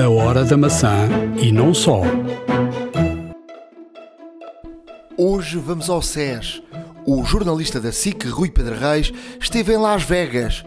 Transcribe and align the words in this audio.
A 0.00 0.08
Hora 0.08 0.46
da 0.46 0.56
Maçã 0.56 1.10
e 1.38 1.52
não 1.52 1.74
só. 1.74 2.00
Hoje 5.14 5.58
vamos 5.58 5.90
ao 5.90 6.00
SES. 6.00 6.62
O 7.04 7.22
jornalista 7.22 7.78
da 7.78 7.92
SIC, 7.92 8.26
Rui 8.30 8.50
Pedro 8.50 8.76
Reis, 8.76 9.12
esteve 9.38 9.74
em 9.74 9.76
Las 9.76 10.02
Vegas 10.02 10.64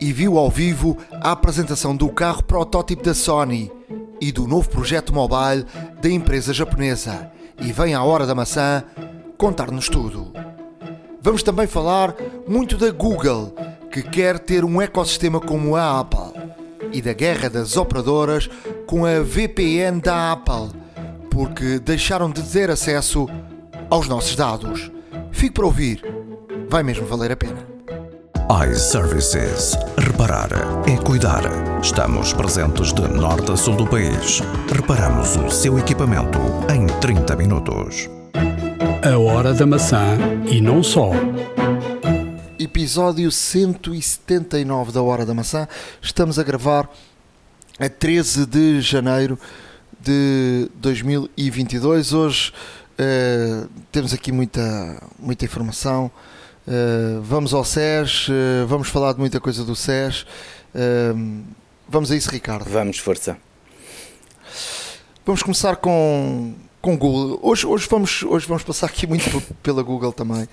e 0.00 0.12
viu 0.12 0.38
ao 0.38 0.48
vivo 0.48 0.96
a 1.14 1.32
apresentação 1.32 1.96
do 1.96 2.08
carro 2.10 2.44
protótipo 2.44 3.02
da 3.02 3.12
Sony 3.12 3.72
e 4.20 4.30
do 4.30 4.46
novo 4.46 4.68
projeto 4.68 5.12
mobile 5.12 5.66
da 6.00 6.08
empresa 6.08 6.54
japonesa. 6.54 7.28
E 7.60 7.72
vem 7.72 7.92
à 7.92 8.04
Hora 8.04 8.24
da 8.24 8.36
Maçã 8.36 8.84
contar-nos 9.36 9.88
tudo. 9.88 10.32
Vamos 11.20 11.42
também 11.42 11.66
falar 11.66 12.14
muito 12.46 12.76
da 12.76 12.92
Google, 12.92 13.52
que 13.90 14.00
quer 14.00 14.38
ter 14.38 14.64
um 14.64 14.80
ecossistema 14.80 15.40
como 15.40 15.74
a 15.74 15.98
Apple, 15.98 16.35
e 16.92 17.02
da 17.02 17.12
guerra 17.12 17.48
das 17.48 17.76
operadoras 17.76 18.48
com 18.86 19.04
a 19.04 19.20
VPN 19.20 20.00
da 20.00 20.32
Apple, 20.32 20.70
porque 21.30 21.78
deixaram 21.78 22.30
de 22.30 22.42
ter 22.42 22.70
acesso 22.70 23.28
aos 23.90 24.08
nossos 24.08 24.34
dados. 24.34 24.90
Fique 25.30 25.52
para 25.52 25.66
ouvir, 25.66 26.02
vai 26.68 26.82
mesmo 26.82 27.06
valer 27.06 27.32
a 27.32 27.36
pena. 27.36 27.76
iServices. 28.70 29.76
Reparar 29.98 30.48
é 30.88 30.96
cuidar. 30.96 31.42
Estamos 31.82 32.32
presentes 32.32 32.92
de 32.92 33.02
norte 33.08 33.52
a 33.52 33.56
sul 33.56 33.76
do 33.76 33.86
país. 33.86 34.40
Reparamos 34.72 35.36
o 35.36 35.50
seu 35.50 35.78
equipamento 35.78 36.38
em 36.72 36.86
30 37.00 37.36
minutos. 37.36 38.08
A 39.02 39.18
Hora 39.18 39.52
da 39.52 39.66
Maçã 39.66 40.16
e 40.48 40.60
não 40.60 40.82
só. 40.82 41.10
Episódio 42.66 43.30
179 43.30 44.90
da 44.90 45.00
Hora 45.00 45.24
da 45.24 45.32
Maçã. 45.32 45.68
Estamos 46.02 46.36
a 46.36 46.42
gravar 46.42 46.90
a 47.78 47.88
13 47.88 48.44
de 48.44 48.80
janeiro 48.80 49.38
de 50.00 50.68
2022. 50.74 52.12
Hoje 52.12 52.52
eh, 52.98 53.66
temos 53.92 54.12
aqui 54.12 54.32
muita, 54.32 55.00
muita 55.16 55.44
informação. 55.44 56.10
Eh, 56.66 57.20
vamos 57.22 57.54
ao 57.54 57.64
SES, 57.64 58.26
eh, 58.30 58.64
vamos 58.66 58.88
falar 58.88 59.12
de 59.12 59.20
muita 59.20 59.38
coisa 59.38 59.64
do 59.64 59.76
SES. 59.76 60.26
Vamos 61.88 62.10
a 62.10 62.16
isso, 62.16 62.28
Ricardo. 62.30 62.68
Vamos, 62.68 62.98
força. 62.98 63.38
Vamos 65.24 65.40
começar 65.40 65.76
com, 65.76 66.52
com 66.82 66.98
Google. 66.98 67.38
Hoje, 67.42 67.64
hoje, 67.64 67.86
vamos, 67.88 68.24
hoje 68.24 68.44
vamos 68.48 68.64
passar 68.64 68.86
aqui 68.86 69.06
muito 69.06 69.40
pela 69.62 69.84
Google 69.84 70.12
também. 70.12 70.48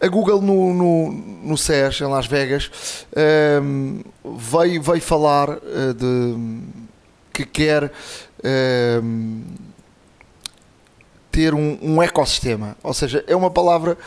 A 0.00 0.08
Google 0.08 0.40
no, 0.40 0.72
no, 0.72 1.12
no 1.12 1.56
CES, 1.56 2.00
em 2.00 2.06
Las 2.06 2.26
Vegas, 2.26 2.70
ehm, 3.14 4.00
veio, 4.24 4.82
veio 4.82 5.02
falar 5.02 5.50
eh, 5.50 5.92
de 5.92 6.36
que 7.32 7.44
quer 7.44 7.92
ehm, 8.42 9.42
ter 11.30 11.54
um, 11.54 11.78
um 11.82 12.02
ecossistema. 12.02 12.76
Ou 12.82 12.94
seja, 12.94 13.22
é 13.26 13.36
uma 13.36 13.50
palavra 13.50 13.98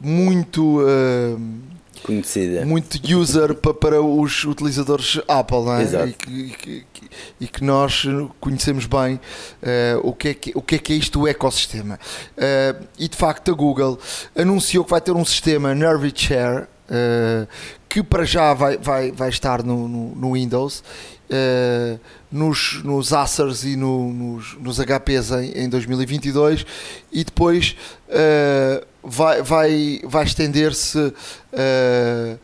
muito. 0.00 0.80
ehm, 0.86 1.69
Conhecida. 2.02 2.64
muito 2.64 2.98
user 3.16 3.54
pa- 3.54 3.74
para 3.74 4.00
os 4.02 4.44
utilizadores 4.44 5.20
Apple, 5.28 5.62
não 5.64 5.74
é? 5.76 5.82
Exato. 5.82 6.06
E, 6.08 6.12
que, 6.50 6.86
que- 6.92 7.10
e 7.40 7.46
que 7.48 7.64
nós 7.64 8.04
conhecemos 8.40 8.86
bem 8.86 9.20
eh, 9.62 9.98
o, 10.02 10.12
que 10.12 10.28
é 10.28 10.34
que, 10.34 10.52
o 10.54 10.62
que 10.62 10.74
é 10.76 10.78
que 10.78 10.92
é 10.92 10.96
isto 10.96 11.20
o 11.20 11.28
ecossistema. 11.28 11.98
Eh, 12.36 12.74
e 12.98 13.08
de 13.08 13.16
facto 13.16 13.50
a 13.50 13.54
Google 13.54 13.98
anunciou 14.36 14.84
que 14.84 14.90
vai 14.90 15.00
ter 15.00 15.12
um 15.12 15.24
sistema 15.24 15.74
Nervy 15.74 16.12
Share 16.14 16.66
eh, 16.88 17.46
que 17.88 18.02
para 18.02 18.24
já 18.24 18.54
vai, 18.54 18.78
vai, 18.78 19.10
vai 19.10 19.28
estar 19.28 19.62
no, 19.64 19.88
no, 19.88 20.14
no 20.14 20.32
Windows. 20.34 20.82
Eh, 21.30 21.98
nos, 22.30 22.82
nos 22.82 23.12
Acers 23.12 23.64
e 23.64 23.76
no- 23.76 24.12
nos, 24.12 24.54
nos 24.58 24.78
HPs 24.80 25.30
em, 25.32 25.64
em 25.64 25.68
2022 25.68 26.66
e 27.12 27.24
depois 27.24 27.76
eh, 28.08 28.84
vai, 29.02 29.42
vai, 29.42 30.00
vai 30.04 30.24
estender-se 30.24 31.12
eh, 31.52 32.36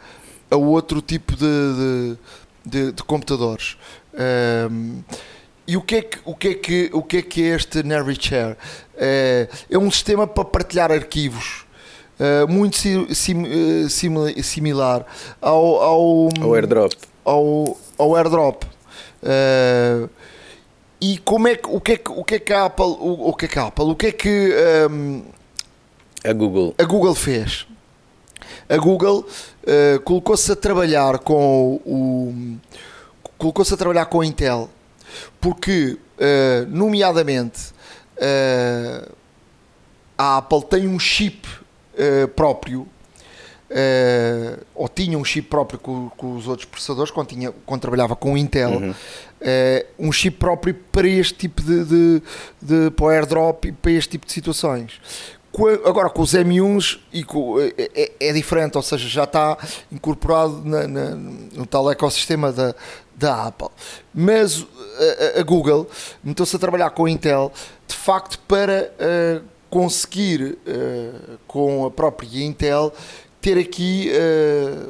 a 0.51 0.57
outro 0.57 1.01
tipo 1.03 1.35
de, 1.35 1.45
de, 1.45 2.17
de- 2.65 2.93
de 2.93 3.03
computadores. 3.03 3.77
E 5.69 5.77
o 5.77 5.83
que, 5.83 5.97
é 5.97 6.03
que, 6.03 6.19
o, 6.25 6.35
que 6.35 6.49
é 6.49 6.55
que, 6.55 6.91
o 6.93 7.03
que 7.03 7.17
é 7.17 7.23
que 7.23 7.43
é 7.43 7.57
este 7.57 7.83
Share? 8.21 8.57
Eh, 8.97 9.49
é 9.69 9.77
um 9.77 9.91
sistema 9.91 10.27
para 10.27 10.45
partilhar 10.45 10.93
arquivos. 10.93 11.65
muito 12.49 12.77
si- 12.77 13.15
sim- 13.15 13.89
simila- 13.91 14.43
similar 14.43 15.05
ao, 15.41 15.83
ao, 15.83 16.29
O 16.41 16.55
airdrop. 16.55 16.93
ao, 17.25 17.77
ao 17.99 18.17
airdrop. 18.17 18.63
Eh, 19.23 20.09
e 21.01 21.19
como 21.19 21.49
é 21.49 21.57
que, 21.57 21.69
o, 21.69 21.81
que 21.81 21.93
é 21.93 21.97
que, 21.97 22.11
o 22.11 22.25
que 22.25 22.35
é 22.37 22.39
que 22.39 22.53
a 22.53 22.65
Apple, 22.67 22.85
o, 22.85 23.29
o 23.29 23.35
que 23.35 23.45
é 23.45 23.49
que 23.49 23.59
a 23.59 23.67
Apple, 23.67 23.85
o 23.85 23.95
que 23.95 24.07
é 24.07 24.13
que 24.13 24.29
ehm, 24.29 25.23
A 26.25 26.33
Google. 26.33 26.75
a 26.79 26.85
Google 26.85 27.15
fez? 27.15 27.67
A 28.69 28.77
Google 28.77 29.27
eh, 29.67 29.99
colocou-se 30.05 30.51
a 30.51 30.57
trabalhar 30.57 31.19
com 31.19 31.81
o 31.85 32.59
colocou-se 33.39 33.75
a 33.75 33.77
trabalhar 33.77 34.07
com 34.07 34.21
a 34.23 34.27
Intel 34.27 34.71
porque 35.41 35.99
eh, 36.19 36.65
nomeadamente 36.69 37.75
a 40.17 40.39
Apple 40.39 40.65
tem 40.65 40.89
um 40.89 40.99
chip 40.99 41.47
próprio 42.35 42.89
eh, 43.71 44.59
ou 44.75 44.89
tinha 44.89 45.19
um 45.19 45.25
chip 45.25 45.49
próprio 45.49 45.79
com, 45.79 46.09
com 46.17 46.37
os 46.37 46.47
outros 46.49 46.65
processadores 46.67 47.11
quando, 47.11 47.29
tinha, 47.29 47.53
quando 47.65 47.81
trabalhava 47.81 48.15
com 48.17 48.35
o 48.35 48.37
Intel 48.39 48.71
Uhum. 48.71 48.95
eh, 49.41 49.87
um 49.99 50.13
chip 50.13 50.37
próprio 50.39 50.75
para 50.93 51.09
este 51.09 51.35
tipo 51.35 51.63
de, 51.63 51.85
de, 51.85 52.23
de 52.63 52.91
para 52.93 53.05
o 53.05 53.09
airdrop 53.09 53.65
e 53.67 53.73
para 53.73 53.91
este 53.93 54.11
tipo 54.11 54.27
de 54.27 54.33
situações 54.33 55.01
Com 55.53 55.67
agora 55.69 56.11
com 56.11 56.23
os 56.23 56.33
M1s 56.35 56.99
e 57.13 57.25
com, 57.25 57.59
é, 57.61 57.73
é- 58.21 58.33
diferente, 58.33 58.77
ou 58.77 58.83
seja, 58.83 59.09
já 59.09 59.25
está 59.25 59.57
incorporado 59.91 60.63
na- 60.65 60.87
na- 60.87 61.15
no 61.15 61.65
tal 61.67 61.91
ecossistema 61.91 62.53
da, 62.53 62.75
da 63.17 63.47
Apple. 63.47 63.69
Mas 64.15 64.67
a, 65.35 65.41
a- 65.41 65.43
Google 65.43 65.89
meteu-se 66.23 66.55
a 66.55 66.59
trabalhar 66.59 66.91
com 66.91 67.07
a 67.07 67.11
Intel 67.11 67.51
de 67.89 67.95
facto 67.97 68.39
para 68.47 68.93
eh, 68.99 69.41
conseguir 69.71 70.59
com 71.47 71.85
a 71.87 71.91
própria 71.91 72.45
Intel 72.45 72.93
ter 73.41 73.59
aqui 73.59 74.11
eh, 74.11 74.87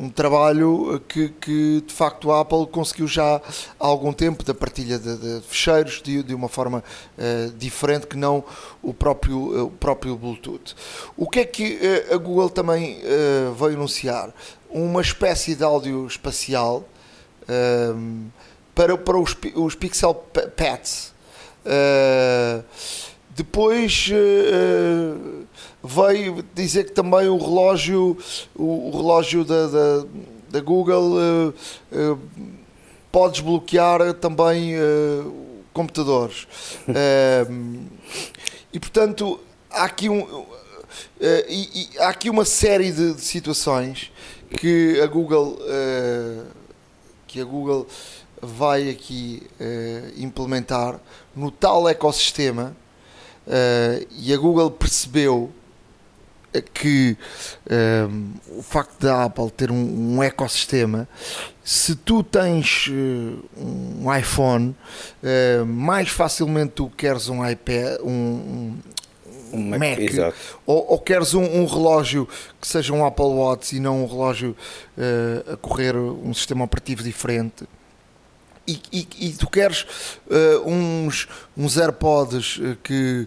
um 0.00 0.08
trabalho 0.08 1.00
que, 1.08 1.28
que, 1.28 1.82
de 1.86 1.92
facto 1.92 2.30
a 2.30 2.40
Apple 2.40 2.66
conseguiu 2.66 3.06
já 3.06 3.36
há 3.36 3.40
algum 3.78 4.12
tempo 4.12 4.44
da 4.44 4.54
partilha 4.54 4.98
de, 4.98 5.16
de 5.16 5.40
fecheiros 5.46 6.00
de, 6.02 6.22
de 6.22 6.34
uma 6.34 6.48
forma 6.48 6.82
eh, 7.18 7.50
diferente 7.56 8.06
que 8.06 8.16
não 8.16 8.42
o 8.82 8.94
próprio, 8.94 9.58
eh, 9.58 9.62
o 9.62 9.70
próprio 9.70 10.16
Bluetooth. 10.16 10.74
O 11.16 11.28
que 11.28 11.40
é 11.40 11.44
que 11.44 11.78
eh, 11.82 12.14
a 12.14 12.16
Google 12.16 12.48
também 12.48 13.00
veio 13.56 13.74
anunciar? 13.74 14.32
Uma 14.70 15.00
espécie 15.00 15.54
de 15.54 15.64
áudio 15.64 16.06
espacial 16.06 16.84
ehm, 17.48 18.28
para, 18.74 18.96
para 18.96 19.18
os, 19.18 19.36
os 19.54 19.74
Pixel 19.74 20.14
Pads. 20.14 21.12
Depois 23.34 24.10
veio 25.82 26.44
dizer 26.54 26.84
que 26.84 26.92
também 26.92 27.28
o 27.28 27.38
relógio, 27.38 28.16
o, 28.54 28.88
o 28.88 28.96
relógio 28.96 29.44
da, 29.44 29.66
da, 29.66 30.06
da 30.50 30.60
Google 30.60 31.16
eh, 31.18 31.52
eh, 31.92 32.16
pode 33.10 33.34
desbloquear 33.34 34.14
também 34.14 34.74
eh, 34.74 35.24
computadores. 35.72 36.46
Eh, 36.92 37.46
e 38.72 38.80
portanto 38.80 39.40
há 39.70 39.84
aqui 39.84 40.08
um 40.08 40.44
e, 41.20 41.88
e 41.94 41.98
há 41.98 42.08
aqui 42.08 42.30
uma 42.30 42.44
série 42.44 42.90
de, 42.90 43.14
de 43.14 43.20
situações 43.20 44.12
que 44.56 45.00
a 45.00 45.06
Google 45.06 45.58
que 47.26 47.40
a 47.40 47.44
Google 47.44 47.86
vai 48.40 48.90
aqui 48.90 49.42
implementar 50.16 51.00
no 51.34 51.50
tal 51.50 51.88
ecossistema 51.88 52.76
e 54.18 54.32
a 54.32 54.36
Google 54.36 54.70
percebeu 54.70 55.52
que 56.74 57.16
eh, 57.68 58.06
o 58.56 58.62
facto 58.62 58.98
da 59.00 59.24
Apple 59.24 59.50
ter 59.50 59.70
um, 59.70 60.16
um 60.16 60.22
ecossistema, 60.22 61.08
se 61.62 61.94
tu 61.94 62.22
tens 62.22 62.88
eh, 62.90 63.36
um 63.56 64.14
iPhone, 64.16 64.74
eh, 65.22 65.62
mais 65.66 66.08
facilmente 66.08 66.72
tu 66.74 66.90
queres 66.96 67.28
um 67.28 67.46
iPad, 67.48 68.00
um, 68.02 68.10
um, 68.10 68.78
Um 69.52 69.68
Mac, 69.70 69.80
Mac, 69.80 70.34
ou, 70.64 70.92
ou 70.92 70.98
queres 71.00 71.34
um, 71.34 71.42
um 71.42 71.66
relógio 71.66 72.28
que 72.60 72.66
seja 72.68 72.92
um 72.92 73.04
Apple 73.04 73.24
Watch 73.26 73.74
e 73.76 73.80
não 73.80 74.04
um 74.04 74.06
relógio 74.06 74.56
eh, 74.96 75.52
a 75.52 75.56
correr 75.56 75.96
um 75.96 76.32
sistema 76.32 76.64
operativo 76.64 77.02
diferente. 77.02 77.64
E, 78.66 78.80
e- 78.92 79.08
e 79.18 79.32
tu 79.32 79.48
queres 79.50 79.84
uns, 80.64 81.26
uns 81.56 81.76
AirPods 81.76 82.60
que, 82.84 83.26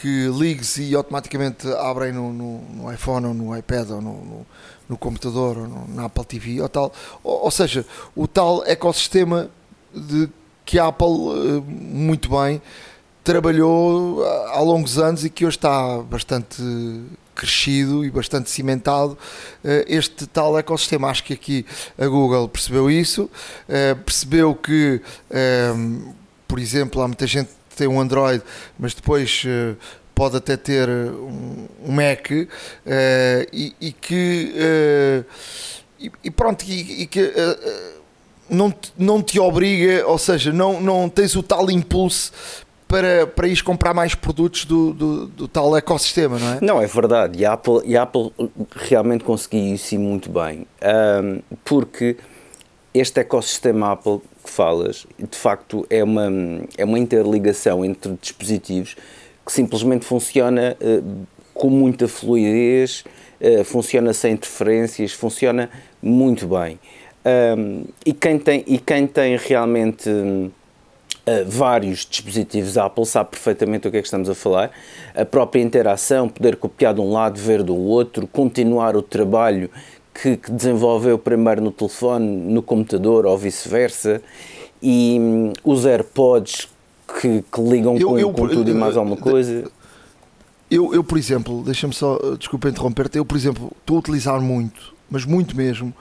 que 0.00 0.28
ligues 0.28 0.78
e 0.78 0.94
automaticamente 0.94 1.66
abrem 1.74 2.12
no, 2.12 2.32
no- 2.32 2.60
no 2.74 2.92
iPhone 2.92 3.26
ou 3.26 3.34
no 3.34 3.56
iPad 3.56 3.90
ou 3.90 4.00
no, 4.00 4.46
no- 4.88 4.98
computador 4.98 5.56
ou 5.58 5.86
na 5.88 6.06
Apple 6.06 6.24
TV 6.24 6.60
ou 6.60 6.68
tal. 6.68 6.92
Ou, 7.22 7.44
ou 7.44 7.50
seja, 7.50 7.86
o 8.16 8.26
tal 8.26 8.64
ecossistema 8.66 9.50
de 9.94 10.28
que 10.64 10.78
a 10.78 10.86
Apple, 10.86 11.06
uh, 11.06 11.64
muito 11.68 12.28
bem, 12.30 12.60
trabalhou 13.22 14.24
há 14.48 14.60
longos 14.60 14.98
anos 14.98 15.24
e 15.24 15.30
que 15.30 15.44
hoje 15.46 15.56
está 15.58 15.98
bastante 15.98 16.62
crescido 17.34 18.04
e 18.04 18.10
bastante 18.10 18.50
cimentado 18.50 19.12
uh, 19.12 19.68
este 19.86 20.26
tal 20.26 20.58
ecossistema. 20.58 21.08
Acho 21.08 21.24
que 21.24 21.34
aqui 21.34 21.66
a 21.98 22.06
Google 22.06 22.48
percebeu 22.48 22.90
isso, 22.90 23.30
percebeu 24.04 24.54
que, 24.54 25.00
por 26.48 26.58
exemplo, 26.58 27.00
há 27.02 27.06
muita 27.06 27.26
gente 27.26 27.50
tem 27.76 27.88
um 27.88 28.00
Android, 28.00 28.42
mas 28.78 28.94
depois 28.94 29.44
pode 30.20 30.36
até 30.36 30.54
ter 30.54 30.86
um, 30.86 31.66
um 31.82 31.92
Mac 31.92 32.30
uh, 32.30 32.44
e, 33.50 33.74
e, 33.80 33.90
que 33.90 34.52
uh, 34.54 35.24
e, 35.98 36.12
e, 36.24 36.30
pronto 36.30 36.62
e, 36.68 37.04
e 37.04 37.06
que 37.06 37.22
uh, 37.22 38.00
não, 38.50 38.70
te, 38.70 38.92
não 38.98 39.22
te 39.22 39.40
obriga, 39.40 40.06
ou 40.06 40.18
seja, 40.18 40.52
não, 40.52 40.78
não 40.78 41.08
tens 41.08 41.34
o 41.36 41.42
tal 41.42 41.70
impulso 41.70 42.32
para, 42.86 43.26
para 43.26 43.46
ires 43.46 43.62
comprar 43.62 43.94
mais 43.94 44.14
produtos 44.14 44.66
do, 44.66 44.92
do, 44.92 45.26
do, 45.26 45.48
tal 45.48 45.74
ecossistema, 45.74 46.38
não 46.38 46.52
é? 46.52 46.58
Não, 46.60 46.82
é 46.82 46.86
verdade. 46.86 47.38
E 47.38 47.46
a 47.46 47.54
Apple, 47.54 47.80
e 47.86 47.96
a 47.96 48.02
Apple 48.02 48.30
realmente 48.76 49.24
conseguiu 49.24 49.74
isso 49.74 49.98
muito 49.98 50.28
bem. 50.28 50.66
Um, 50.82 51.40
porque 51.64 52.18
este 52.92 53.20
ecossistema 53.20 53.92
Apple 53.92 54.20
que 54.42 54.50
falas, 54.50 55.06
de 55.18 55.36
facto, 55.36 55.86
é 55.88 56.02
uma, 56.02 56.28
é 56.76 56.84
uma 56.84 56.98
interligação 56.98 57.84
entre 57.84 58.16
dispositivos 58.20 58.96
que 59.44 59.52
simplesmente 59.52 60.04
funciona 60.04 60.76
uh, 60.80 61.26
com 61.54 61.70
muita 61.70 62.08
fluidez, 62.08 63.04
uh, 63.40 63.64
funciona 63.64 64.12
sem 64.12 64.32
interferências, 64.32 65.12
funciona 65.12 65.70
muito 66.02 66.46
bem. 66.46 66.78
Um, 67.24 67.84
e, 68.04 68.14
quem 68.14 68.38
tem, 68.38 68.64
e 68.66 68.78
quem 68.78 69.06
tem 69.06 69.36
realmente 69.36 70.08
uh, 70.08 70.50
vários 71.46 72.06
dispositivos 72.06 72.78
Apple 72.78 73.04
sabe 73.04 73.30
perfeitamente 73.30 73.86
o 73.86 73.90
que 73.90 73.98
é 73.98 74.00
que 74.00 74.06
estamos 74.06 74.28
a 74.28 74.34
falar. 74.34 74.70
A 75.14 75.24
própria 75.24 75.60
interação, 75.60 76.28
poder 76.28 76.56
copiar 76.56 76.94
de 76.94 77.00
um 77.00 77.12
lado, 77.12 77.38
ver 77.38 77.62
do 77.62 77.76
outro, 77.76 78.26
continuar 78.26 78.96
o 78.96 79.02
trabalho 79.02 79.70
que, 80.20 80.36
que 80.36 80.50
desenvolveu 80.50 81.18
primeiro 81.18 81.62
no 81.62 81.70
telefone, 81.70 82.26
no 82.26 82.62
computador 82.62 83.26
ou 83.26 83.36
vice-versa. 83.38 84.22
E 84.82 85.18
um, 85.20 85.52
os 85.64 85.84
AirPods 85.84 86.68
que, 87.20 87.42
que 87.42 87.60
ligam 87.60 87.96
eu, 87.96 88.08
com, 88.08 88.18
eu, 88.18 88.32
com 88.32 88.48
tudo 88.48 88.70
eu, 88.70 88.76
e 88.76 88.78
mais 88.78 88.96
alguma 88.96 89.16
coisa? 89.16 89.70
Eu, 90.70 90.94
eu 90.94 91.02
por 91.02 91.18
exemplo, 91.18 91.62
deixa-me 91.62 91.92
só, 91.92 92.18
desculpa 92.38 92.68
interromper-te, 92.68 93.18
eu, 93.18 93.24
por 93.24 93.36
exemplo, 93.36 93.72
estou 93.80 93.96
a 93.96 93.98
utilizar 94.00 94.40
muito, 94.40 94.94
mas 95.10 95.24
muito 95.24 95.56
mesmo, 95.56 95.92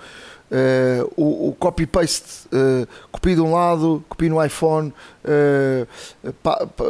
uh, 0.51 1.11
o, 1.15 1.49
o 1.49 1.55
copy-paste, 1.57 2.47
uh, 2.53 2.87
copio 3.11 3.35
de 3.35 3.41
um 3.41 3.53
lado, 3.53 4.03
copio 4.07 4.29
no 4.29 4.45
iPhone, 4.45 4.93
uh, 5.25 6.33
pa, 6.43 6.67
pa, 6.67 6.85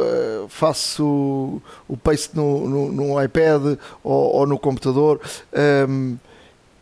faço 0.48 1.04
o, 1.04 1.62
o 1.88 1.96
paste 1.96 2.36
no, 2.36 2.68
no, 2.68 2.92
no 2.92 3.22
iPad 3.22 3.78
ou, 4.04 4.36
ou, 4.36 4.46
no 4.46 4.58
computador. 4.58 5.20
Um, 5.52 5.58
ehm, 5.58 6.29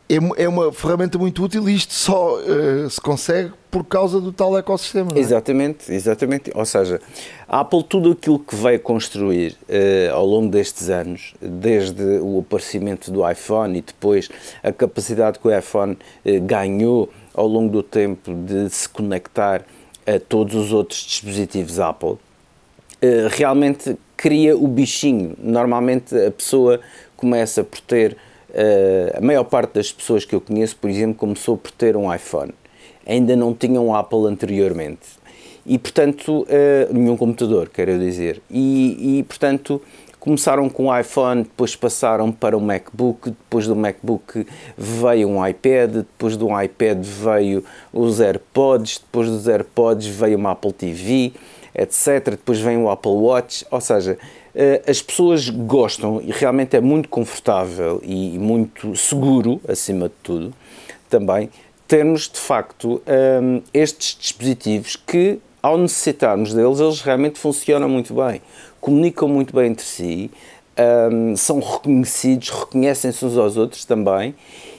é, 0.08 0.44
é 0.44 0.48
uma 0.48 0.72
ferramenta 0.72 1.18
muito 1.18 1.44
útil 1.44 1.68
e 1.68 1.74
isto 1.74 1.92
só 1.92 2.38
uh, 2.38 2.88
se 2.88 3.00
consegue 3.00 3.52
por 3.70 3.84
causa 3.84 4.18
do 4.20 4.32
tal 4.32 4.56
ecossistema. 4.56 5.12
É? 5.14 5.18
Exatamente, 5.18 5.92
exatamente. 5.92 6.50
Ou 6.54 6.64
seja, 6.64 6.98
a 7.46 7.60
Apple, 7.60 7.84
tudo 7.84 8.12
aquilo 8.12 8.38
que 8.38 8.56
veio 8.56 8.80
construir 8.80 9.54
uh, 9.68 10.14
ao 10.14 10.24
longo 10.24 10.50
destes 10.50 10.88
anos, 10.88 11.34
desde 11.40 12.02
o 12.20 12.38
aparecimento 12.38 13.10
do 13.10 13.28
iPhone 13.28 13.78
e 13.78 13.82
depois 13.82 14.30
a 14.62 14.72
capacidade 14.72 15.38
que 15.38 15.46
o 15.46 15.56
iPhone 15.56 15.92
uh, 15.92 16.40
ganhou 16.40 17.10
ao 17.34 17.46
longo 17.46 17.70
do 17.70 17.82
tempo 17.82 18.34
de 18.34 18.70
se 18.70 18.88
conectar 18.88 19.62
a 20.06 20.18
todos 20.18 20.54
os 20.54 20.72
outros 20.72 21.00
dispositivos 21.00 21.78
Apple, 21.78 22.16
realmente 23.30 23.96
cria 24.16 24.56
o 24.56 24.66
bichinho. 24.66 25.36
Normalmente 25.38 26.16
a 26.16 26.30
pessoa 26.30 26.80
começa 27.14 27.62
por 27.62 27.78
ter 27.80 28.16
a 29.16 29.20
maior 29.20 29.44
parte 29.44 29.74
das 29.74 29.92
pessoas 29.92 30.24
que 30.24 30.34
eu 30.34 30.40
conheço, 30.40 30.76
por 30.76 30.88
exemplo, 30.88 31.14
começou 31.14 31.56
por 31.56 31.70
ter 31.70 31.96
um 31.96 32.12
iPhone. 32.12 32.52
Ainda 33.06 33.34
não 33.36 33.54
tinham 33.54 33.86
um 33.88 33.94
Apple 33.94 34.26
anteriormente. 34.26 35.18
E, 35.68 35.78
portanto, 35.78 36.42
uh, 36.44 36.94
nenhum 36.94 37.16
computador, 37.16 37.68
quero 37.68 37.98
dizer. 37.98 38.40
E, 38.50 39.18
e, 39.18 39.22
portanto, 39.22 39.82
começaram 40.18 40.68
com 40.68 40.86
o 40.86 40.98
iPhone, 40.98 41.42
depois 41.42 41.76
passaram 41.76 42.32
para 42.32 42.56
o 42.56 42.60
MacBook, 42.60 43.30
depois 43.30 43.66
do 43.66 43.76
MacBook 43.76 44.46
veio 44.76 45.28
um 45.28 45.46
iPad, 45.46 45.96
depois 45.96 46.36
do 46.36 46.48
iPad 46.60 47.04
veio 47.04 47.64
os 47.92 48.20
AirPods, 48.20 48.98
depois 48.98 49.28
dos 49.28 49.46
AirPods 49.46 50.06
veio 50.06 50.38
uma 50.38 50.52
Apple 50.52 50.72
TV, 50.72 51.32
etc. 51.74 52.30
Depois 52.30 52.58
vem 52.58 52.78
o 52.78 52.90
Apple 52.90 53.12
Watch, 53.12 53.64
ou 53.70 53.80
seja, 53.80 54.12
eh, 54.12 54.18
as 54.86 55.00
pessoas 55.00 55.48
gostam 55.48 56.20
e 56.20 56.32
realmente 56.32 56.76
é 56.76 56.80
muito 56.80 57.08
confortável 57.08 58.00
e 58.02 58.38
muito 58.38 58.96
seguro, 58.96 59.60
acima 59.68 60.08
de 60.08 60.14
tudo, 60.22 60.54
também 61.08 61.48
termos 61.88 62.28
de 62.28 62.38
facto 62.38 63.00
ehm, 63.06 63.62
estes 63.72 64.14
dispositivos 64.20 64.94
que, 64.94 65.38
ao 65.62 65.78
necessitarmos 65.78 66.52
deles, 66.52 66.78
eles 66.78 67.00
realmente 67.00 67.38
funcionam 67.38 67.88
muito 67.88 68.12
bem, 68.12 68.42
comunicam 68.78 69.26
muito 69.26 69.54
bem 69.56 69.70
entre 69.70 69.86
si, 69.86 70.30
ehm, 70.76 71.34
são 71.34 71.60
reconhecidos, 71.60 72.50
reconhecem-se 72.50 73.24
uns 73.24 73.38
aos 73.38 73.56
outros 73.56 73.86
também. 73.86 74.34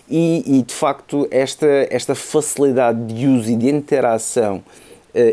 E, 0.07 0.59
e, 0.59 0.63
de 0.63 0.73
facto, 0.73 1.27
esta, 1.29 1.67
esta 1.89 2.15
facilidade 2.15 3.13
de 3.13 3.27
uso 3.27 3.51
e 3.51 3.55
de 3.55 3.69
interação 3.69 4.63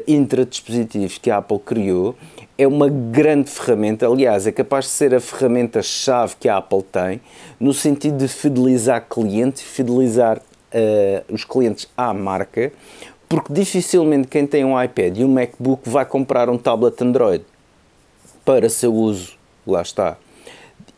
entre 0.07 0.45
dispositivos 0.45 1.19
que 1.19 1.31
a 1.31 1.39
Apple 1.39 1.59
criou 1.59 2.15
é 2.59 2.67
uma 2.67 2.89
grande 2.89 3.51
ferramenta, 3.51 4.07
aliás, 4.07 4.47
é 4.47 4.53
capaz 4.53 4.87
de 4.87 4.91
ser 4.93 5.15
a 5.15 5.21
ferramenta-chave 5.21 6.37
que 6.41 6.49
a 6.49 6.57
Apple 6.57 6.83
tem, 6.83 7.21
no 7.61 7.75
sentido 7.75 8.17
de 8.17 8.29
fidelizar 8.29 9.07
clientes, 9.09 9.63
fidelizar 9.63 10.39
uh, 10.39 11.35
os 11.35 11.45
clientes 11.45 11.87
à 11.97 12.15
marca, 12.15 12.73
porque 13.29 13.53
dificilmente 13.53 14.29
quem 14.29 14.47
tem 14.47 14.65
um 14.65 14.81
iPad 14.81 15.19
e 15.19 15.25
um 15.25 15.29
MacBook 15.29 15.89
vai 15.89 16.07
comprar 16.07 16.49
um 16.49 16.57
tablet 16.57 17.03
Android 17.03 17.45
para 18.45 18.71
seu 18.71 18.95
uso, 18.95 19.35
lá 19.67 19.83
está. 19.83 20.17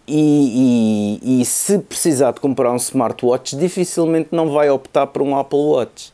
E, 0.06 1.18
e, 1.22 1.40
e 1.40 1.44
se 1.44 1.78
precisar 1.78 2.32
de 2.32 2.40
comprar 2.40 2.70
um 2.72 2.76
smartwatch, 2.76 3.56
dificilmente 3.56 4.28
não 4.30 4.50
vai 4.50 4.70
optar 4.70 5.06
por 5.08 5.22
um 5.22 5.36
Apple 5.36 5.58
Watch. 5.58 6.12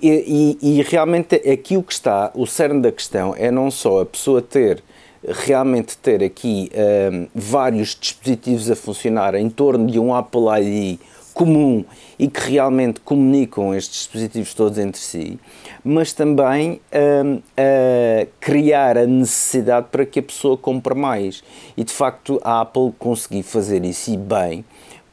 E, 0.00 0.56
e, 0.62 0.78
e, 0.78 0.82
realmente 0.82 1.36
aqui 1.36 1.76
o 1.76 1.82
que 1.82 1.92
está, 1.92 2.30
o 2.34 2.46
cerne 2.46 2.82
da 2.82 2.92
questão 2.92 3.34
é 3.36 3.50
não 3.50 3.70
só 3.70 4.02
a 4.02 4.06
pessoa 4.06 4.42
ter, 4.42 4.82
realmente 5.26 5.96
ter 5.96 6.22
aqui 6.22 6.70
um, 7.12 7.26
vários 7.34 7.96
dispositivos 7.98 8.70
a 8.70 8.76
funcionar 8.76 9.34
em 9.34 9.48
torno 9.48 9.86
de 9.86 9.98
um 9.98 10.14
Apple 10.14 10.42
ID 10.60 11.00
comum 11.32 11.84
e 12.18 12.28
que 12.28 12.50
realmente 12.50 12.98
comunicam 13.00 13.74
estes 13.74 13.98
dispositivos 13.98 14.54
todos 14.54 14.78
entre 14.78 15.00
si, 15.00 15.38
mas 15.84 16.14
também 16.14 16.80
um, 17.24 17.40
a 17.56 18.26
criar 18.40 18.96
a 18.96 19.06
necessidade 19.06 19.88
para 19.92 20.06
que 20.06 20.20
a 20.20 20.22
pessoa 20.22 20.56
compre 20.56 20.94
mais. 20.94 21.44
E 21.76 21.84
de 21.84 21.92
facto 21.92 22.40
a 22.42 22.62
Apple 22.62 22.92
conseguiu 22.98 23.42
fazer 23.42 23.84
isso 23.84 24.10
e 24.10 24.16
bem, 24.16 24.64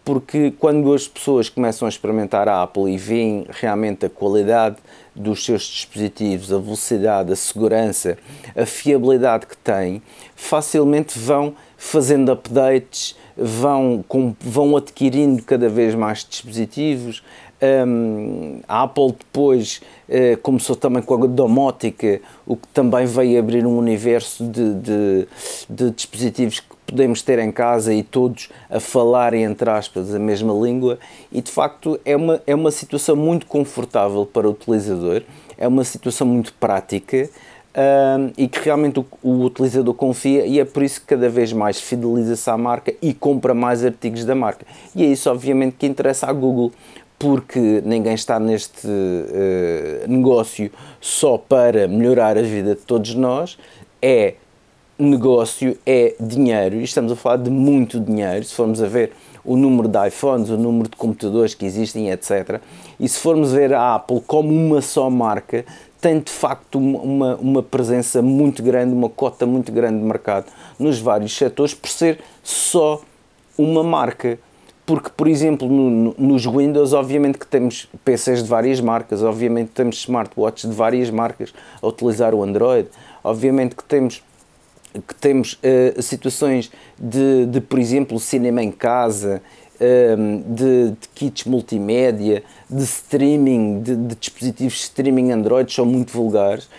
porque 0.03 0.51
quando 0.59 0.93
as 0.93 1.07
pessoas 1.07 1.47
começam 1.49 1.85
a 1.85 1.89
experimentar 1.89 2.49
a 2.49 2.63
Apple 2.63 2.91
e 2.91 2.97
veem 2.97 3.45
realmente 3.49 4.05
a 4.05 4.09
qualidade 4.09 4.77
dos 5.15 5.45
seus 5.45 5.63
dispositivos, 5.63 6.51
a 6.51 6.57
velocidade, 6.57 7.31
a 7.31 7.35
segurança, 7.35 8.17
a 8.55 8.65
fiabilidade 8.65 9.45
que 9.45 9.55
têm, 9.55 10.01
facilmente 10.35 11.17
vão 11.17 11.55
fazendo 11.77 12.31
updates, 12.31 13.15
vão, 13.37 14.03
com, 14.07 14.35
vão 14.39 14.75
adquirindo 14.75 15.41
cada 15.43 15.69
vez 15.69 15.95
mais 15.95 16.25
dispositivos. 16.29 17.23
Um, 17.87 18.59
a 18.67 18.83
Apple 18.83 19.15
depois 19.17 19.81
uh, 20.09 20.37
começou 20.41 20.75
também 20.75 21.01
com 21.01 21.23
a 21.23 21.27
domótica, 21.27 22.19
o 22.45 22.57
que 22.57 22.67
também 22.69 23.05
veio 23.05 23.39
abrir 23.39 23.65
um 23.65 23.77
universo 23.77 24.43
de, 24.43 24.73
de, 24.73 25.27
de 25.69 25.91
dispositivos 25.91 26.59
que 26.59 26.75
podemos 26.93 27.23
ter 27.23 27.39
em 27.39 27.51
casa 27.51 27.91
e 27.91 28.03
todos 28.03 28.49
a 28.69 28.79
falar, 28.79 29.33
entre 29.33 29.67
aspas, 29.67 30.13
a 30.13 30.19
mesma 30.19 30.53
língua, 30.53 30.99
e 31.31 31.41
de 31.41 31.51
facto 31.51 31.99
é 32.05 32.15
uma, 32.15 32.39
é 32.45 32.53
uma 32.53 32.69
situação 32.69 33.15
muito 33.15 33.47
confortável 33.47 34.27
para 34.27 34.47
o 34.47 34.51
utilizador, 34.51 35.23
é 35.57 35.67
uma 35.67 35.83
situação 35.83 36.27
muito 36.27 36.53
prática. 36.53 37.29
Uh, 37.75 38.31
e 38.37 38.47
que 38.47 38.59
realmente 38.59 38.99
o, 38.99 39.05
o, 39.23 39.45
utilizador 39.45 39.95
confia 39.95 40.45
e 40.45 40.59
é 40.59 40.63
por 40.63 40.83
isso 40.83 41.01
que 41.01 41.07
cada 41.07 41.27
vez 41.27 41.51
mais 41.51 41.81
fideliza-se 41.81 42.47
à 42.47 42.55
marca 42.55 42.93
e 43.01 43.15
compra 43.15 43.55
mais 43.55 43.83
artigos 43.83 44.23
da 44.25 44.35
marca. 44.35 44.63
E 44.95 45.01
é 45.01 45.07
isso 45.07 45.27
obviamente 45.27 45.77
que 45.79 45.87
interessa 45.87 46.27
à 46.27 46.33
Google, 46.33 46.71
porque 47.17 47.81
ninguém 47.83 48.13
está 48.13 48.39
neste 48.39 48.85
uh, 48.85 50.07
negócio 50.07 50.69
só 51.01 51.35
para 51.35 51.87
melhorar 51.87 52.37
a 52.37 52.43
vida 52.43 52.75
de 52.75 52.81
todos 52.81 53.15
nós, 53.15 53.57
é 53.99 54.35
negócio 55.03 55.77
é 55.85 56.15
dinheiro, 56.19 56.75
e 56.75 56.83
estamos 56.83 57.11
a 57.11 57.15
falar 57.15 57.37
de 57.37 57.49
muito 57.49 57.99
dinheiro, 57.99 58.43
se 58.43 58.53
formos 58.53 58.81
a 58.81 58.87
ver 58.87 59.11
o 59.45 59.57
número 59.57 59.87
de 59.87 60.07
iPhones, 60.07 60.49
o 60.49 60.57
número 60.57 60.89
de 60.89 60.95
computadores 60.95 61.53
que 61.53 61.65
existem, 61.65 62.09
etc. 62.09 62.61
E 62.99 63.07
se 63.07 63.19
formos 63.19 63.51
ver 63.51 63.73
a 63.73 63.95
Apple 63.95 64.21
como 64.25 64.49
uma 64.49 64.81
só 64.81 65.09
marca, 65.09 65.65
tem 65.99 66.19
de 66.19 66.31
facto 66.31 66.79
uma, 66.79 67.35
uma 67.35 67.63
presença 67.63 68.21
muito 68.21 68.61
grande, 68.61 68.93
uma 68.93 69.09
cota 69.09 69.45
muito 69.45 69.71
grande 69.71 69.99
de 69.99 70.05
mercado 70.05 70.47
nos 70.77 70.99
vários 70.99 71.35
setores 71.35 71.73
por 71.73 71.89
ser 71.89 72.19
só 72.43 73.01
uma 73.57 73.83
marca. 73.83 74.37
Porque, 74.85 75.09
por 75.15 75.29
exemplo, 75.29 75.69
no, 75.69 76.13
nos 76.17 76.45
Windows, 76.45 76.91
obviamente 76.91 77.37
que 77.37 77.47
temos 77.47 77.87
PCs 78.03 78.43
de 78.43 78.49
várias 78.49 78.81
marcas, 78.81 79.23
obviamente 79.23 79.69
temos 79.69 79.99
smartwatches 79.99 80.69
de 80.69 80.75
várias 80.75 81.09
marcas 81.09 81.53
a 81.81 81.87
utilizar 81.87 82.35
o 82.35 82.43
Android, 82.43 82.89
obviamente 83.23 83.75
que 83.75 83.83
temos 83.85 84.21
que 85.01 85.15
temos 85.15 85.53
uh, 85.53 86.01
situações 86.01 86.71
de, 86.97 87.45
de, 87.47 87.61
por 87.61 87.79
exemplo, 87.79 88.19
cinema 88.19 88.61
em 88.61 88.71
casa, 88.71 89.41
um, 89.81 90.53
de, 90.53 90.91
de, 90.91 91.07
kits 91.13 91.45
multimédia, 91.45 92.43
de 92.69 92.83
streaming, 92.83 93.81
de, 93.81 93.95
de, 93.95 94.15
dispositivos 94.15 94.73
de 94.73 94.79
streaming 94.81 95.31
Android 95.31 95.71
são 95.71 95.85
muito 95.85 96.11
vulgares. 96.11 96.69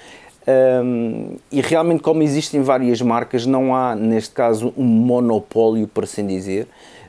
Um, 0.47 1.37
e 1.51 1.61
realmente, 1.61 2.03
como 2.03 2.23
existem 2.23 2.63
várias 2.63 3.01
marcas, 3.01 3.47
não 3.47 3.75
há, 3.75 3.95
neste 3.95 4.35
caso, 4.35 4.73
um 4.77 4.85
monopólio, 4.85 5.89
por 5.89 6.05
assim 6.05 6.27
dizer, 6.27 6.69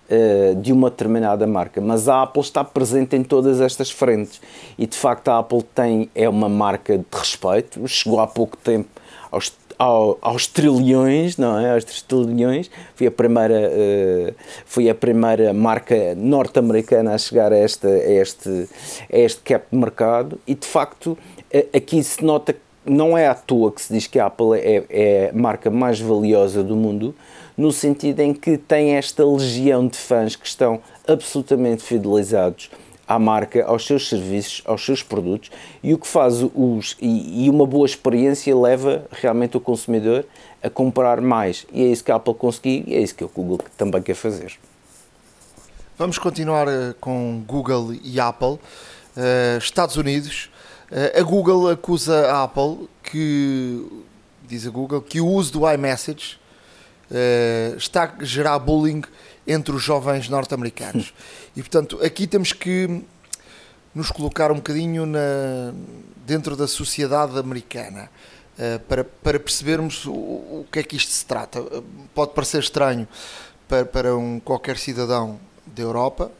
uh, 0.09 0.55
de 0.55 0.71
uma 0.71 0.89
determinada 0.89 1.45
marca. 1.45 1.81
Mas 1.81 2.07
a 2.07 2.23
Apple 2.23 2.41
está 2.41 2.63
presente 2.63 3.15
em 3.15 3.23
todas 3.23 3.61
estas 3.61 3.91
frentes. 3.91 4.41
E 4.77 4.85
de 4.85 4.97
facto, 4.97 5.27
a 5.29 5.39
Apple 5.39 5.63
tem, 5.75 6.09
é 6.15 6.27
uma 6.27 6.49
marca 6.49 6.97
de 6.97 7.05
respeito. 7.11 7.85
Chegou 7.87 8.19
há 8.19 8.27
pouco 8.27 8.57
tempo 8.57 8.89
aos 9.31 9.49
ao, 9.77 10.17
aos 10.21 10.47
trilhões, 10.47 11.37
não 11.37 11.59
é? 11.59 11.73
Aos 11.73 11.83
trilhões. 12.01 12.69
Foi 12.95 13.07
a 13.07 13.11
primeira, 13.11 13.69
uh, 13.69 14.35
foi 14.65 14.89
a 14.89 14.95
primeira 14.95 15.53
marca 15.53 16.15
norte-americana 16.15 17.13
a 17.13 17.17
chegar 17.17 17.51
a, 17.51 17.57
esta, 17.57 17.87
a, 17.87 18.11
este, 18.11 18.67
a 19.11 19.17
este 19.17 19.41
cap 19.41 19.65
de 19.71 19.77
mercado 19.77 20.39
e 20.47 20.55
de 20.55 20.65
facto 20.65 21.17
aqui 21.73 22.03
se 22.03 22.23
nota 22.23 22.53
que 22.53 22.59
não 22.85 23.17
é 23.17 23.27
à 23.27 23.33
toa 23.33 23.71
que 23.71 23.81
se 23.81 23.91
diz 23.91 24.07
que 24.07 24.19
a 24.19 24.27
Apple 24.27 24.59
é, 24.59 24.83
é 24.89 25.29
a 25.29 25.37
marca 25.37 25.69
mais 25.71 25.99
valiosa 25.99 26.63
do 26.63 26.75
mundo, 26.75 27.15
no 27.57 27.71
sentido 27.71 28.19
em 28.19 28.33
que 28.33 28.57
tem 28.57 28.95
esta 28.95 29.25
legião 29.25 29.87
de 29.87 29.97
fãs 29.97 30.35
que 30.35 30.45
estão 30.45 30.79
absolutamente 31.07 31.81
fidelizados 31.81 32.69
à 33.07 33.19
marca, 33.19 33.63
aos 33.65 33.85
seus 33.85 34.09
serviços, 34.09 34.61
aos 34.65 34.83
seus 34.83 35.03
produtos 35.03 35.51
e 35.83 35.93
o 35.93 35.97
que 35.97 36.07
faz 36.07 36.41
os 36.41 36.97
e, 36.99 37.45
e, 37.45 37.49
uma 37.49 37.65
boa 37.65 37.85
experiência 37.85 38.55
leva 38.55 39.05
realmente 39.11 39.55
o 39.55 39.59
consumidor 39.59 40.25
a 40.63 40.69
comprar 40.69 41.21
mais 41.21 41.65
e 41.71 41.83
é 41.83 41.87
isso 41.87 42.03
que 42.03 42.11
a 42.11 42.15
Apple 42.15 42.33
conseguiu 42.33 42.83
e 42.87 42.95
é 42.95 42.99
isso 42.99 43.13
que 43.13 43.23
o 43.23 43.29
Google 43.29 43.59
também 43.77 44.01
quer 44.01 44.15
fazer. 44.15 44.53
Vamos 45.97 46.17
continuar 46.17 46.67
eh, 46.67 46.93
com 46.99 47.41
Google 47.47 47.93
e 48.03 48.19
Apple. 48.19 48.59
Uh, 49.15 49.57
Estados 49.57 49.95
Unidos, 49.95 50.49
uh, 50.91 51.21
a 51.21 51.23
Google 51.23 51.69
acusa 51.69 52.27
a 52.27 52.43
Apple 52.43 52.89
que 53.01 53.87
diz 54.45 54.67
a 54.67 54.69
Google 54.69 55.01
que 55.01 55.21
o 55.21 55.27
uso 55.27 55.53
do 55.53 55.71
iMessage 55.71 56.37
está 57.77 58.15
a 58.19 58.23
gerar 58.23 58.57
bullying 58.57 59.03
entre 59.47 59.75
os 59.75 59.81
jovens 59.81 60.29
norte-americanos. 60.29 61.13
E 61.55 61.61
portanto, 61.61 61.99
aqui 62.03 62.27
temos 62.27 62.51
que 62.53 63.03
nos 63.93 64.11
colocar 64.11 64.51
um 64.51 64.55
bocadinho 64.55 65.05
na, 65.05 65.73
dentro 66.25 66.55
da 66.55 66.67
sociedade 66.67 67.37
americana 67.37 68.09
uh, 68.57 68.79
para, 68.81 69.03
para 69.03 69.39
percebermos 69.39 70.05
o, 70.05 70.13
o, 70.13 70.67
que 70.71 70.79
é 70.79 70.83
que 70.83 70.95
isto 70.95 71.11
se 71.11 71.25
trata. 71.25 71.63
Pode 72.13 72.33
parecer 72.33 72.59
estranho 72.59 73.07
para, 73.67 73.85
para 73.85 74.15
um 74.17 74.39
qualquer 74.39 74.77
cidadão 74.77 75.39
da 75.65 75.81
Europa, 75.81 76.31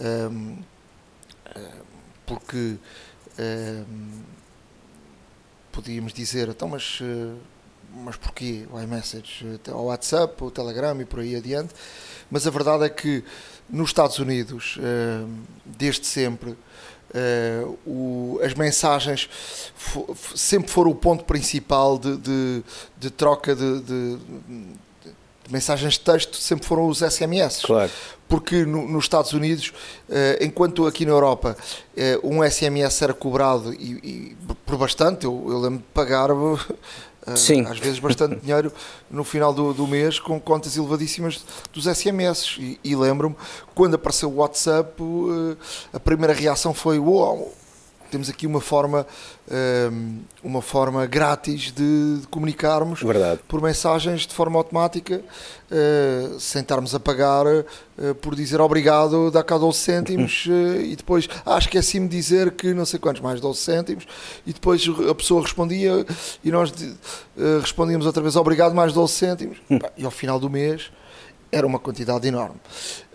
eh, 0.00 0.28
porque 2.26 2.76
ehm, 3.38 4.22
podíamos 5.70 6.12
dizer, 6.12 6.48
então, 6.48 6.68
mas, 6.68 6.98
eh, 7.02 7.34
mas 7.96 8.16
porquê 8.16 8.66
o 8.72 8.80
iMessage, 8.80 9.60
o 9.68 9.82
WhatsApp, 9.82 10.42
o 10.42 10.50
Telegram 10.50 11.00
e 11.00 11.04
por 11.04 11.20
aí 11.20 11.36
adiante 11.36 11.74
mas 12.30 12.46
a 12.46 12.50
verdade 12.50 12.84
é 12.84 12.88
que 12.88 13.22
nos 13.68 13.90
Estados 13.90 14.18
Unidos, 14.18 14.78
eh, 14.80 15.24
desde 15.64 16.06
sempre, 16.06 16.56
eh, 17.14 17.64
as 18.44 18.54
mensagens 18.54 19.28
sempre 20.34 20.68
foram 20.68 20.90
o 20.90 20.94
ponto 20.94 21.24
principal 21.24 21.98
de, 21.98 22.16
de, 22.16 22.62
de 22.98 23.10
troca 23.10 23.54
de, 23.54 23.80
de, 23.80 24.18
mensagens 25.48 25.94
de 25.94 26.00
texto, 26.00 26.36
sempre 26.36 26.66
foram 26.66 26.88
os 26.88 26.98
SMS. 26.98 27.62
Claro. 27.64 27.90
Porque 28.28 28.64
no, 28.64 28.88
nos 28.88 29.04
Estados 29.04 29.32
Unidos, 29.32 29.72
eh, 30.10 30.38
enquanto 30.42 30.86
aqui 30.86 31.04
na 31.06 31.12
Europa 31.12 31.56
um 32.22 32.42
SMS 32.42 33.00
era 33.00 33.14
cobrado 33.14 33.72
e, 33.72 33.92
e 34.02 34.36
por 34.66 34.76
bastante, 34.76 35.24
eu, 35.24 35.44
eu 35.48 35.60
lembro 35.60 35.78
de 35.78 35.84
pagar 35.94 36.30
Sim. 37.36 37.66
às 37.66 37.78
vezes 37.78 37.98
bastante 37.98 38.36
dinheiro 38.44 38.72
no 39.10 39.24
final 39.24 39.52
do, 39.52 39.72
do 39.72 39.86
mês 39.86 40.18
com 40.18 40.38
contas 40.40 40.76
elevadíssimas 40.76 41.44
dos 41.72 41.86
SMS. 41.86 42.56
E, 42.58 42.78
e 42.84 42.94
lembro-me, 42.96 43.36
quando 43.74 43.94
apareceu 43.94 44.30
o 44.30 44.36
WhatsApp, 44.36 45.02
uh, 45.02 45.56
a 45.92 46.00
primeira 46.00 46.32
reação 46.32 46.74
foi: 46.74 46.98
Uau, 46.98 47.52
temos 48.14 48.30
aqui 48.30 48.46
uma 48.46 48.60
forma, 48.60 49.04
ehm, 49.50 50.20
uma 50.42 50.62
forma 50.62 51.04
grátis 51.04 51.72
de, 51.72 52.20
comunicarmos 52.30 53.02
Verdade. 53.02 53.40
por 53.48 53.60
mensagens 53.60 54.24
de 54.24 54.32
forma 54.32 54.56
automática, 54.56 55.20
eh, 55.68 56.30
sem 56.38 56.62
estarmos 56.62 56.94
a 56.94 57.00
pagar 57.00 57.44
eh, 57.46 58.14
por 58.22 58.36
dizer 58.36 58.60
obrigado, 58.60 59.32
dá 59.32 59.42
cá 59.42 59.58
12 59.58 59.76
cêntimos 59.76 60.46
eh, 60.48 60.82
e 60.82 60.94
depois, 60.96 61.28
ah, 61.44 61.58
esqueci-me 61.58 62.06
de 62.06 62.16
dizer 62.16 62.52
que 62.52 62.72
não 62.72 62.86
sei 62.86 63.00
quantos, 63.00 63.20
mais 63.20 63.40
12 63.40 63.58
cêntimos, 63.58 64.06
e 64.46 64.52
depois 64.52 64.88
a 65.10 65.14
pessoa 65.16 65.42
respondia 65.42 66.06
e 66.44 66.52
nós 66.52 66.72
respondíamos 67.60 68.06
outra 68.06 68.22
vez 68.22 68.36
obrigado, 68.36 68.76
mais 68.76 68.92
12 68.92 69.12
cêntimos, 69.12 69.58
e 69.96 70.04
ao 70.04 70.10
final 70.12 70.38
do 70.38 70.48
mês 70.48 70.92
era 71.50 71.66
uma 71.66 71.80
quantidade 71.80 72.28
enorme. 72.28 72.60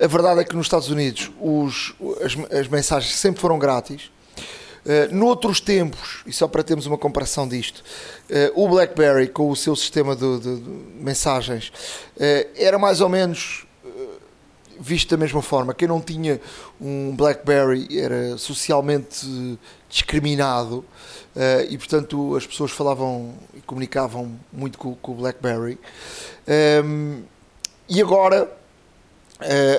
A 0.02 0.08
verdade 0.08 0.42
é 0.42 0.44
que 0.44 0.56
nos 0.58 0.66
Estados 0.66 0.90
Unidos 0.90 1.32
os, 1.40 1.96
as, 2.22 2.54
as 2.54 2.68
mensagens 2.68 3.16
sempre 3.16 3.40
foram 3.40 3.58
grátis, 3.58 4.12
Uh, 4.86 5.14
noutros 5.14 5.60
tempos, 5.60 6.24
e 6.26 6.32
só 6.32 6.48
para 6.48 6.64
termos 6.64 6.86
uma 6.86 6.98
comparação 6.98 7.46
disto, 7.46 7.84
uh, 8.30 8.64
o 8.64 8.70
BlackBerry 8.70 9.28
com 9.28 9.50
o 9.50 9.56
seu 9.56 9.76
sistema 9.76 10.16
de, 10.16 10.40
de, 10.40 10.56
de 10.56 10.70
mensagens 10.96 11.68
uh, 11.68 12.50
era 12.56 12.80
mais 12.80 13.02
ou 13.02 13.10
menos 13.10 13.66
visto 14.80 15.10
da 15.10 15.18
mesma 15.18 15.42
forma. 15.42 15.74
Quem 15.74 15.90
não 15.90 16.00
tinha 16.00 16.40
um 16.80 17.14
BlackBerry 17.14 18.00
era 18.00 18.38
socialmente 18.38 19.60
discriminado 19.90 20.86
e, 21.70 21.78
portanto, 21.78 22.34
as 22.38 22.48
pessoas 22.48 22.72
falavam 22.72 23.34
e 23.54 23.60
comunicavam 23.60 24.40
muito 24.54 24.78
com, 24.78 24.96
com 24.96 25.12
o 25.12 25.16
BlackBerry. 25.16 25.78
Um, 26.48 27.18
ehm, 27.18 27.24
e 27.90 28.02
agora, 28.02 28.50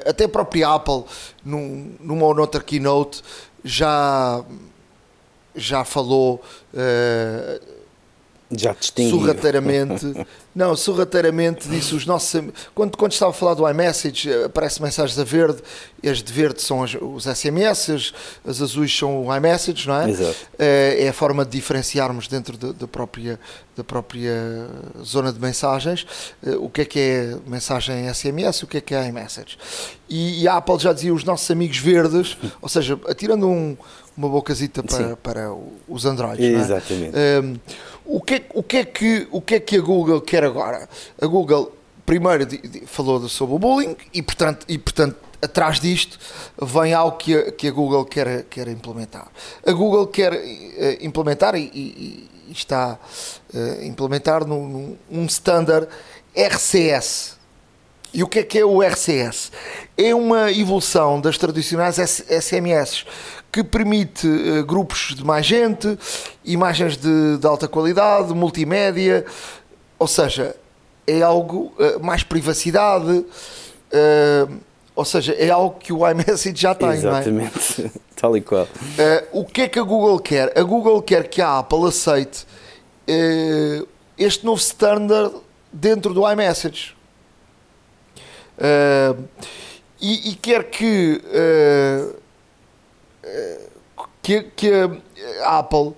até 0.05 0.25
a 0.25 0.29
própria 0.29 0.69
Apple, 0.69 1.05
num, 1.43 1.95
numa 1.99 2.27
ou 2.27 2.35
noutra 2.35 2.61
keynote, 2.61 3.23
já 3.65 4.45
já 5.55 5.85
falou 5.85 6.43
uh, 6.75 7.81
já 8.53 8.75
sorrateiramente 8.81 10.27
não, 10.53 10.75
sorrateiramente 10.75 11.69
disse 11.69 11.95
os 11.95 12.05
nossos 12.05 12.43
quando, 12.75 12.97
quando 12.97 13.13
estava 13.13 13.31
a 13.31 13.35
falar 13.35 13.55
do 13.55 13.69
iMessage 13.69 14.33
aparece 14.45 14.83
mensagens 14.83 15.17
a 15.17 15.23
verde 15.23 15.63
as 16.05 16.21
de 16.21 16.33
verde 16.33 16.61
são 16.61 16.83
as, 16.83 16.97
os 17.01 17.25
SMS 17.25 17.91
as, 17.91 18.13
as, 18.45 18.61
azuis 18.61 18.97
são 18.97 19.27
o 19.27 19.37
iMessage 19.37 19.87
não 19.87 20.01
é? 20.01 20.11
Exato. 20.11 20.33
Uh, 20.33 20.57
é 20.59 21.09
a 21.09 21.13
forma 21.13 21.45
de 21.45 21.53
diferenciarmos 21.53 22.27
dentro 22.27 22.57
da, 22.57 22.73
da, 22.73 22.89
própria 22.89 23.39
da 23.77 23.85
própria 23.85 24.35
zona 25.05 25.33
de 25.33 25.39
mensagens 25.39 26.05
uh, 26.43 26.65
o 26.65 26.69
que 26.69 26.81
é 26.81 26.85
que 26.85 26.99
é 26.99 27.37
mensagem 27.47 28.13
SMS 28.13 28.65
o 28.65 28.67
que 28.67 28.79
é 28.79 28.81
que 28.81 28.95
é 28.97 29.07
iMessage 29.07 29.57
e, 30.09 30.43
e 30.43 30.49
a 30.49 30.57
Apple 30.57 30.77
já 30.81 30.93
dizia 30.93 31.15
os 31.15 31.23
nossos 31.23 31.49
amigos 31.53 31.79
verdes 31.79 32.37
ou 32.61 32.69
seja, 32.69 32.99
atirando 33.07 33.49
um 33.49 33.77
uma 34.17 34.29
bocazita 34.29 34.83
para, 34.83 35.17
para 35.17 35.55
os 35.89 36.05
Androids. 36.05 36.45
É? 36.45 36.53
Exatamente. 36.53 37.17
Um, 37.17 37.59
o, 38.05 38.21
que, 38.21 38.35
é, 38.35 38.45
o, 38.55 38.63
que 38.63 38.77
é 38.77 38.85
que, 38.85 39.29
o 39.31 39.41
que 39.41 39.55
é 39.55 39.61
que 39.61 39.77
a 39.77 39.81
Google 39.81 40.21
quer 40.21 40.45
agora? 40.45 40.89
A 41.21 41.27
Google 41.27 41.73
primeiro 42.05 42.47
falou 42.87 43.29
sobre 43.29 43.55
o 43.55 43.59
bullying 43.59 43.97
e 44.13 44.23
portanto, 44.23 44.67
e, 44.69 44.77
portanto 44.79 45.17
atrás 45.41 45.81
disto 45.81 46.19
vem 46.61 46.93
algo 46.93 47.17
que 47.17 47.35
a, 47.35 47.53
que 47.53 47.69
a 47.69 47.71
Google 47.71 48.05
quer, 48.05 48.45
quer 48.45 48.69
implementar. 48.69 49.29
A 49.67 49.73
Google 49.73 50.07
quer 50.07 50.33
uh, 50.33 50.39
implementar 51.01 51.55
e, 51.55 51.71
e, 51.73 52.31
e 52.49 52.53
está 52.53 52.99
a 53.55 53.57
eh, 53.57 53.87
implementar 53.87 54.45
num, 54.45 54.69
num, 54.69 54.99
um 55.09 55.25
standard 55.27 55.87
RCS. 56.35 57.39
E 58.13 58.25
o 58.25 58.27
que 58.27 58.41
é 58.41 58.43
que 58.43 58.59
é 58.59 58.65
o 58.65 58.83
RCS? 58.83 59.53
É 59.97 60.13
uma 60.13 60.51
evolução 60.51 61.21
das 61.21 61.39
tradicionais 61.39 61.97
SMS 61.97 63.05
que 63.53 63.65
permite 63.65 64.27
uh, 64.27 64.65
grupos 64.65 65.15
de 65.15 65.25
mais 65.25 65.45
gente, 65.45 65.99
imagens 66.45 66.97
de, 66.97 67.39
de, 67.39 67.47
alta 67.47 67.67
qualidade, 67.67 68.33
multimédia, 68.33 69.25
ou 69.99 70.07
seja, 70.07 70.55
é 71.07 71.21
algo 71.23 71.73
uh, 71.79 72.03
mais 72.03 72.23
privacidade, 72.23 73.11
uh, 73.11 74.61
ou 74.95 75.05
seja, 75.05 75.33
é 75.33 75.51
algo 75.51 75.79
que 75.79 75.93
o 75.93 76.07
iMessage 76.09 76.61
já 76.61 76.75
tem, 76.75 76.91
Exatamente, 76.91 77.83
não 77.83 77.87
é? 77.87 77.91
tal 78.17 78.37
e 78.37 78.41
qual. 78.41 78.69
O 79.33 79.45
que 79.45 79.63
é 79.63 79.69
que 79.69 79.79
a 79.79 79.83
Google 79.83 80.19
quer? 80.21 80.57
A 80.57 80.63
Google 80.63 81.03
quer 81.03 81.29
que 81.29 81.41
a 81.41 81.59
Apple 81.59 81.87
aceite 81.87 82.47
este 84.17 84.45
novo 84.45 84.61
standard 84.61 85.35
dentro 85.73 86.15
do 86.15 86.31
iMessage. 86.31 86.95
E, 90.01 90.31
e, 90.31 90.35
quer 90.35 90.65
que, 90.65 91.21
que, 94.23 94.43
que, 94.43 94.71
a 95.45 95.59
Apple 95.59 95.95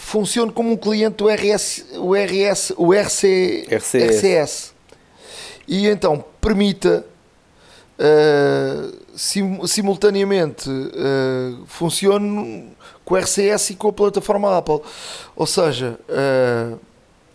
funcione 0.00 0.50
como 0.50 0.72
um 0.72 0.76
cliente 0.76 1.16
do 1.16 1.28
RS, 1.28 1.84
o 1.96 2.14
RS, 2.14 2.72
o 2.76 2.92
RC, 2.92 3.68
RCS. 3.70 4.16
RCS. 4.16 4.74
E 5.68 5.86
então 5.86 6.24
permita 6.40 7.04
uh, 7.98 8.98
sim, 9.14 9.64
simultaneamente 9.66 10.68
uh, 10.68 11.64
funcione 11.66 12.74
com 13.04 13.14
o 13.14 13.18
RCS 13.18 13.70
e 13.70 13.74
com 13.76 13.88
a 13.88 13.92
plataforma 13.92 14.56
Apple. 14.56 14.80
Ou 15.36 15.46
seja, 15.46 15.98
uh, 16.08 16.78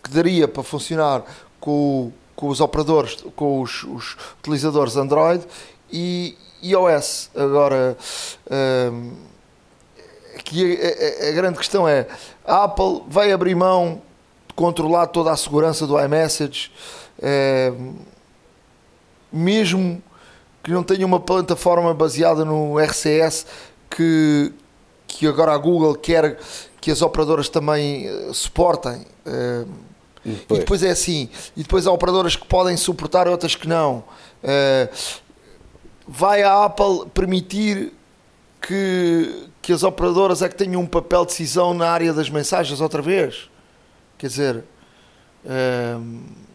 que 0.02 0.10
daria 0.10 0.48
para 0.48 0.62
funcionar 0.62 1.24
com, 1.60 2.12
com 2.34 2.48
os 2.48 2.60
operadores, 2.60 3.24
com 3.34 3.62
os, 3.62 3.84
os 3.84 4.16
utilizadores 4.40 4.96
Android 4.96 5.44
e 5.90 6.36
iOS. 6.62 7.30
Agora, 7.34 7.96
aqui 10.36 10.78
a, 10.80 11.26
a, 11.26 11.28
a, 11.28 11.32
grande 11.32 11.58
questão 11.58 11.88
é: 11.88 12.06
a 12.44 12.64
Apple 12.64 13.02
vai 13.08 13.32
abrir 13.32 13.54
mão 13.54 14.02
de 14.48 14.54
controlar 14.54 15.06
toda 15.08 15.30
a 15.30 15.36
segurança 15.36 15.86
do 15.86 15.98
iMessage, 16.00 16.70
mesmo 19.32 20.02
que 20.62 20.70
não 20.72 20.82
tenha 20.82 21.06
uma 21.06 21.20
plataforma 21.20 21.94
baseada 21.94 22.44
no 22.44 22.76
RCS 22.78 23.46
que, 23.88 24.52
que 25.06 25.26
agora 25.26 25.52
a 25.52 25.58
Google 25.58 25.94
quer 25.94 26.38
que 26.80 26.90
as 26.90 27.02
operadoras 27.02 27.48
também 27.48 28.08
uh, 28.08 28.34
suportem. 28.34 29.04
Uh, 29.26 29.68
e 30.24 30.58
depois 30.58 30.82
é 30.82 30.90
assim, 30.90 31.28
e 31.56 31.62
depois 31.62 31.86
há 31.86 31.92
operadoras 31.92 32.34
que 32.34 32.46
podem 32.46 32.76
suportar 32.76 33.28
outras 33.28 33.54
que 33.54 33.68
não. 33.68 34.04
Uh, 34.42 34.88
vai 36.06 36.42
a 36.42 36.64
Apple 36.64 37.06
permitir 37.12 37.92
que, 38.60 39.48
que 39.60 39.72
as 39.72 39.82
operadoras 39.82 40.42
é 40.42 40.48
que 40.48 40.54
tenham 40.54 40.80
um 40.80 40.86
papel 40.86 41.22
de 41.22 41.28
decisão 41.28 41.74
na 41.74 41.88
área 41.90 42.12
das 42.12 42.30
mensagens 42.30 42.80
outra 42.80 43.02
vez? 43.02 43.50
Quer 44.18 44.28
dizer, 44.28 44.64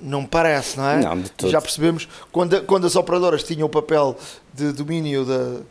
não 0.02 0.26
parece, 0.26 0.78
não 0.78 0.90
é? 0.90 1.02
Não, 1.02 1.24
Já 1.50 1.62
percebemos 1.62 2.08
quando, 2.32 2.62
quando 2.64 2.88
as 2.88 2.96
operadoras 2.96 3.44
tinham 3.44 3.66
o 3.66 3.70
papel 3.70 4.18
de 4.54 4.72
domínio 4.72 5.26
da, 5.26 5.62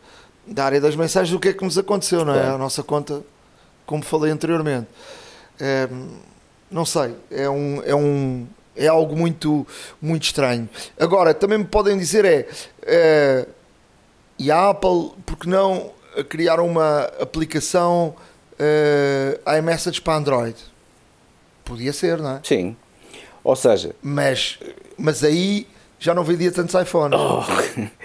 da 0.47 0.65
área 0.65 0.81
das 0.81 0.97
mensagens, 0.97 1.35
o 1.35 1.41
que 1.41 1.49
é 1.49 1.53
que 1.53 1.65
nos 1.65 1.77
aconteceu, 1.77 2.25
não 2.25 2.35
é? 2.35 2.49
A 2.49 2.59
nossa 2.59 2.83
conta, 2.83 3.23
como 3.85 4.03
falei 4.03 4.31
anteriormente. 4.31 4.87
não 6.71 6.85
sei, 6.85 7.15
é 7.31 7.49
um, 7.49 7.83
é 7.85 7.95
um 7.95 8.47
é 8.77 8.87
algo 8.87 9.17
muito 9.17 9.67
muito 10.01 10.23
estranho. 10.23 10.69
Agora, 10.99 11.35
também 11.35 11.59
me 11.59 11.65
podem 11.65 11.99
dizer 11.99 12.25
é, 12.25 12.49
é 12.83 13.47
e 14.41 14.51
a 14.51 14.71
Apple, 14.71 15.11
porque 15.27 15.47
não 15.47 15.91
criar 16.31 16.61
uma 16.61 17.03
aplicação 17.21 18.15
uh, 18.59 19.59
iMessage 19.59 20.01
para 20.01 20.15
Android? 20.15 20.57
Podia 21.63 21.93
ser, 21.93 22.17
não 22.17 22.37
é? 22.37 22.41
Sim. 22.43 22.75
Ou 23.45 23.55
seja. 23.55 23.95
Mas, 24.03 24.59
mas 24.97 25.23
aí 25.23 25.67
já 25.99 26.15
não 26.15 26.25
vendia 26.25 26.51
tantos 26.51 26.75
iPhones. 26.75 27.21
Oh, 27.21 27.43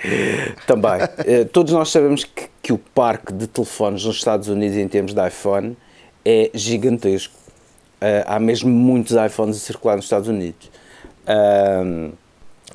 também. 0.68 1.04
uh, 1.04 1.46
todos 1.54 1.72
nós 1.72 1.90
sabemos 1.90 2.26
que, 2.26 2.50
que, 2.62 2.74
o 2.74 2.78
parque 2.78 3.32
de 3.32 3.48
telefones 3.48 4.04
nos 4.04 4.18
Estados 4.18 4.50
Unidos, 4.50 4.78
em 4.78 4.90
termos 4.90 5.14
de 5.14 5.26
iPhone, 5.26 5.78
é 6.26 6.52
gigantesco. 6.54 7.34
Uh, 8.02 8.28
há 8.28 8.40
mesmo 8.42 8.70
muitos 8.70 9.16
iPhones 9.16 9.56
a 9.56 9.60
circular 9.60 9.96
nos 9.96 10.04
Estados 10.04 10.28
Unidos. 10.28 10.70
Uh, 11.24 12.12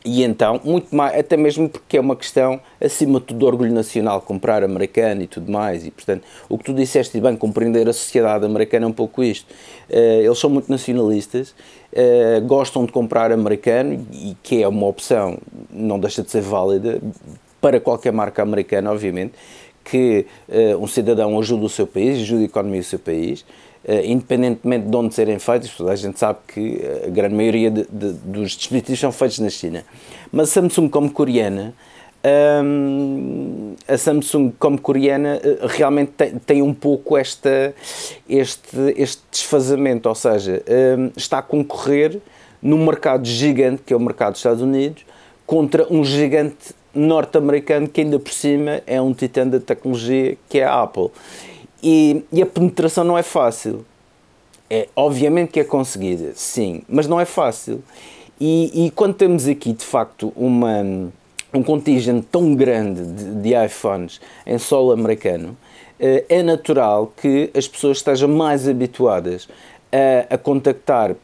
e 0.05 0.23
então, 0.25 0.61
muito 0.65 0.95
mais, 0.95 1.19
até 1.19 1.37
mesmo 1.37 1.69
porque 1.69 1.99
é 1.99 2.01
uma 2.01 2.17
questão, 2.17 2.59
acima 2.81 3.21
de 3.21 3.27
tudo, 3.27 3.39
de 3.41 3.45
orgulho 3.45 3.73
nacional, 3.73 4.23
comprar 4.23 4.65
americano 4.65 5.23
e 5.23 5.27
tudo 5.27 5.53
mais, 5.53 5.87
e 5.87 5.91
portanto, 5.91 6.25
o 6.49 6.57
que 6.57 6.65
tu 6.65 6.73
disseste, 6.73 7.19
e 7.19 7.21
bem, 7.21 7.37
compreender 7.37 7.87
a 7.89 7.93
sociedade 7.93 8.47
americana 8.47 8.87
é 8.87 8.89
um 8.89 8.93
pouco 8.93 9.23
isto. 9.23 9.47
Uh, 9.91 10.23
eles 10.25 10.39
são 10.39 10.49
muito 10.49 10.71
nacionalistas, 10.71 11.51
uh, 11.93 12.41
gostam 12.47 12.87
de 12.87 12.93
comprar 12.93 13.31
americano, 13.31 14.07
e 14.11 14.35
que 14.43 14.63
é 14.63 14.69
uma 14.69 14.87
opção, 14.87 15.39
não 15.71 16.01
deixa 16.01 16.23
de 16.23 16.31
ser 16.31 16.41
válida, 16.41 16.99
para 17.61 17.79
qualquer 17.79 18.13
marca 18.13 18.43
americana, 18.43 18.91
obviamente, 18.91 19.35
que 19.85 20.27
uh, 20.49 20.83
um 20.83 20.87
cidadão 20.87 21.39
ajude 21.39 21.67
o 21.67 21.69
seu 21.69 21.87
país, 21.87 22.23
ajude 22.23 22.43
a 22.43 22.47
economia 22.47 22.81
do 22.81 22.87
seu 22.87 22.99
país, 22.99 23.45
independentemente 24.05 24.87
de 24.89 24.97
onde 24.97 25.15
serem 25.15 25.39
feitos, 25.39 25.81
a 25.81 25.97
gente 25.97 26.19
sabe 26.19 26.39
que 26.47 26.81
eh, 26.83 27.05
a 27.07 27.11
grande 27.11 27.35
maioria 27.35 27.71
de, 27.71 27.87
de, 27.91 28.13
dos 28.13 28.53
dispositivos 28.53 29.01
são 29.01 29.11
feitos 29.11 29.39
na 29.39 29.49
China. 29.49 29.85
Mas 30.31 30.51
a 30.51 30.61
Samsung, 30.61 30.89
como 30.89 31.11
coreana, 31.11 31.75
um, 32.63 33.75
a 33.89 33.97
Samsung, 33.97 34.53
como 34.59 34.79
coreana, 34.79 35.41
eh, 35.43 35.59
realmente 35.63 36.13
tem, 36.13 36.39
tem, 36.39 36.63
um 36.63 36.75
pouco 36.75 37.17
esta, 37.17 37.75
este, 38.29 38.77
este 38.97 39.23
desfazamento, 39.31 40.09
ou 40.09 40.15
seja, 40.15 40.63
um, 40.99 41.11
está 41.17 41.39
a 41.39 41.43
concorrer 41.43 42.21
num 42.61 42.85
mercado 42.85 43.27
gigante, 43.27 43.83
que 43.87 43.95
é 43.95 43.97
o 43.97 44.01
mercado 44.01 44.33
dos 44.33 44.41
Estados 44.41 44.63
Unidos, 44.63 45.07
contra 45.47 45.91
um 45.91 46.05
gigante 46.05 46.75
norte-americano 46.95 47.89
que 47.89 48.01
ainda 48.01 48.19
por 48.19 48.33
cima 48.33 48.83
é 48.87 49.01
um 49.01 49.15
titã 49.15 49.47
da 49.47 49.61
tecnologia, 49.61 50.37
que 50.49 50.59
é 50.59 50.65
a 50.65 50.83
Apple. 50.83 51.11
E, 51.83 52.25
e, 52.33 52.43
a 52.43 52.47
penetração 52.47 53.05
não 53.05 53.17
é 53.17 53.23
fácil. 53.23 53.85
É, 54.69 54.89
obviamente 54.95 55.51
que 55.51 55.61
é 55.61 55.65
conseguida, 55.65 56.33
sim, 56.35 56.83
mas 56.89 57.09
não 57.09 57.21
é 57.21 57.25
fácil. 57.25 57.83
E, 58.41 58.87
e 58.87 58.91
quando 58.91 59.15
temos 59.15 59.49
aqui, 59.49 59.73
de 59.73 59.85
facto, 59.85 60.33
uma, 60.37 60.83
um 61.53 61.63
contingente 61.63 62.27
tão 62.31 62.55
grande 62.55 63.03
de, 63.03 63.35
de 63.43 63.65
iPhones 63.65 64.21
em 64.47 64.59
solo 64.59 64.93
americano, 64.93 65.57
eh, 65.99 66.25
é 66.29 66.43
natural 66.43 67.13
que 67.21 67.51
as 67.55 67.69
pessoas 67.69 67.99
estejam 67.99 68.29
mais 68.29 68.67
habituadas 68.67 69.47
a, 69.93 70.35
a 70.35 70.39
contactar 70.39 71.15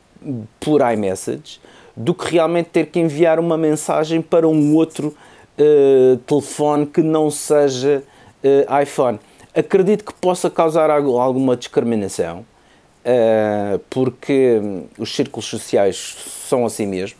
por 0.60 0.80
iMessage 0.92 1.60
do 1.96 2.12
que 2.12 2.30
realmente 2.32 2.68
ter 2.70 2.86
que 2.86 3.00
enviar 3.00 3.38
uma 3.40 3.56
mensagem 3.56 4.20
para 4.20 4.46
um 4.46 4.74
outro 4.74 5.16
uh, 5.58 6.16
telefone 6.26 6.84
que 6.84 7.00
não 7.00 7.30
seja 7.30 8.02
uh, 8.44 8.82
iPhone 8.82 9.18
acredito 9.56 10.04
que 10.04 10.12
possa 10.12 10.50
causar 10.50 10.90
alguma 10.90 11.56
discriminação, 11.56 12.40
uh, 12.40 13.78
porque 13.88 14.60
os 14.98 15.14
círculos 15.14 15.46
sociais 15.46 16.16
são 16.46 16.66
assim 16.66 16.86
mesmo, 16.86 17.18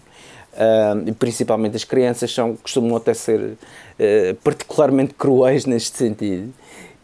uh, 0.53 1.09
e 1.09 1.13
principalmente 1.13 1.77
as 1.77 1.85
crianças 1.85 2.33
são, 2.33 2.55
costumam 2.57 2.97
até 2.97 3.15
ser 3.15 3.41
uh, 3.41 3.57
particularmente 4.45 5.15
cruéis 5.15 5.65
neste 5.67 5.97
sentido, 5.97 6.53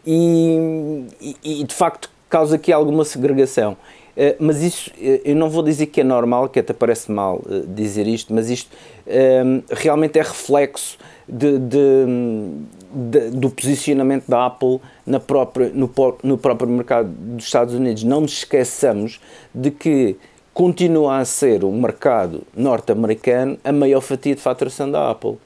e, 0.05 1.07
e, 1.19 1.61
e, 1.61 1.63
de 1.63 1.73
facto 1.73 2.11
causa 2.29 2.57
aqui 2.57 2.73
alguma 2.73 3.05
segregação. 3.05 3.77
Mas 4.39 4.61
isso, 4.61 4.91
eu 4.97 5.35
não 5.35 5.49
vou 5.49 5.63
dizer 5.63 5.87
que 5.87 6.01
é 6.01 6.03
normal, 6.03 6.47
que 6.49 6.59
até 6.59 6.73
parece 6.73 7.11
mal 7.11 7.41
dizer 7.67 8.07
isto, 8.07 8.33
mas 8.33 8.49
isto 8.49 8.75
realmente 9.71 10.19
é 10.19 10.21
reflexo 10.21 10.97
de, 11.27 11.57
de, 11.57 12.05
de, 12.93 13.29
do 13.31 13.49
posicionamento 13.49 14.25
da 14.27 14.45
Apple 14.45 14.79
na 15.05 15.19
própria, 15.19 15.69
no, 15.69 15.89
no 16.23 16.37
próprio 16.37 16.69
mercado 16.69 17.09
dos 17.09 17.45
Estados 17.45 17.73
Unidos. 17.73 18.03
Não 18.03 18.21
nos 18.21 18.33
esqueçamos 18.33 19.19
de 19.53 19.71
que 19.71 20.17
continua 20.53 21.17
a 21.17 21.25
ser 21.25 21.63
o 21.63 21.71
mercado 21.71 22.43
norte-americano 22.55 23.57
a 23.63 23.71
maior 23.71 24.01
fatia 24.01 24.35
de 24.35 24.41
faturação 24.41 24.89
da 24.89 25.09
Apple, 25.09 25.37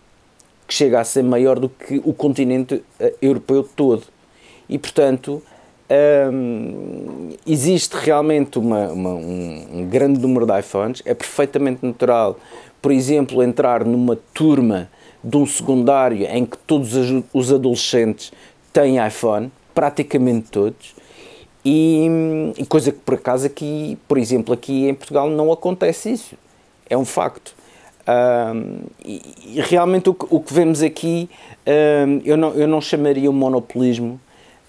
que 0.68 0.74
chega 0.74 1.00
a 1.00 1.04
ser 1.04 1.24
maior 1.24 1.60
do 1.60 1.70
que 1.70 2.02
o 2.04 2.14
continente 2.14 2.84
eh, 3.00 3.14
europeu 3.22 3.64
todo. 3.64 4.04
E, 4.68 4.78
portanto, 4.78 5.42
hum, 6.32 7.30
existe 7.46 7.94
realmente 7.94 8.60
uma, 8.60 8.88
uma, 8.90 9.10
um, 9.12 9.68
um 9.74 9.86
grande 9.88 10.20
número 10.20 10.46
de 10.46 10.60
iPhones, 10.60 11.02
é 11.06 11.14
perfeitamente 11.14 11.86
natural, 11.86 12.38
por 12.82 12.92
exemplo, 12.92 13.42
entrar 13.42 13.84
numa 13.84 14.18
turma 14.34 14.90
de 15.24 15.38
um 15.38 15.46
secundário 15.46 16.26
em 16.26 16.46
que 16.46 16.58
todos 16.60 16.94
os 17.34 17.52
adolescentes 17.52 18.32
têm 18.72 19.06
iPhone, 19.06 19.52
praticamente 19.74 20.50
todos, 20.50 20.96
e, 21.66 22.08
e, 22.58 22.66
coisa 22.66 22.94
que 22.94 23.00
por 23.00 23.16
acaso 23.16 23.46
aqui, 23.46 23.98
por 24.08 24.18
exemplo, 24.18 24.54
aqui 24.54 24.88
em 24.88 24.94
Portugal 24.94 25.30
não 25.30 25.52
acontece 25.52 26.12
isso. 26.14 26.36
É 26.90 26.98
um 26.98 27.04
facto. 27.04 27.54
Um, 28.08 28.80
e, 29.04 29.22
e, 29.46 29.62
realmente 29.62 30.10
o 30.10 30.14
que, 30.14 30.26
o 30.30 30.40
que 30.40 30.54
vemos 30.54 30.82
aqui, 30.82 31.30
um, 32.08 32.22
eu, 32.24 32.38
não, 32.38 32.54
eu 32.54 32.68
não 32.70 32.80
chamaria 32.80 33.30
um 33.30 33.34
monopolismo, 33.34 34.18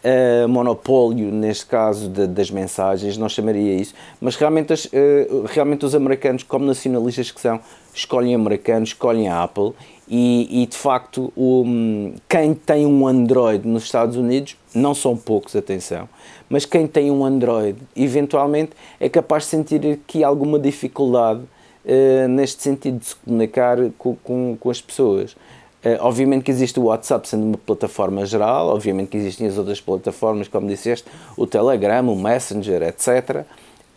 uh, 0.09 0.49
monopólio, 0.49 1.31
neste 1.31 1.67
caso, 1.67 2.09
de, 2.09 2.27
das 2.27 2.51
mensagens, 2.51 3.17
não 3.17 3.29
chamaria 3.29 3.75
isso, 3.75 3.95
mas 4.21 4.37
realmente, 4.37 4.73
as, 4.73 4.87
uh, 4.87 5.45
realmente 5.47 5.85
os 5.85 5.95
americanos, 5.95 6.43
como 6.43 6.65
nacionalistas 6.65 7.31
que 7.31 7.41
são, 7.41 7.61
escolhem 7.95 8.35
americanos, 8.35 8.91
escolhem 8.91 9.29
a 9.29 9.43
Apple 9.43 9.73
e, 10.09 10.63
e 10.63 10.67
de 10.67 10.77
facto 10.77 11.33
um, 11.37 12.15
quem 12.29 12.55
tem 12.55 12.87
um 12.87 13.07
Android 13.07 13.67
nos 13.67 13.85
Estados 13.85 14.17
Unidos, 14.17 14.57
não 14.75 14.95
são 14.95 15.17
poucos, 15.17 15.55
atenção, 15.57 16.09
mas 16.49 16.65
quem 16.65 16.87
tem 16.87 17.11
um 17.11 17.25
Android, 17.25 17.79
eventualmente 17.97 18.73
é 19.01 19.09
capaz 19.09 19.45
de 19.45 19.51
sentir 19.51 19.87
aqui 19.87 20.23
alguma 20.23 20.59
dificuldade 20.59 21.41
uh, 21.41 22.29
neste 22.29 22.63
sentido 22.63 22.99
de 22.99 23.07
se 23.07 23.17
comunicar 23.17 23.79
com, 23.99 24.17
com, 24.17 24.57
com 24.59 24.71
as 24.71 24.81
pessoas. 24.81 25.37
Uh, 25.85 25.97
obviamente 26.01 26.43
que 26.43 26.51
existe 26.51 26.81
o 26.81 26.85
WhatsApp 26.85 27.29
sendo 27.29 27.45
uma 27.45 27.59
plataforma 27.59 28.27
geral, 28.27 28.69
obviamente 28.69 29.11
que 29.11 29.17
existem 29.17 29.47
as 29.47 29.57
outras 29.57 29.81
plataformas, 29.81 30.49
como 30.49 30.67
disseste, 30.67 31.09
o 31.37 31.47
Telegram, 31.47 32.09
o 32.09 32.17
Messenger, 32.17 32.83
etc. 32.83 33.47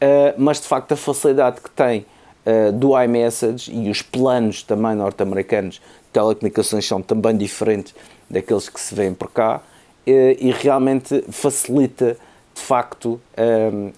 Eh, 0.02 0.34
mas 0.36 0.60
de 0.60 0.67
facto 0.67 0.94
a 0.94 0.98
facilidade 0.98 1.62
que 1.62 1.70
tem 1.70 2.06
uh, 2.46 2.72
do 2.72 3.00
iMessage 3.00 3.72
e 3.72 3.88
os 3.88 4.02
planos 4.02 4.63
também 4.63 4.96
norte-americanos 4.96 5.76
de 5.76 5.82
telecomunicações 6.12 6.88
são 6.88 7.04
também 7.04 7.38
diferentes 7.38 7.94
daqueles 8.28 8.67
que 8.67 8.80
se 8.80 8.96
vêem 8.96 9.13
por 9.13 9.30
cá 9.30 9.62
e 10.08 10.52
realmente 10.52 11.24
facilita 11.30 12.17
de 12.56 12.62
facto 12.62 13.22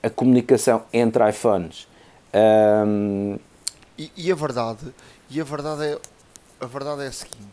a 0.02 0.10
comunicação 0.10 0.84
entre 0.92 1.30
iPhones. 1.30 1.88
E, 3.98 4.12
e, 4.18 4.32
a 4.32 4.36
verdade, 4.36 4.94
e 5.30 5.40
a 5.40 5.44
verdade 5.46 5.86
é 5.86 5.98
a 6.60 6.66
verdade 6.66 7.04
é 7.04 7.08
a 7.08 7.12
seguinte 7.12 7.53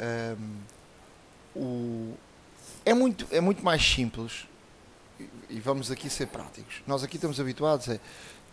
um, 0.00 1.60
o, 1.60 2.14
é, 2.84 2.94
muito, 2.94 3.26
é 3.30 3.40
muito 3.40 3.64
mais 3.64 3.82
simples 3.82 4.46
e 5.50 5.58
vamos 5.60 5.90
aqui 5.90 6.08
ser 6.08 6.26
práticos. 6.26 6.82
Nós 6.86 7.02
aqui 7.02 7.16
estamos 7.16 7.40
habituados 7.40 7.88
a 7.88 7.98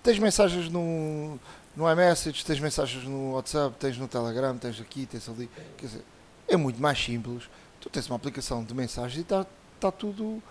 tens 0.01 0.19
mensagens 0.19 0.69
no, 0.69 1.39
no 1.75 1.91
iMessage, 1.91 2.45
tens 2.45 2.59
mensagens 2.59 3.03
no 3.03 3.33
WhatsApp, 3.33 3.75
tens 3.79 3.97
no 3.97 4.07
Telegram, 4.07 4.55
tens 4.57 4.79
aqui, 4.79 5.05
tens 5.05 5.27
ali. 5.27 5.49
Quer 5.77 5.85
dizer, 5.87 6.01
é 6.47 6.55
muito 6.55 6.81
mais 6.81 7.03
simples. 7.03 7.49
Tu 7.81 7.89
tens 7.89 8.07
uma 8.07 8.15
aplicação 8.15 8.63
de 8.63 8.73
mensagens 8.73 9.17
e 9.17 9.21
está 9.21 9.45
tá 9.79 9.91
tudo 9.91 10.41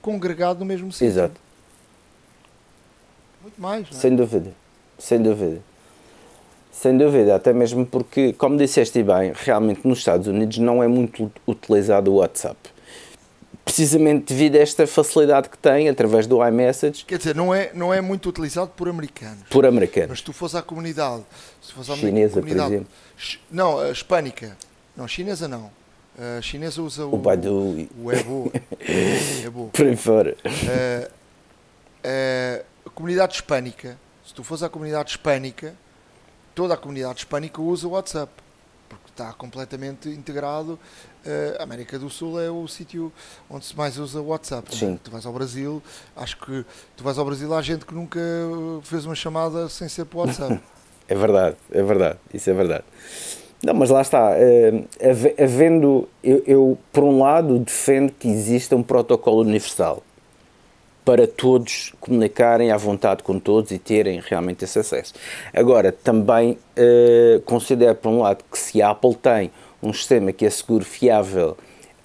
congregado 0.00 0.60
no 0.60 0.64
mesmo 0.64 0.90
sítio. 0.90 1.06
Exato. 1.08 1.40
Muito 3.42 3.60
mais. 3.60 3.86
É? 3.88 3.92
Sem 3.92 4.16
dúvida. 4.16 4.52
Sem 4.98 5.22
dúvida. 5.22 5.62
Sem 6.72 6.96
dúvida, 6.96 7.36
até 7.36 7.52
mesmo 7.52 7.84
porque, 7.84 8.32
como 8.32 8.56
disseste 8.56 9.02
bem, 9.02 9.32
realmente 9.34 9.86
nos 9.86 9.98
Estados 9.98 10.26
Unidos 10.26 10.56
não 10.56 10.82
é 10.82 10.88
muito 10.88 11.30
utilizado 11.46 12.10
o 12.10 12.16
WhatsApp. 12.16 12.56
Precisamente 13.62 14.32
devido 14.32 14.56
a 14.56 14.60
esta 14.60 14.86
facilidade 14.86 15.50
que 15.50 15.58
tem 15.58 15.88
através 15.88 16.26
do 16.26 16.44
iMessage. 16.44 17.04
Quer 17.04 17.18
dizer, 17.18 17.34
não 17.36 17.54
é, 17.54 17.70
não 17.74 17.92
é 17.92 18.00
muito 18.00 18.28
utilizado 18.28 18.72
por 18.74 18.88
americanos. 18.88 19.44
Por 19.50 19.66
americanos. 19.66 20.08
Mas 20.08 20.18
se 20.18 20.24
tu 20.24 20.32
fores 20.32 20.54
à 20.54 20.62
comunidade. 20.62 21.22
Se 21.60 21.72
fores 21.72 21.90
à 21.90 21.94
chinesa, 21.94 22.40
comunidade, 22.40 22.68
por 22.68 22.74
exemplo. 22.74 22.88
Não, 23.50 23.78
a 23.78 23.90
hispânica. 23.90 24.56
Não, 24.96 25.06
chinesa 25.06 25.46
não. 25.46 25.70
A 26.18 26.40
chinesa 26.40 26.82
usa 26.82 27.06
o. 27.06 27.14
O 27.14 27.18
Baidu. 27.18 27.86
O 28.02 28.10
Ebo. 28.10 28.52
Ebo. 29.44 29.70
Por 29.72 29.86
aí 29.86 29.96
fora. 29.96 30.36
Uh, 30.44 31.06
uh, 31.06 32.64
a 32.86 32.90
comunidade 32.90 33.34
hispânica. 33.34 33.98
Se 34.26 34.34
tu 34.34 34.42
fores 34.42 34.62
à 34.62 34.68
comunidade 34.68 35.10
hispânica 35.10 35.74
toda 36.54 36.74
a 36.74 36.76
comunidade 36.76 37.20
hispânica 37.20 37.60
usa 37.60 37.86
o 37.86 37.90
WhatsApp, 37.90 38.32
porque 38.88 39.10
está 39.10 39.32
completamente 39.32 40.08
integrado. 40.08 40.78
Uh, 41.24 41.60
a 41.60 41.62
América 41.62 41.98
do 41.98 42.10
Sul 42.10 42.40
é 42.40 42.50
o 42.50 42.66
sítio 42.66 43.12
onde 43.48 43.64
se 43.64 43.76
mais 43.76 43.96
usa 43.98 44.20
o 44.20 44.28
WhatsApp. 44.28 44.68
É? 44.72 44.76
Sim. 44.76 44.98
Tu 45.02 45.10
vais 45.10 45.24
ao 45.24 45.32
Brasil, 45.32 45.82
acho 46.16 46.36
que 46.38 46.64
tu 46.96 47.04
vais 47.04 47.18
ao 47.18 47.24
Brasil, 47.24 47.52
há 47.54 47.62
gente 47.62 47.86
que 47.86 47.94
nunca 47.94 48.20
fez 48.82 49.06
uma 49.06 49.14
chamada 49.14 49.68
sem 49.68 49.88
ser 49.88 50.04
por 50.04 50.26
WhatsApp. 50.26 50.60
é 51.08 51.14
verdade, 51.14 51.56
é 51.70 51.82
verdade, 51.82 52.18
isso 52.32 52.50
é 52.50 52.52
verdade. 52.52 52.84
Não, 53.62 53.74
mas 53.74 53.90
lá 53.90 54.02
está, 54.02 54.32
uh, 54.32 54.88
havendo, 55.40 56.08
eu, 56.22 56.42
eu 56.44 56.78
por 56.92 57.04
um 57.04 57.20
lado 57.20 57.60
defendo 57.60 58.12
que 58.12 58.26
exista 58.28 58.74
um 58.74 58.82
protocolo 58.82 59.42
universal 59.42 60.02
para 61.04 61.26
todos 61.26 61.92
comunicarem 62.00 62.70
à 62.70 62.76
vontade 62.76 63.22
com 63.22 63.38
todos 63.38 63.70
e 63.70 63.78
terem 63.78 64.22
realmente 64.24 64.64
esse 64.64 64.78
acesso. 64.78 65.14
Agora, 65.52 65.90
também 65.90 66.52
uh, 66.52 67.40
considero, 67.42 67.96
por 67.96 68.10
um 68.10 68.20
lado, 68.20 68.44
que 68.50 68.58
se 68.58 68.80
a 68.80 68.90
Apple 68.90 69.14
tem 69.16 69.50
um 69.82 69.92
sistema 69.92 70.32
que 70.32 70.46
é 70.46 70.50
seguro, 70.50 70.84
fiável 70.84 71.56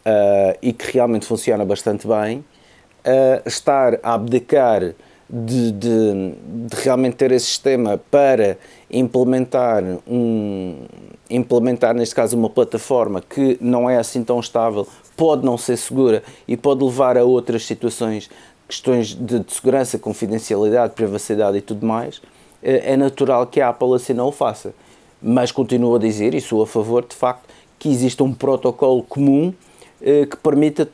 uh, 0.05 0.57
e 0.61 0.73
que 0.73 0.93
realmente 0.93 1.25
funciona 1.25 1.63
bastante 1.63 2.07
bem, 2.07 2.39
uh, 2.39 3.47
estar 3.47 3.99
a 4.01 4.15
abdicar 4.15 4.93
de, 5.29 5.71
de, 5.73 6.33
de, 6.69 6.75
realmente 6.83 7.17
ter 7.17 7.31
esse 7.33 7.47
sistema 7.47 7.99
para 8.09 8.57
implementar 8.89 9.83
um 10.07 10.85
implementar 11.29 11.93
neste 11.93 12.15
caso 12.15 12.37
uma 12.37 12.49
plataforma 12.49 13.21
que 13.21 13.57
não 13.59 13.89
é 13.89 13.97
assim 13.97 14.23
tão 14.23 14.39
estável 14.39 14.87
pode 15.17 15.45
não 15.45 15.57
ser 15.57 15.75
segura 15.75 16.23
e 16.47 16.55
pode 16.55 16.81
levar 16.81 17.17
a 17.17 17.25
outras 17.25 17.65
situações 17.65 18.29
questões 18.67 19.13
de, 19.13 19.39
de 19.39 19.53
segurança, 19.53 19.97
confidencialidade, 19.97 20.93
privacidade 20.93 21.57
e 21.57 21.61
tudo 21.61 21.85
mais, 21.85 22.21
é, 22.61 22.93
é 22.93 22.97
natural 22.97 23.47
que 23.47 23.61
a 23.61 23.69
Apple 23.69 23.93
assim 23.95 24.13
não 24.13 24.27
o 24.27 24.31
faça. 24.31 24.73
Mas 25.21 25.51
continuo 25.51 25.95
a 25.95 25.99
dizer, 25.99 26.33
e 26.33 26.41
sou 26.41 26.61
a 26.61 26.67
favor, 26.67 27.05
de 27.05 27.15
facto, 27.15 27.47
que 27.79 27.89
exista 27.89 28.23
um 28.23 28.33
protocolo 28.33 29.03
comum 29.03 29.53
eh, 30.01 30.25
que 30.25 30.37
permita 30.37 30.89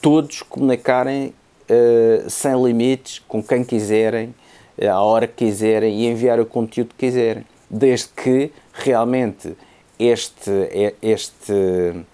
todos 0.00 0.42
comunicarem 0.42 1.32
eh, 1.68 2.24
sem 2.28 2.62
limites, 2.62 3.22
com 3.26 3.42
quem 3.42 3.64
quiserem, 3.64 4.34
eh, 4.76 4.86
à 4.86 5.00
hora 5.00 5.26
que 5.26 5.46
quiserem 5.46 6.00
e 6.00 6.06
enviar 6.06 6.38
o 6.40 6.46
conteúdo 6.46 6.88
que 6.88 7.06
quiserem, 7.06 7.44
desde 7.70 8.08
que 8.08 8.50
realmente 8.72 9.56
este, 9.98 10.50
este 11.00 12.04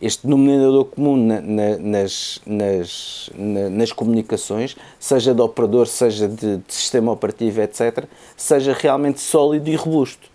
este 0.00 0.26
denominador 0.26 0.84
comum 0.86 1.16
na, 1.16 1.40
na, 1.40 1.78
nas, 1.78 2.40
nas, 2.44 3.30
na, 3.34 3.70
nas 3.70 3.92
comunicações, 3.92 4.76
seja 4.98 5.34
de 5.34 5.40
operador, 5.40 5.86
seja 5.86 6.28
de, 6.28 6.58
de, 6.58 6.62
sistema 6.68 7.12
operativo, 7.12 7.60
etc., 7.62 8.04
seja 8.36 8.74
realmente 8.74 9.20
sólido 9.20 9.70
e 9.70 9.76
robusto. 9.76 10.28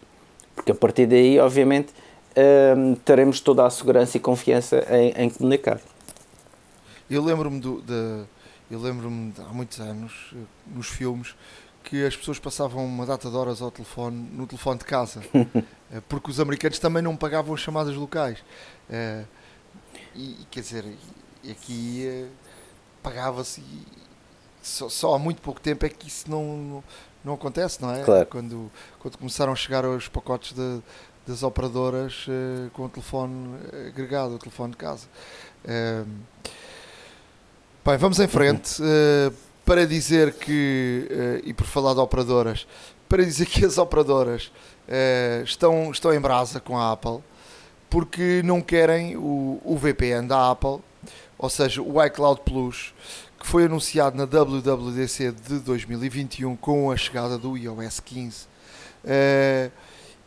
Porque 0.56 0.72
a 0.72 0.76
partir 0.76 1.06
daí, 1.06 1.40
obviamente, 1.40 1.94
hum, 2.76 2.96
teremos 3.06 3.40
toda 3.40 3.66
a 3.66 3.70
segurança 3.70 4.18
e 4.18 4.20
confiança 4.20 4.86
em, 4.90 5.26
em 5.26 5.30
comunicar. 5.30 5.80
Eu 7.10 7.24
lembro-me 7.24 7.60
de, 7.60 8.24
eu 8.70 8.80
lembro-me 8.80 9.34
há 9.38 9.54
muitos 9.54 9.80
anos, 9.80 10.34
nos 10.74 10.88
filmes, 10.88 11.36
que 11.84 12.06
as 12.06 12.16
pessoas 12.16 12.40
passavam 12.40 12.86
uma 12.86 13.06
data 13.06 13.30
de 13.30 13.36
horas 13.36 13.62
ao 13.62 13.70
telefone, 13.70 14.30
no 14.32 14.48
telefone 14.48 14.80
de 14.80 14.86
casa, 14.86 15.22
eh, 15.92 16.02
porque 16.08 16.32
os 16.32 16.40
americanos 16.40 16.80
também 16.80 17.02
não 17.02 17.16
pagavam 17.16 17.56
chamadas 17.58 17.96
locais. 17.96 18.40
Uh, 20.16 20.18
e, 20.20 20.48
quer 20.50 20.62
dizer, 20.62 20.86
aqui 21.50 22.08
uh, 22.08 22.30
pagava-se 23.02 23.64
só, 24.62 24.90
só, 24.90 25.16
há 25.16 25.20
muito 25.20 25.42
pouco 25.42 25.60
tempo 25.60 25.86
é 25.86 25.90
que 25.90 26.08
isso 26.08 26.30
não, 26.30 26.44
não, 26.44 26.84
não 27.24 27.34
acontece, 27.34 27.82
não 27.82 27.94
é? 27.94 28.04
Claro. 28.04 28.26
Quando, 28.28 28.72
quando 29.00 29.18
começaram 29.18 29.54
a 29.54 29.56
chegar 29.56 29.86
os 29.86 30.08
pacotes 30.08 30.54
de, 30.54 30.82
das 31.26 31.44
operadoras 31.44 32.26
uh, 32.28 32.70
com 32.72 32.86
o 32.86 32.90
telefone 32.90 33.56
agregado, 33.88 34.36
o 34.36 34.40
telefone 34.40 34.72
de 34.72 34.78
casa. 34.78 35.08
Bem, 37.84 37.98
vamos 37.98 38.20
em 38.20 38.28
frente. 38.28 38.82
Para 39.64 39.86
dizer 39.86 40.34
que, 40.34 41.42
e 41.46 41.54
por 41.54 41.66
falar 41.66 41.94
de 41.94 42.00
operadoras, 42.00 42.68
para 43.08 43.24
dizer 43.24 43.46
que 43.46 43.64
as 43.64 43.78
operadoras 43.78 44.52
estão, 45.46 45.92
estão 45.92 46.12
em 46.14 46.20
brasa 46.20 46.60
com 46.60 46.78
a 46.78 46.92
Apple 46.92 47.22
porque 47.92 48.42
não 48.44 48.62
querem 48.62 49.18
o, 49.18 49.62
o 49.66 49.78
VPN 49.78 50.26
da 50.26 50.50
Apple, 50.50 50.80
ou 51.38 51.50
seja, 51.50 51.82
o 51.82 52.04
iCloud 52.04 52.42
Plus, 52.46 52.94
que 53.38 53.46
foi 53.46 53.66
anunciado 53.66 54.18
na 54.18 54.24
WWDC 54.24 55.32
de 55.32 55.60
2021 55.60 56.56
com 56.56 56.90
a 56.90 56.96
chegada 56.96 57.38
do 57.38 57.58
iOS 57.58 58.00
15 58.00 58.46
uh, 58.46 59.72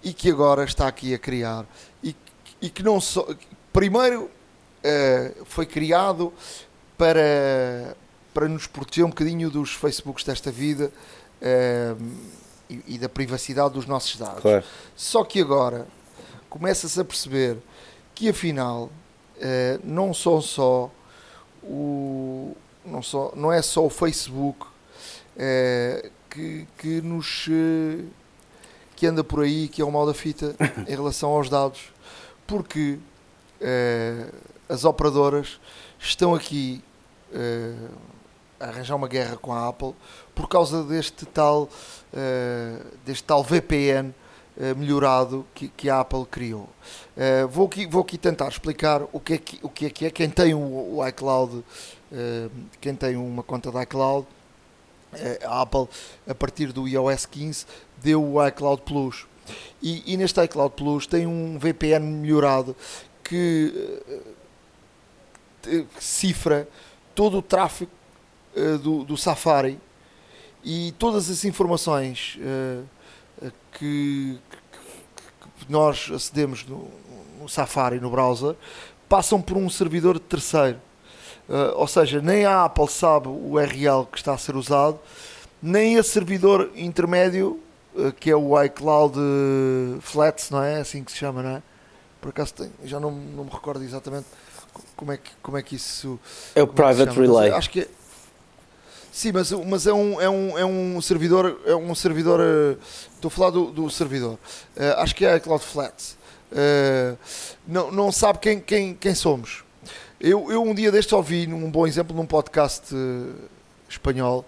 e 0.02 0.12
que 0.12 0.30
agora 0.30 0.64
está 0.64 0.86
aqui 0.86 1.14
a 1.14 1.18
criar 1.18 1.64
e, 2.02 2.14
e 2.60 2.68
que 2.68 2.82
não 2.82 3.00
só 3.00 3.26
primeiro 3.72 4.24
uh, 4.24 5.44
foi 5.46 5.64
criado 5.64 6.32
para 6.98 7.96
para 8.34 8.48
nos 8.48 8.66
proteger 8.66 9.04
um 9.04 9.10
bocadinho 9.10 9.48
dos 9.48 9.72
Facebooks 9.72 10.24
desta 10.24 10.50
vida 10.50 10.90
uh, 11.40 12.04
e, 12.68 12.82
e, 12.88 12.98
da 12.98 13.08
privacidade 13.08 13.74
dos 13.74 13.86
nossos 13.86 14.16
dados. 14.16 14.42
Claro. 14.42 14.64
Só 14.96 15.22
que 15.22 15.40
agora 15.40 15.86
começa-se 16.54 17.00
a 17.00 17.04
perceber 17.04 17.56
que 18.14 18.28
afinal 18.28 18.88
eh, 19.40 19.80
não 19.82 20.14
são 20.14 20.40
só 20.40 20.88
o 21.64 22.56
não, 22.84 23.02
só, 23.02 23.32
não 23.34 23.52
é 23.52 23.60
só 23.60 23.84
o 23.84 23.90
Facebook 23.90 24.64
eh, 25.36 26.12
que, 26.30 26.64
que 26.78 27.00
nos 27.00 27.48
eh, 27.50 28.04
que 28.94 29.04
anda 29.04 29.24
por 29.24 29.42
aí 29.42 29.66
que 29.66 29.82
é 29.82 29.84
o 29.84 29.90
mal 29.90 30.06
da 30.06 30.14
fita 30.14 30.54
em 30.86 30.94
relação 30.94 31.30
aos 31.30 31.50
dados 31.50 31.92
porque 32.46 33.00
as 34.68 34.84
operadoras 34.84 35.58
estão 35.98 36.34
aqui 36.34 36.84
uh, 37.32 37.90
arranjar 38.60 38.94
uma 38.94 39.08
guerra 39.08 39.38
com 39.38 39.54
a 39.54 39.68
Apple 39.68 39.94
por 40.34 40.48
causa 40.48 40.84
deste 40.84 41.24
tal, 41.24 41.62
uh, 41.62 42.86
deste 43.06 43.24
tal 43.24 43.42
VPN 43.42 44.10
uh, 44.10 44.23
melhorado 44.76 45.44
que, 45.54 45.68
que, 45.68 45.90
a 45.90 46.00
Apple 46.00 46.24
criou. 46.30 46.68
vou, 47.50 47.66
aqui, 47.66 47.86
vou 47.86 48.02
aqui 48.02 48.16
tentar 48.16 48.48
explicar 48.48 49.02
o 49.12 49.18
que 49.18 49.34
é 49.34 49.38
que, 49.38 49.58
o 49.62 49.68
que, 49.68 49.86
é, 49.86 49.90
que 49.90 50.06
é. 50.06 50.10
Quem 50.10 50.30
tem 50.30 50.54
o, 50.54 50.98
o 50.98 51.08
iCloud, 51.08 51.64
quem 52.80 52.94
tem 52.94 53.16
uma 53.16 53.42
conta 53.42 53.72
da 53.72 53.82
iCloud, 53.82 54.26
a 55.44 55.62
Apple, 55.62 55.88
a 56.28 56.34
partir 56.34 56.72
do 56.72 56.86
iOS 56.86 57.26
15, 57.26 57.66
deu 58.00 58.22
o 58.22 58.46
iCloud 58.46 58.82
Plus. 58.82 59.26
E, 59.82 60.12
e 60.12 60.16
neste 60.16 60.42
iCloud 60.42 60.74
Plus 60.76 61.06
tem 61.06 61.26
um 61.26 61.58
VPN 61.58 62.06
melhorado 62.06 62.76
que 63.24 63.72
cifra 65.98 66.68
todo 67.14 67.38
o 67.38 67.42
tráfego 67.42 67.90
uh, 68.56 68.78
do, 68.78 69.04
do, 69.04 69.16
Safari 69.16 69.78
e 70.62 70.92
todas 70.98 71.30
as 71.30 71.44
informações 71.44 72.38
uh, 72.38 72.84
que, 73.72 74.38
que, 75.58 75.72
nós 75.72 76.10
acedemos 76.12 76.64
no, 76.66 76.88
no, 77.40 77.48
Safari, 77.48 78.00
no 78.00 78.10
browser, 78.10 78.54
passam 79.08 79.40
por 79.40 79.56
um 79.56 79.68
servidor 79.68 80.18
terceiro. 80.18 80.78
Uh, 81.48 81.76
ou 81.76 81.86
seja, 81.86 82.22
nem 82.22 82.44
a 82.46 82.64
Apple 82.64 82.88
sabe 82.88 83.28
o 83.28 83.52
URL 83.52 84.06
que 84.10 84.18
está 84.18 84.32
a 84.32 84.38
ser 84.38 84.56
usado, 84.56 84.98
nem 85.62 85.96
esse 85.96 86.10
servidor 86.10 86.70
intermédio, 86.74 87.60
que 88.18 88.30
é 88.30 88.36
o 88.36 88.60
iCloud 88.64 89.16
Flats, 90.00 90.50
não 90.50 90.62
é? 90.62 90.80
Assim 90.80 91.04
que 91.04 91.12
se 91.12 91.18
chama, 91.18 91.42
não 91.42 91.50
é? 91.50 91.62
Por 92.20 92.30
acaso 92.30 92.54
tem, 92.54 92.72
já 92.84 92.98
não, 92.98 93.10
não 93.10 93.44
me 93.44 93.50
recordo 93.50 93.84
exatamente 93.84 94.26
como 94.96 95.12
é 95.12 95.16
que, 95.16 95.30
como 95.42 95.56
é 95.56 95.62
que 95.62 95.76
isso. 95.76 96.18
É 96.54 96.62
o 96.62 96.64
é 96.64 96.66
Private 96.66 97.18
Relay. 97.18 97.50
Acho 97.50 97.70
que 97.70 97.80
é, 97.80 97.88
Sim, 99.14 99.30
mas, 99.30 99.52
mas 99.52 99.86
é, 99.86 99.92
um, 99.92 100.20
é, 100.20 100.28
um, 100.28 100.58
é 100.58 100.64
um 100.66 101.00
servidor. 101.00 101.60
É 101.64 101.72
um 101.76 101.94
servidor. 101.94 102.40
Uh, 102.40 102.76
estou 103.14 103.28
a 103.28 103.30
falar 103.30 103.50
do, 103.50 103.70
do 103.70 103.88
servidor. 103.88 104.32
Uh, 104.76 104.98
acho 104.98 105.14
que 105.14 105.24
é 105.24 105.34
a 105.34 105.40
Cloudflare. 105.40 105.92
Uh, 106.50 107.16
não, 107.64 107.92
não 107.92 108.10
sabe 108.10 108.40
quem, 108.40 108.58
quem, 108.58 108.92
quem 108.92 109.14
somos. 109.14 109.62
Eu, 110.20 110.50
eu 110.50 110.60
um 110.60 110.74
dia 110.74 110.90
deste 110.90 111.14
ouvi 111.14 111.46
um 111.46 111.70
bom 111.70 111.86
exemplo 111.86 112.16
num 112.16 112.26
podcast 112.26 112.92
espanhol 113.88 114.44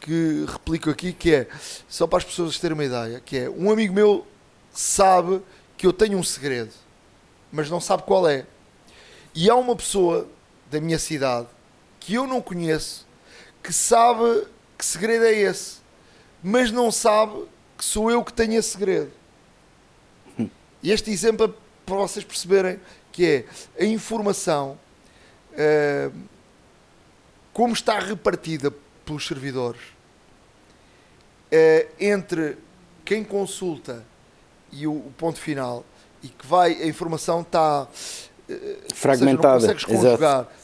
que 0.00 0.44
replico 0.46 0.90
aqui 0.90 1.12
que 1.12 1.34
é 1.34 1.48
só 1.88 2.06
para 2.06 2.18
as 2.18 2.24
pessoas 2.24 2.56
terem 2.60 2.74
uma 2.74 2.84
ideia 2.84 3.20
que 3.24 3.38
é 3.38 3.50
um 3.50 3.70
amigo 3.70 3.94
meu 3.94 4.26
sabe 4.72 5.40
que 5.76 5.86
eu 5.86 5.92
tenho 5.92 6.18
um 6.18 6.22
segredo 6.22 6.72
mas 7.50 7.70
não 7.70 7.80
sabe 7.80 8.02
qual 8.02 8.28
é 8.28 8.44
e 9.34 9.48
há 9.48 9.54
uma 9.54 9.74
pessoa 9.74 10.28
da 10.70 10.78
minha 10.78 10.98
cidade 10.98 11.46
que 11.98 12.14
eu 12.14 12.26
não 12.26 12.42
conheço 12.42 13.03
que 13.64 13.72
sabe 13.72 14.46
que 14.76 14.84
segredo 14.84 15.24
é 15.24 15.32
esse, 15.32 15.78
mas 16.42 16.70
não 16.70 16.92
sabe 16.92 17.46
que 17.78 17.84
sou 17.84 18.10
eu 18.10 18.22
que 18.22 18.32
tenho 18.32 18.52
esse 18.52 18.68
segredo. 18.68 19.10
E 20.82 20.92
este 20.92 21.10
exemplo 21.10 21.46
é 21.46 21.50
para 21.86 21.96
vocês 21.96 22.22
perceberem 22.22 22.78
que 23.10 23.26
é 23.26 23.44
a 23.82 23.86
informação 23.86 24.78
uh, 25.52 26.14
como 27.54 27.72
está 27.72 27.98
repartida 27.98 28.70
pelos 29.06 29.26
servidores 29.26 29.80
uh, 29.80 31.88
entre 31.98 32.58
quem 33.02 33.24
consulta 33.24 34.04
e 34.70 34.86
o, 34.86 34.92
o, 34.92 35.12
ponto 35.16 35.40
final 35.40 35.86
e 36.22 36.28
que 36.28 36.46
vai 36.46 36.82
a 36.82 36.86
informação 36.86 37.40
está 37.40 37.88
fragmentada. 38.94 39.60
Seja, 39.60 39.72
não 39.72 39.76
consegues 39.76 39.84
conjugar, 39.84 40.40
Exato. 40.40 40.63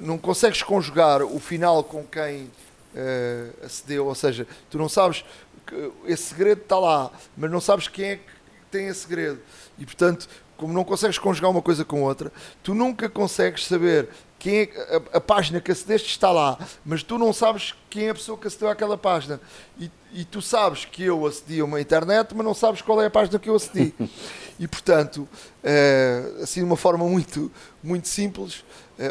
Não 0.00 0.18
consegues 0.18 0.62
conjugar 0.62 1.22
o 1.22 1.38
final 1.38 1.84
com 1.84 2.04
quem 2.04 2.44
uh, 2.44 3.64
acedeu, 3.64 4.06
ou 4.06 4.14
seja, 4.14 4.46
tu 4.70 4.78
não 4.78 4.88
sabes 4.88 5.24
que 5.66 5.92
esse 6.06 6.24
segredo 6.24 6.62
está 6.62 6.78
lá, 6.78 7.10
mas 7.36 7.50
não 7.50 7.60
sabes 7.60 7.86
quem 7.86 8.10
é 8.10 8.16
que 8.16 8.22
tem 8.70 8.86
esse 8.86 9.00
segredo. 9.00 9.40
E 9.78 9.84
portanto, 9.84 10.28
como 10.56 10.72
não 10.72 10.84
consegues 10.84 11.18
conjugar 11.18 11.50
uma 11.50 11.62
coisa 11.62 11.84
com 11.84 12.02
outra, 12.02 12.32
tu 12.62 12.74
nunca 12.74 13.08
consegues 13.08 13.66
saber 13.66 14.08
quem 14.38 14.60
é, 14.62 14.70
a, 15.12 15.18
a, 15.18 15.20
página 15.20 15.60
que 15.60 15.70
acedeste 15.70 16.08
está 16.08 16.30
lá, 16.30 16.58
mas 16.84 17.02
tu 17.02 17.18
não 17.18 17.32
sabes 17.32 17.74
quem 17.90 18.06
é 18.06 18.10
a 18.10 18.14
pessoa 18.14 18.38
que 18.38 18.46
acedeu 18.46 18.70
àquela 18.70 18.96
página. 18.96 19.38
E, 19.78 19.90
e, 20.12 20.24
tu 20.24 20.40
sabes 20.40 20.86
que 20.86 21.04
eu 21.04 21.26
acedi 21.26 21.60
a 21.60 21.64
uma 21.64 21.80
internet, 21.80 22.34
mas 22.34 22.44
não 22.44 22.54
sabes 22.54 22.80
qual 22.80 23.00
é 23.02 23.06
a 23.06 23.10
página 23.10 23.38
que 23.38 23.50
eu 23.50 23.54
acedi. 23.54 23.94
e 24.58 24.66
portanto, 24.66 25.28
é, 25.62 26.24
assim 26.42 26.60
de 26.60 26.66
uma 26.66 26.76
forma 26.76 27.04
muito, 27.06 27.52
muito 27.82 28.08
simples, 28.08 28.64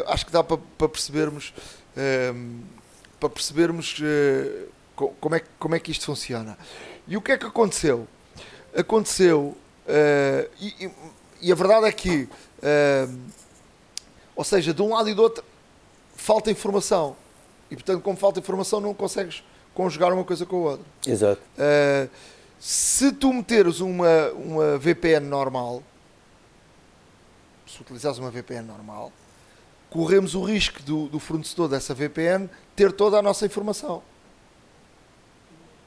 acho 0.06 0.26
que 0.26 0.32
dá 0.32 0.42
para, 0.42 0.58
para 0.78 0.88
percebermos, 0.88 1.52
é, 1.96 2.32
para 3.18 3.28
percebermos 3.28 4.00
como, 5.20 5.34
é, 5.34 5.42
como 5.58 5.74
é 5.74 5.80
que 5.80 5.90
isto 5.90 6.06
funciona. 6.06 6.56
E 7.06 7.16
o 7.16 7.22
que 7.22 7.32
é 7.32 7.38
que 7.38 7.46
aconteceu? 7.46 8.06
Aconteceu, 8.76 9.56
e, 10.60 10.90
e, 11.42 11.50
a 11.50 11.54
verdade 11.54 11.86
é 11.86 11.92
que 11.92 12.28
ou 14.40 14.44
seja, 14.44 14.72
de 14.72 14.80
um 14.80 14.94
lado 14.94 15.06
e 15.10 15.14
do 15.14 15.22
outro 15.22 15.44
falta 16.16 16.50
informação. 16.50 17.14
E 17.70 17.74
portanto, 17.74 18.02
como 18.02 18.16
falta 18.16 18.40
informação, 18.40 18.80
não 18.80 18.94
consegues 18.94 19.44
conjugar 19.74 20.12
uma 20.14 20.24
coisa 20.24 20.46
com 20.46 20.56
a 20.56 20.70
outra. 20.70 20.86
Exato. 21.06 21.42
Uh, 21.58 22.08
se 22.58 23.12
tu 23.12 23.34
meteres 23.34 23.80
uma, 23.80 24.30
uma 24.30 24.78
VPN 24.78 25.26
normal, 25.26 25.82
se 27.66 27.80
utilizares 27.82 28.18
uma 28.18 28.30
VPN 28.30 28.66
normal, 28.66 29.12
corremos 29.90 30.34
o 30.34 30.42
risco 30.42 30.82
do, 30.82 31.08
do 31.08 31.18
fornecedor 31.18 31.68
dessa 31.68 31.94
VPN 31.94 32.48
ter 32.74 32.92
toda 32.92 33.18
a 33.18 33.22
nossa 33.22 33.44
informação. 33.44 34.02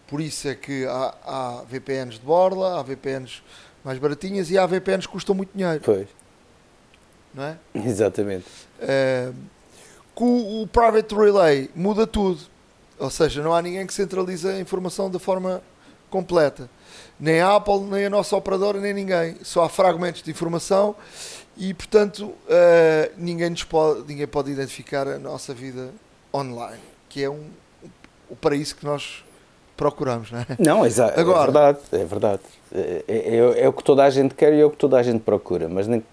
Por 0.07 0.21
isso 0.21 0.47
é 0.47 0.55
que 0.55 0.85
há, 0.85 1.15
há 1.25 1.63
VPNs 1.67 2.19
de 2.19 2.25
borla, 2.25 2.79
há 2.79 2.83
VPNs 2.83 3.41
mais 3.83 3.97
baratinhas 3.97 4.51
e 4.51 4.57
há 4.57 4.65
VPNs 4.65 5.07
que 5.07 5.13
custam 5.13 5.33
muito 5.33 5.51
dinheiro. 5.55 5.81
Pois 5.83 6.07
não 7.33 7.43
é? 7.43 7.57
Exatamente. 7.73 8.45
Uh, 8.79 9.33
com 10.13 10.61
o 10.61 10.67
Private 10.67 11.15
Relay 11.15 11.69
muda 11.75 12.05
tudo. 12.05 12.41
Ou 12.99 13.09
seja, 13.09 13.41
não 13.41 13.53
há 13.53 13.61
ninguém 13.61 13.87
que 13.87 13.93
centralize 13.93 14.47
a 14.47 14.59
informação 14.59 15.09
da 15.09 15.17
forma 15.17 15.61
completa. 16.09 16.69
Nem 17.19 17.41
a 17.41 17.55
Apple, 17.55 17.79
nem 17.81 18.05
a 18.05 18.09
nossa 18.09 18.35
operadora, 18.35 18.79
nem 18.79 18.93
ninguém. 18.93 19.37
Só 19.43 19.63
há 19.63 19.69
fragmentos 19.69 20.21
de 20.21 20.29
informação 20.29 20.95
e, 21.57 21.73
portanto, 21.73 22.25
uh, 22.25 23.11
ninguém, 23.17 23.49
nos 23.49 23.63
pode, 23.63 24.07
ninguém 24.07 24.27
pode 24.27 24.51
identificar 24.51 25.07
a 25.07 25.19
nossa 25.19 25.53
vida 25.53 25.89
online, 26.33 26.81
que 27.07 27.23
é 27.23 27.29
um, 27.29 27.45
o 28.29 28.35
paraíso 28.35 28.75
que 28.75 28.85
nós 28.85 29.23
procuramos, 29.77 30.31
não 30.31 30.39
é? 30.39 30.45
Não, 30.59 30.85
exato. 30.85 31.19
É 31.19 31.23
verdade, 31.23 31.79
é 31.91 32.05
verdade. 32.05 32.41
É, 32.73 33.03
é, 33.07 33.63
é, 33.63 33.69
o 33.69 33.73
que 33.73 33.83
toda 33.83 34.03
a 34.03 34.09
gente 34.09 34.33
quer 34.33 34.53
e 34.53 34.59
é 34.59 34.65
o 34.65 34.71
que 34.71 34.77
toda 34.77 34.97
a 34.97 35.03
gente 35.03 35.19
procura, 35.19 35.69
mas 35.69 35.87
nem 35.87 36.03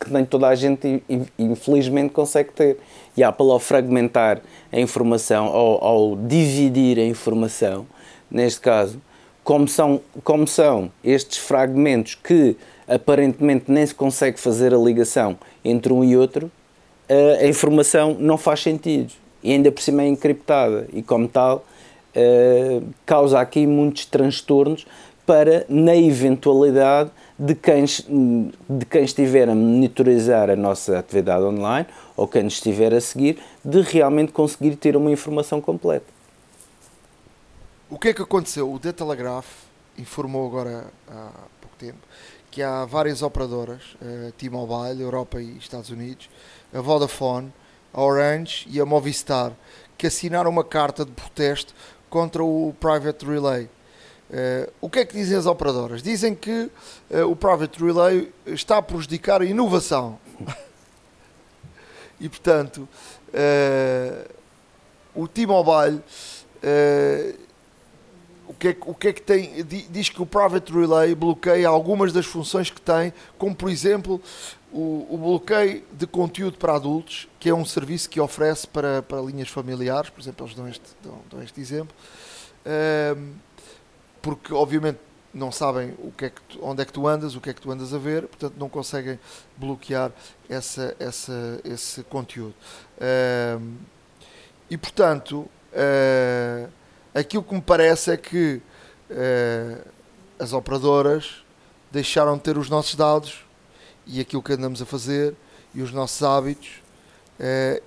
que 0.00 0.12
nem 0.12 0.24
toda 0.24 0.46
a 0.48 0.54
gente, 0.54 1.02
infelizmente, 1.38 2.12
consegue 2.12 2.52
ter. 2.52 2.78
E 3.16 3.24
Apple, 3.24 3.50
ao 3.50 3.58
fragmentar 3.58 4.40
a 4.72 4.78
informação, 4.78 5.46
ao, 5.46 5.84
ao 5.84 6.16
dividir 6.16 6.98
a 6.98 7.04
informação, 7.04 7.86
neste 8.30 8.60
caso, 8.60 9.00
como 9.42 9.66
são, 9.66 10.00
como 10.22 10.46
são 10.46 10.92
estes 11.02 11.38
fragmentos 11.38 12.14
que 12.14 12.56
aparentemente 12.88 13.70
nem 13.70 13.86
se 13.86 13.94
consegue 13.94 14.38
fazer 14.38 14.74
a 14.74 14.78
ligação 14.78 15.38
entre 15.64 15.92
um 15.92 16.04
e 16.04 16.16
outro, 16.16 16.50
a 17.40 17.46
informação 17.46 18.16
não 18.18 18.38
faz 18.38 18.60
sentido. 18.62 19.12
E 19.42 19.52
ainda 19.52 19.70
por 19.70 19.82
cima 19.82 20.02
é 20.02 20.08
encriptada. 20.08 20.88
E 20.92 21.02
como 21.02 21.28
tal, 21.28 21.64
causa 23.04 23.40
aqui 23.40 23.66
muitos 23.66 24.06
transtornos 24.06 24.86
para, 25.26 25.64
na 25.68 25.96
eventualidade 25.96 27.10
de 27.38 27.54
quem, 27.54 27.84
de 27.84 28.86
quem 28.86 29.04
estiver 29.04 29.48
a 29.48 29.54
monitorizar 29.54 30.50
a 30.50 30.56
nossa 30.56 30.98
atividade 30.98 31.44
online 31.44 31.86
ou 32.16 32.28
quem 32.28 32.42
nos 32.42 32.54
estiver 32.54 32.94
a 32.94 33.00
seguir, 33.00 33.38
de 33.64 33.80
realmente 33.80 34.32
conseguir 34.32 34.76
ter 34.76 34.96
uma 34.96 35.10
informação 35.10 35.60
completa. 35.60 36.06
O 37.90 37.98
que 37.98 38.08
é 38.08 38.14
que 38.14 38.22
aconteceu? 38.22 38.72
O 38.72 38.78
The 38.78 38.92
Telegraph 38.92 39.46
informou 39.98 40.46
agora 40.46 40.84
há 41.08 41.30
pouco 41.74 41.76
tempo 41.76 41.98
que 42.50 42.62
há 42.62 42.84
várias 42.84 43.20
operadoras, 43.20 43.82
a 44.00 44.30
T-Mobile, 44.32 45.02
Europa 45.02 45.42
e 45.42 45.58
Estados 45.58 45.90
Unidos, 45.90 46.30
a 46.72 46.80
Vodafone, 46.80 47.52
a 47.92 48.00
Orange 48.00 48.64
e 48.70 48.80
a 48.80 48.86
Movistar, 48.86 49.52
que 49.98 50.06
assinaram 50.06 50.50
uma 50.50 50.62
carta 50.62 51.04
de 51.04 51.10
protesto 51.10 51.74
contra 52.08 52.44
o 52.44 52.74
Private 52.80 53.26
Relay 53.26 53.68
Uh, 54.30 54.72
o 54.80 54.88
que 54.88 55.00
é 55.00 55.04
que 55.04 55.12
dizem 55.12 55.36
as 55.36 55.44
operadoras? 55.44 56.02
Dizem 56.02 56.34
que 56.34 56.70
uh, 57.10 57.30
o 57.30 57.36
Private 57.36 57.78
Relay 57.78 58.32
está 58.46 58.78
a 58.78 58.82
prejudicar 58.82 59.42
a 59.42 59.44
inovação. 59.44 60.18
e, 62.18 62.26
portanto, 62.28 62.88
uh, 63.28 64.30
o 65.14 65.28
T-Mobile, 65.28 66.02
o 68.54 68.56
que, 68.56 68.68
é, 68.68 68.76
o 68.86 68.94
que 68.94 69.08
é 69.08 69.12
que 69.12 69.20
tem? 69.22 69.64
di- 69.64 69.86
Diz 69.90 70.08
que 70.08 70.22
o 70.22 70.26
Private 70.26 70.72
Relay 70.72 71.14
bloqueia 71.14 71.68
algumas 71.68 72.12
das 72.12 72.24
funções 72.24 72.70
que 72.70 72.80
tem, 72.80 73.12
como 73.36 73.54
por 73.54 73.68
exemplo 73.68 74.20
o, 74.72 75.06
o 75.10 75.18
bloqueio 75.18 75.82
de 75.92 76.06
conteúdo 76.06 76.56
para 76.56 76.74
adultos, 76.74 77.28
que 77.40 77.48
é 77.48 77.54
um 77.54 77.64
serviço 77.64 78.08
que 78.08 78.20
oferece 78.20 78.66
para, 78.66 79.02
para 79.02 79.20
linhas 79.20 79.48
familiares, 79.48 80.08
por 80.10 80.20
exemplo, 80.20 80.46
eles 80.46 80.54
dão 80.56 80.68
este, 80.68 80.84
dão, 81.02 81.18
dão 81.30 81.42
este 81.42 81.60
exemplo, 81.60 81.94
Ahm, 82.66 83.34
porque 84.22 84.54
obviamente 84.54 84.98
não 85.34 85.52
sabem 85.52 85.92
o 85.98 86.10
que 86.12 86.26
é 86.26 86.30
que 86.30 86.40
tu- 86.42 86.60
onde 86.62 86.80
é 86.80 86.84
que 86.84 86.92
tu 86.92 87.06
andas, 87.06 87.34
o 87.34 87.40
que 87.40 87.50
é 87.50 87.52
que 87.54 87.60
tu 87.60 87.70
andas 87.70 87.92
a 87.92 87.98
ver, 87.98 88.22
portanto 88.28 88.54
não 88.56 88.68
conseguem 88.68 89.18
bloquear 89.56 90.10
essa, 90.48 90.96
essa, 90.98 91.60
esse 91.64 92.02
conteúdo. 92.04 92.54
Ahm, 93.00 93.74
e 94.70 94.78
portanto, 94.78 95.46
ah, 95.74 96.68
aquilo 97.14 97.42
que 97.42 97.54
me 97.54 97.62
parece 97.62 98.10
é 98.12 98.16
que 98.16 98.60
ah, 99.10 99.78
as 100.38 100.52
operadoras 100.52 101.44
deixaram 101.90 102.36
de 102.36 102.42
ter 102.42 102.58
os 102.58 102.68
nossos 102.68 102.94
dados 102.94 103.44
e 104.06 104.20
aquilo 104.20 104.42
que 104.42 104.52
andamos 104.52 104.82
a 104.82 104.84
fazer 104.84 105.34
e 105.74 105.80
os 105.80 105.92
nossos 105.92 106.22
hábitos, 106.22 106.82
ah, 107.40 107.80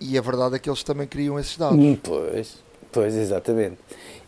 e 0.00 0.18
a 0.18 0.20
verdade 0.20 0.56
é 0.56 0.58
que 0.58 0.68
eles 0.68 0.82
também 0.82 1.06
criam 1.06 1.38
esses 1.38 1.56
dados. 1.56 1.78
Hum, 1.78 1.96
Pois, 2.02 2.58
pois, 2.90 3.14
exatamente. 3.14 3.78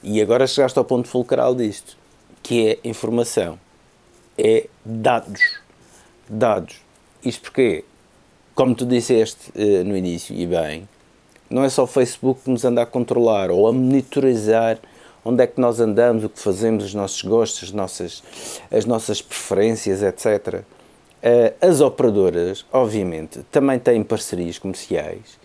E 0.02 0.20
agora 0.22 0.46
chegaste 0.46 0.78
ao 0.78 0.84
ponto 0.84 1.08
fulcral 1.08 1.54
disto, 1.54 1.96
que 2.42 2.68
é 2.68 2.88
informação. 2.88 3.58
É 4.38 4.68
dados. 4.84 5.40
Dados. 6.28 6.76
Isto 7.24 7.42
porque, 7.42 7.84
como 8.54 8.74
tu 8.74 8.86
disseste 8.86 9.50
eh, 9.54 9.82
no 9.82 9.96
início, 9.96 10.34
e 10.34 10.46
bem, 10.46 10.88
não 11.48 11.64
é 11.64 11.68
só 11.68 11.84
o 11.84 11.86
Facebook 11.86 12.42
que 12.44 12.50
nos 12.50 12.64
anda 12.64 12.82
a 12.82 12.86
controlar 12.86 13.50
ou 13.50 13.66
a 13.66 13.72
monitorizar 13.72 14.78
onde 15.24 15.42
é 15.42 15.46
que 15.46 15.60
nós 15.60 15.80
andamos, 15.80 16.22
o 16.22 16.28
que 16.28 16.38
fazemos, 16.38 16.84
os 16.84 16.94
nossos 16.94 17.22
gostos, 17.22 17.64
as 17.64 17.72
nossas, 17.72 18.22
as 18.70 18.84
nossas 18.84 19.20
preferências, 19.20 20.00
etc. 20.02 20.62
Eh, 21.20 21.54
As 21.60 21.80
operadoras, 21.80 22.64
obviamente, 22.72 23.40
também 23.50 23.78
têm 23.78 24.04
parcerias 24.04 24.58
comerciais 24.58 25.36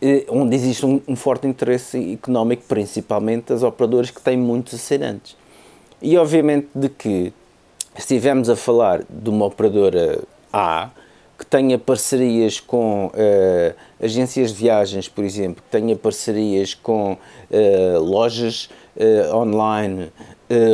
eh, 0.00 0.24
onde 0.28 0.54
existe 0.54 0.86
um, 0.86 1.00
um 1.08 1.16
forte 1.16 1.46
interesse 1.46 2.12
económico, 2.12 2.62
principalmente 2.68 3.46
das 3.46 3.62
operadoras 3.62 4.10
que 4.10 4.20
têm 4.20 4.36
muitos 4.36 4.74
assinantes. 4.74 5.36
E 6.00 6.16
obviamente 6.16 6.68
de 6.74 6.88
que 6.88 7.32
se 7.94 8.00
estivermos 8.00 8.48
a 8.48 8.56
falar 8.56 9.02
de 9.08 9.28
uma 9.28 9.46
operadora 9.46 10.22
A 10.52 10.90
que 11.38 11.46
tenha 11.46 11.78
parcerias 11.78 12.58
com 12.58 13.12
eh, 13.14 13.74
agências 14.02 14.50
de 14.50 14.56
viagens, 14.56 15.08
por 15.08 15.24
exemplo, 15.24 15.62
que 15.62 15.70
tenha 15.70 15.94
parcerias 15.94 16.74
com 16.74 17.16
eh, 17.50 17.96
lojas 17.98 18.68
eh, 18.96 19.30
online, 19.32 20.10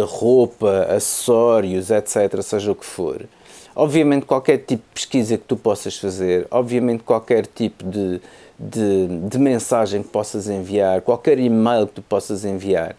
roupa, 0.06 0.86
acessórios, 0.88 1.90
etc., 1.90 2.40
seja 2.42 2.70
o 2.70 2.74
que 2.76 2.86
for. 2.86 3.26
Obviamente, 3.74 4.24
qualquer 4.24 4.58
tipo 4.58 4.84
de 4.84 4.94
pesquisa 4.94 5.36
que 5.36 5.44
tu 5.44 5.56
possas 5.56 5.98
fazer, 5.98 6.46
obviamente, 6.48 7.02
qualquer 7.02 7.44
tipo 7.44 7.84
de, 7.84 8.20
de, 8.56 9.06
de 9.28 9.38
mensagem 9.38 10.00
que 10.00 10.08
possas 10.08 10.48
enviar, 10.48 11.02
qualquer 11.02 11.40
e-mail 11.40 11.88
que 11.88 11.94
tu 11.94 12.02
possas 12.02 12.44
enviar, 12.44 12.96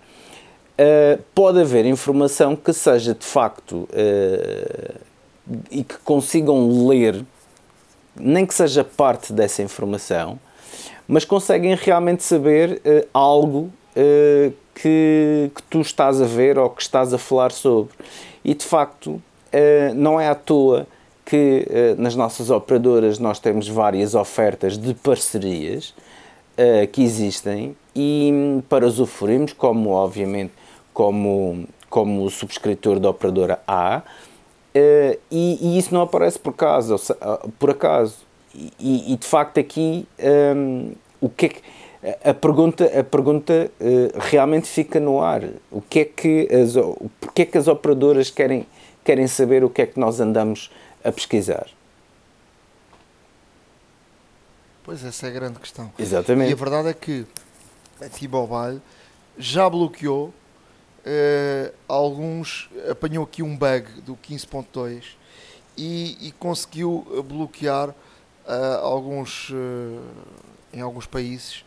Uh, 0.78 1.24
pode 1.34 1.62
haver 1.62 1.86
informação 1.86 2.54
que 2.54 2.74
seja 2.74 3.14
de 3.14 3.26
facto 3.26 3.88
uh, 3.94 4.96
e 5.72 5.86
que 5.86 5.96
consigam 6.04 6.86
ler, 6.86 7.24
nem 8.16 8.46
que 8.46 8.54
seja 8.54 8.84
parte 8.84 9.34
dessa 9.34 9.62
informação, 9.62 10.40
mas 11.08 11.26
conseguem 11.26 11.76
realmente 11.76 12.24
saber 12.24 12.82
uh, 12.86 13.08
algo 13.14 13.72
que, 14.74 15.50
que 15.56 15.64
tu 15.70 15.80
estás 15.80 16.22
a 16.22 16.26
ver 16.26 16.60
ou 16.60 16.70
que 16.70 16.82
estás 16.82 17.14
a 17.14 17.18
falar 17.18 17.54
sobre. 17.54 17.94
E 18.44 18.54
de 18.54 18.66
facto, 18.66 19.22
não 19.96 20.20
é 20.20 20.28
à 20.28 20.36
toa 20.36 20.86
que 21.24 21.66
nas 21.98 22.14
nossas 22.14 22.50
operadoras 22.50 23.18
nós 23.18 23.40
temos 23.40 23.70
várias 23.70 24.16
ofertas 24.16 24.78
de 24.78 24.94
parcerias 24.94 25.94
que 26.92 27.02
existem 27.02 27.74
e 27.96 28.62
para 28.68 28.86
usufruirmos, 28.86 29.54
como 29.54 29.92
obviamente 29.92 30.52
como, 30.96 31.68
como 31.90 32.30
subscritor 32.32 33.02
da 33.02 33.10
operadora 33.10 33.60
A, 33.68 34.02
uh, 34.76 35.20
e, 35.32 35.58
e, 35.62 35.78
isso 35.78 35.94
não 35.94 36.02
aparece 36.02 36.38
por 36.38 36.52
acaso, 36.52 36.96
por 37.58 37.70
acaso. 37.70 38.18
E, 38.80 39.14
e 39.14 39.18
de 39.18 39.28
facto 39.28 39.60
aqui 39.60 40.08
um, 40.56 40.94
o 41.20 41.30
que, 41.30 41.46
é 41.46 41.50
que 41.50 41.62
a 42.24 42.34
pergunta, 42.34 43.00
a 43.00 43.04
pergunta 43.04 43.72
uh, 43.80 44.20
realmente 44.20 44.68
fica 44.68 45.00
no 45.00 45.22
ar. 45.22 45.44
O 45.72 45.82
que 45.82 46.00
é 46.00 46.06
que 46.06 46.48
as, 46.54 46.74
porque 47.20 47.42
é 47.42 47.46
que 47.46 47.58
as 47.58 47.68
operadoras 47.68 48.30
querem, 48.30 48.66
querem 49.04 49.28
saber 49.28 49.64
o 49.64 49.70
que 49.70 49.82
é 49.82 49.86
que 49.86 50.00
nós 50.00 50.20
andamos 50.20 50.72
a 51.04 51.12
pesquisar? 51.12 51.68
Pois 54.84 55.04
essa 55.04 55.26
é 55.26 55.30
a 55.30 55.34
grande 55.34 55.60
questão. 55.60 55.92
Exatamente. 55.98 56.52
E 56.52 56.54
a 56.54 56.56
verdade 56.56 56.90
é 56.90 56.94
que 56.94 57.26
a 58.00 58.08
T-Mobile 58.08 58.80
já 59.38 59.68
bloqueou 59.68 60.32
Uh, 61.06 61.72
alguns 61.88 62.68
apanhou 62.90 63.24
aqui 63.24 63.44
um 63.44 63.56
bug 63.56 64.02
do 64.02 64.16
15.2 64.16 65.04
e, 65.78 66.18
e, 66.20 66.32
conseguiu 66.32 67.24
bloquear 67.30 67.90
uh, 67.90 67.96
alguns 68.82 69.52
uh, 69.52 70.02
em 70.74 70.82
alguns 70.82 71.06
países 71.06 71.64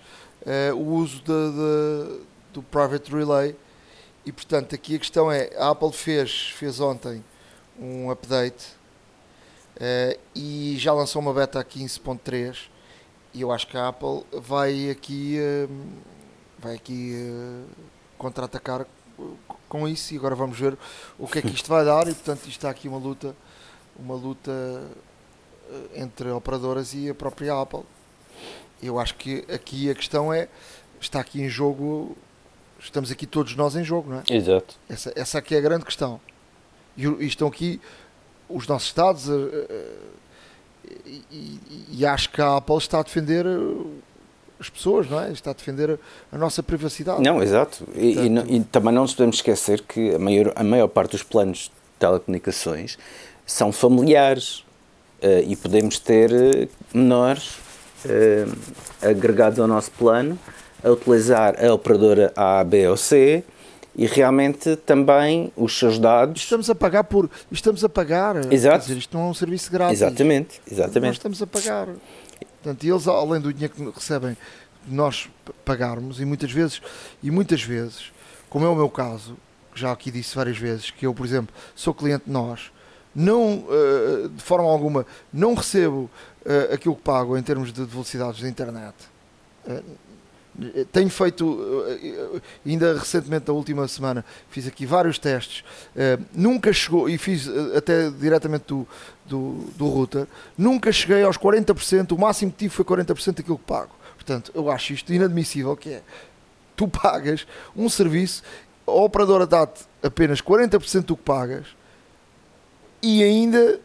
o 0.75 0.95
uso 0.95 1.19
de, 1.19 1.25
de, 1.25 2.21
do 2.53 2.63
private 2.63 3.13
relay. 3.13 3.55
E 4.27 4.33
portanto 4.33 4.75
aqui 4.75 4.97
a 4.97 4.99
questão 4.99 5.31
é 5.31 5.51
a 5.57 5.71
Apple 5.71 5.93
fez 5.93 6.51
fez 6.51 6.81
ontem 6.81 7.23
um 7.79 8.11
update 8.11 8.67
e 10.35 10.75
já 10.79 10.93
lançou 10.93 11.21
uma 11.21 11.35
beta 11.35 11.63
15.3 11.63 12.69
e 13.35 13.43
eu 13.43 13.53
acho 13.53 13.67
que 13.69 13.77
a 13.77 13.89
Apple 13.89 14.25
vai 14.33 14.91
aqui 14.91 15.37
vai 16.59 16.75
aqui 16.75 17.15
contra-atacar 18.17 18.87
com 19.69 19.87
isso 19.87 20.15
e 20.15 20.17
agora 20.17 20.35
vamos 20.35 20.59
ver 20.59 20.77
o 21.19 21.27
que 21.27 21.39
é 21.39 21.43
que 21.43 21.55
isto 21.55 21.69
vai 21.69 21.85
dar 21.85 22.09
e 22.09 22.15
portanto 22.15 22.41
isto 22.41 22.51
está 22.51 22.71
aqui 22.71 22.89
uma 22.89 22.99
luta 22.99 23.35
uma 23.99 24.15
luta 24.15 24.53
entre 25.95 26.31
operadoras 26.31 26.95
e 26.95 27.11
a 27.11 27.15
própria 27.15 27.61
Apple. 27.61 27.83
Eu 28.83 28.99
acho 28.99 29.15
que 29.17 29.45
aqui 29.53 29.91
a 29.91 29.95
questão 29.95 30.33
é 30.33 30.49
está 31.01 31.21
aqui 31.21 31.43
em 31.43 31.49
jogo 31.49 32.17
estamos 32.81 33.11
aqui 33.11 33.27
todos 33.27 33.55
nós 33.57 33.77
em 33.77 33.85
jogo 33.85 34.11
não 34.11 34.19
é? 34.19 34.23
Exato. 34.31 34.77
Essa, 34.89 35.13
essa 35.17 35.39
aqui 35.39 35.55
é 35.55 35.59
a 35.59 35.61
grande 35.61 35.85
questão. 35.85 36.21
E, 36.97 37.07
e 37.07 37.27
estão 37.27 37.49
aqui 37.49 37.81
os 38.49 38.67
nossos 38.67 38.89
estados 38.89 39.27
e, 41.05 41.23
e, 41.31 41.87
e 41.91 42.07
acho 42.07 42.31
que 42.31 42.41
a 42.41 42.57
Apple 42.57 42.79
está 42.79 43.01
a 43.01 43.03
defender 43.03 43.45
as 44.61 44.69
pessoas, 44.69 45.09
não 45.09 45.21
é? 45.21 45.31
Está 45.31 45.51
a 45.51 45.55
defender 45.55 45.99
a 46.33 46.39
nossa 46.39 46.63
privacidade. 46.63 47.23
Não, 47.23 47.43
exato. 47.43 47.85
E, 47.95 48.15
Portanto, 48.15 48.47
e, 48.49 48.57
e, 48.57 48.65
também 48.65 48.93
não 48.93 49.03
nos 49.03 49.15
podemos 49.15 49.37
esquecer 49.37 49.83
que 49.83 50.15
a 50.15 50.19
maior, 50.19 50.53
a 50.55 50.65
maior 50.65 50.89
parte 50.89 51.13
dos 51.13 51.23
planos 51.23 51.59
de 51.59 51.71
telecomunicações 51.99 52.99
são 53.47 53.73
familiares 53.73 54.59
uh, 55.23 55.45
e 55.47 55.57
podemos 55.57 55.99
ter 55.99 56.31
uh, 56.31 56.69
menores 56.93 57.59
uh, 58.05 58.57
agregados 59.03 59.59
ao 59.59 59.67
nosso 59.67 59.91
plano 59.93 60.39
a 60.83 60.91
utilizar 60.91 61.65
a 61.65 61.73
operadora 61.73 62.33
A, 62.37 62.63
B 62.63 62.89
ou 62.89 62.97
C 62.97 63.45
e 63.97 64.07
realmente 64.07 64.77
também 64.77 65.53
os 65.57 65.77
seus 65.77 65.99
dados. 65.99 66.43
Estamos 66.43 66.71
a 66.71 66.75
pagar 66.75 67.03
por. 67.03 67.29
Estamos 67.51 67.83
a 67.83 67.89
pagar. 67.89 68.53
Exato. 68.53 68.87
Dizer, 68.87 68.97
isto 68.97 69.17
não 69.17 69.27
é 69.27 69.31
um 69.31 69.35
serviço 69.35 69.73
grátis. 69.73 70.01
Exatamente, 70.01 70.61
exatamente. 70.71 71.07
Nós 71.07 71.17
estamos 71.17 71.43
a 71.43 71.47
pagar. 71.49 71.89
Portanto, 72.63 72.85
eles, 72.85 73.07
além 73.07 73.41
do 73.41 73.53
dinheiro 73.53 73.75
que 73.75 73.91
recebem, 73.91 74.37
nós 74.87 75.29
pagarmos, 75.65 76.21
e 76.21 76.25
muitas 76.25 76.51
vezes, 76.51 76.81
e 77.23 77.31
muitas 77.31 77.63
vezes, 77.63 78.13
como 78.49 78.65
é 78.65 78.69
o 78.69 78.75
meu 78.75 78.89
caso, 78.89 79.37
já 79.75 79.93
aqui 79.93 80.11
disse 80.11 80.35
várias 80.35 80.59
vezes, 80.59 80.91
que 80.91 81.07
eu, 81.07 81.15
por 81.15 81.25
exemplo, 81.25 81.55
sou 81.75 81.95
cliente 81.95 82.25
de 82.27 82.33
nós, 82.33 82.73
não, 83.15 83.59
uh, 83.59 84.29
de 84.29 84.43
forma 84.43 84.69
alguma, 84.69 85.07
não 85.33 85.55
recebo 85.55 86.11
uh, 86.45 86.75
aquilo 86.75 86.95
que 86.95 87.03
pago 87.03 87.37
em 87.37 87.43
termos 87.43 87.73
de 87.73 87.85
velocidades 87.85 88.41
da 88.41 88.49
internet. 88.49 88.95
Tenho 90.91 91.09
feito, 91.09 91.85
ainda 92.67 92.99
recentemente, 92.99 93.47
na 93.47 93.55
última 93.55 93.87
semana, 93.87 94.25
fiz 94.51 94.67
aqui 94.67 94.85
vários 94.85 95.19
testes, 95.19 95.65
nunca 96.35 96.73
chegou, 96.73 97.09
e 97.09 97.17
fiz 97.17 97.49
até 97.77 98.11
diretamente 98.11 98.65
do, 98.67 98.89
do, 99.25 99.53
do 99.77 99.87
router, 99.89 100.27
nunca 100.57 100.91
cheguei 100.91 101.23
aos 101.23 101.39
40%, 101.39 102.13
o 102.13 102.19
máximo 102.19 102.51
que 102.51 102.59
tive 102.59 102.75
foi 102.75 102.85
40% 102.85 103.37
daquilo 103.37 103.59
que 103.59 103.65
pago. 103.65 103.93
Portanto, 104.17 104.51
eu 104.55 104.71
acho 104.71 104.93
isto 104.93 105.13
inadmissível, 105.13 105.77
que 105.77 105.91
é, 105.91 106.03
tu 106.77 106.89
pagas 106.89 107.47
um 107.77 107.89
serviço, 107.89 108.43
a 108.87 108.91
operadora 108.91 109.47
dá-te 109.47 109.85
apenas 110.03 110.41
40% 110.41 111.05
do 111.05 111.17
que 111.17 111.23
pagas, 111.23 111.67
e 113.03 113.23
ainda, 113.23 113.81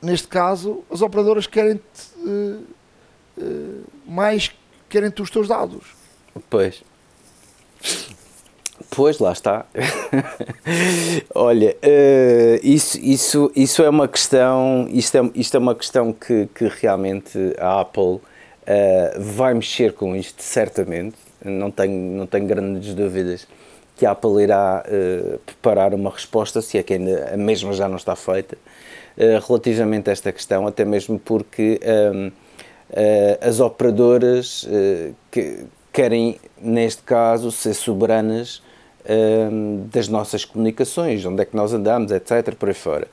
neste 0.00 0.28
caso, 0.28 0.82
as 0.90 1.02
operadoras 1.02 1.46
querem-te 1.46 1.82
uh, 2.16 2.64
uh, 3.38 3.84
mais, 4.06 4.50
querem-te 4.88 5.20
os 5.20 5.30
teus 5.30 5.48
dados. 5.48 5.95
Pois. 6.50 6.82
Pois, 8.90 9.18
lá 9.18 9.32
está. 9.32 9.66
Olha, 11.34 11.76
uh, 11.82 12.60
isso, 12.62 12.98
isso, 13.00 13.52
isso 13.54 13.82
é 13.82 13.88
uma 13.88 14.08
questão, 14.08 14.86
isto 14.90 15.16
é, 15.16 15.30
isto 15.34 15.56
é 15.56 15.60
uma 15.60 15.74
questão 15.74 16.12
que, 16.12 16.48
que 16.54 16.66
realmente 16.80 17.38
a 17.58 17.80
Apple 17.80 18.02
uh, 18.02 18.20
vai 19.18 19.54
mexer 19.54 19.92
com 19.92 20.14
isto, 20.14 20.42
certamente. 20.42 21.16
Não 21.44 21.70
tenho, 21.70 22.16
não 22.16 22.26
tenho 22.26 22.46
grandes 22.46 22.94
dúvidas 22.94 23.46
que 23.96 24.04
a 24.04 24.10
Apple 24.12 24.42
irá 24.42 24.84
uh, 24.86 25.38
preparar 25.40 25.94
uma 25.94 26.10
resposta, 26.10 26.60
se 26.60 26.78
é 26.78 26.82
que 26.82 26.94
ainda 26.94 27.32
a 27.32 27.36
mesma 27.36 27.72
já 27.72 27.88
não 27.88 27.96
está 27.96 28.14
feita, 28.16 28.58
relativamente 29.46 30.10
a 30.10 30.12
esta 30.12 30.30
questão, 30.30 30.66
até 30.66 30.84
mesmo 30.84 31.18
porque 31.18 31.80
um, 32.12 32.30
as 33.40 33.60
operadoras 33.60 34.68
que 35.30 35.64
querem, 35.96 36.38
neste 36.60 37.02
caso, 37.02 37.50
ser 37.50 37.72
soberanas 37.72 38.62
um, 39.08 39.86
das 39.90 40.08
nossas 40.08 40.44
comunicações, 40.44 41.24
onde 41.24 41.40
é 41.40 41.46
que 41.46 41.56
nós 41.56 41.72
andamos, 41.72 42.12
etc., 42.12 42.54
por 42.54 42.68
aí 42.68 42.74
fora. 42.74 43.08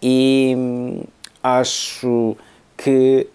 E 0.00 0.54
hum, 0.56 1.02
acho 1.42 2.34
que 2.74 3.26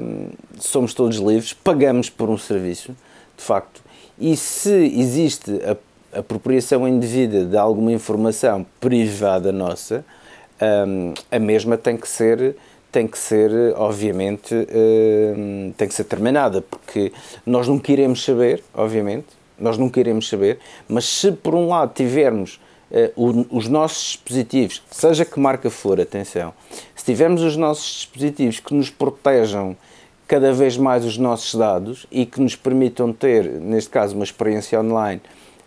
hum, 0.00 0.30
somos 0.58 0.94
todos 0.94 1.18
livres, 1.18 1.52
pagamos 1.52 2.08
por 2.08 2.30
um 2.30 2.38
serviço, 2.38 2.96
de 3.36 3.44
facto, 3.44 3.82
e 4.18 4.34
se 4.34 4.98
existe 4.98 5.60
a 5.62 6.18
apropriação 6.18 6.88
indevida 6.88 7.44
de 7.44 7.56
alguma 7.58 7.92
informação 7.92 8.64
privada 8.80 9.52
nossa, 9.52 10.02
a 11.30 11.38
mesma 11.38 11.76
tem 11.76 11.98
que 11.98 12.08
ser 12.08 12.56
tem 12.90 13.06
que 13.06 13.18
ser, 13.18 13.50
obviamente, 13.76 14.54
uh, 14.54 15.74
tem 15.76 15.88
que 15.88 15.94
ser 15.94 16.04
terminada, 16.04 16.62
porque 16.62 17.12
nós 17.44 17.68
não 17.68 17.78
queremos 17.78 18.24
saber, 18.24 18.62
obviamente, 18.74 19.26
nós 19.58 19.76
nunca 19.76 20.00
iremos 20.00 20.28
saber, 20.28 20.58
mas 20.88 21.04
se 21.04 21.32
por 21.32 21.54
um 21.54 21.68
lado 21.68 21.92
tivermos 21.94 22.60
uh, 22.90 23.12
o, 23.50 23.56
os 23.56 23.68
nossos 23.68 24.12
dispositivos, 24.12 24.82
seja 24.90 25.24
que 25.24 25.38
marca 25.38 25.68
for, 25.70 26.00
atenção, 26.00 26.54
se 26.94 27.04
tivermos 27.04 27.42
os 27.42 27.56
nossos 27.56 27.96
dispositivos 27.96 28.60
que 28.60 28.74
nos 28.74 28.90
protejam 28.90 29.76
cada 30.26 30.52
vez 30.52 30.76
mais 30.76 31.04
os 31.04 31.16
nossos 31.18 31.54
dados 31.54 32.06
e 32.10 32.26
que 32.26 32.40
nos 32.40 32.54
permitam 32.54 33.12
ter, 33.12 33.44
neste 33.44 33.90
caso, 33.90 34.14
uma 34.14 34.24
experiência 34.24 34.80
online 34.80 35.20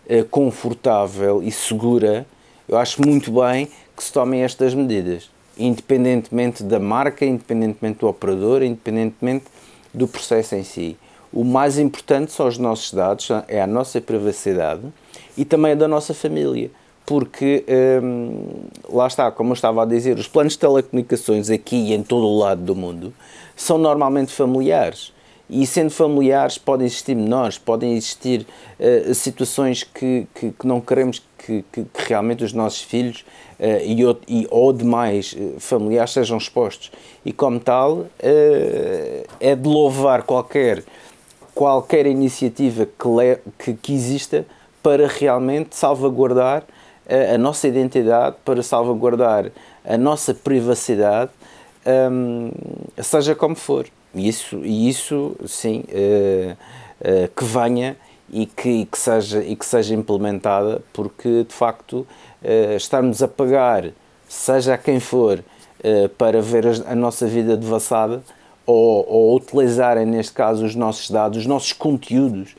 uh, 0.06 0.24
confortável 0.24 1.42
e 1.42 1.52
segura, 1.52 2.26
eu 2.68 2.76
acho 2.78 3.02
muito 3.06 3.30
bem 3.32 3.68
que 3.96 4.02
se 4.02 4.12
tomem 4.12 4.42
estas 4.42 4.74
medidas, 4.74 5.30
independentemente 5.56 6.62
da 6.62 6.78
marca, 6.78 7.24
independentemente 7.24 8.00
do 8.00 8.08
operador, 8.08 8.62
independentemente 8.62 9.44
do 9.92 10.08
processo 10.08 10.54
em 10.54 10.64
si. 10.64 10.96
O 11.32 11.44
mais 11.44 11.78
importante 11.78 12.32
são 12.32 12.46
os 12.46 12.58
nossos 12.58 12.92
dados, 12.92 13.28
é 13.48 13.60
a 13.60 13.66
nossa 13.66 14.00
privacidade 14.00 14.82
e 15.36 15.44
também 15.44 15.72
a 15.72 15.74
da 15.74 15.88
nossa 15.88 16.12
família. 16.12 16.70
Porque, 17.04 17.64
hum, 18.02 18.66
lá 18.88 19.06
está, 19.06 19.30
como 19.30 19.50
eu 19.50 19.54
estava 19.54 19.82
a 19.82 19.86
dizer, 19.86 20.18
os 20.18 20.28
planos 20.28 20.52
de 20.52 20.60
telecomunicações 20.60 21.50
aqui 21.50 21.76
e 21.76 21.94
em 21.94 22.02
todo 22.02 22.26
o 22.26 22.38
lado 22.38 22.62
do 22.62 22.76
mundo 22.76 23.12
são 23.56 23.76
normalmente 23.76 24.32
familiares. 24.32 25.12
E 25.50 25.66
sendo 25.66 25.90
familiares, 25.90 26.56
podem 26.56 26.86
existir 26.86 27.14
menores, 27.14 27.58
podem 27.58 27.92
existir 27.92 28.46
uh, 28.78 29.14
situações 29.14 29.82
que, 29.82 30.26
que, 30.34 30.50
que, 30.52 30.66
não 30.66 30.80
queremos 30.80 31.22
que, 31.46 31.64
que, 31.72 31.86
realmente 31.94 32.44
os 32.44 32.52
nossos 32.52 32.82
filhos 32.82 33.24
uh, 33.58 33.84
e, 33.84 34.04
ou, 34.04 34.18
e, 34.26 34.46
ou 34.50 34.72
demais 34.72 35.34
uh, 35.34 35.58
familiares 35.58 36.12
sejam 36.12 36.38
expostos. 36.38 36.90
E 37.24 37.32
como 37.32 37.60
tal, 37.60 38.06
é 39.38 39.54
de 39.54 39.68
louvar 39.68 40.22
qualquer 40.24 40.82
qualquer 41.54 42.06
iniciativa 42.06 42.86
que, 42.86 43.08
le, 43.08 43.38
que, 43.58 43.74
que 43.74 43.92
exista 43.92 44.44
para 44.82 45.06
realmente 45.06 45.76
salvaguardar 45.76 46.64
a, 47.08 47.34
a, 47.34 47.38
nossa 47.38 47.68
identidade, 47.68 48.36
para 48.44 48.62
salvaguardar 48.62 49.50
a 49.84 49.96
nossa 49.96 50.34
privacidade, 50.34 51.30
um, 52.10 52.50
seja 53.02 53.34
como 53.34 53.54
for. 53.54 53.86
E 54.14 54.28
isso, 54.28 54.58
e 54.64 54.88
isso 54.88 55.36
sim, 55.46 55.84
uh, 55.88 56.52
uh, 56.52 57.28
que 57.34 57.44
venha 57.44 57.96
e 58.32 58.46
que, 58.46 58.68
e 58.68 58.86
que, 58.86 58.98
seja, 58.98 59.44
e 59.44 59.54
que 59.54 59.66
seja 59.66 59.94
implementada, 59.94 60.82
porque 60.92 61.44
de 61.44 61.54
facto 61.54 62.06
uh, 62.42 62.76
estarmos 62.76 63.22
a 63.22 63.28
pagar, 63.28 63.90
seja 64.28 64.74
a 64.74 64.78
quem 64.78 64.98
for, 64.98 65.44
para 66.16 66.40
ver 66.40 66.64
a, 66.64 66.92
a 66.92 66.94
nossa 66.94 67.26
vida 67.26 67.56
devassada 67.56 68.22
ou, 68.64 69.04
ou 69.08 69.36
utilizarem, 69.36 70.06
neste 70.06 70.32
caso, 70.32 70.64
os 70.64 70.74
nossos 70.74 71.10
dados, 71.10 71.38
os 71.38 71.46
nossos 71.46 71.72
conteúdos 71.72 72.54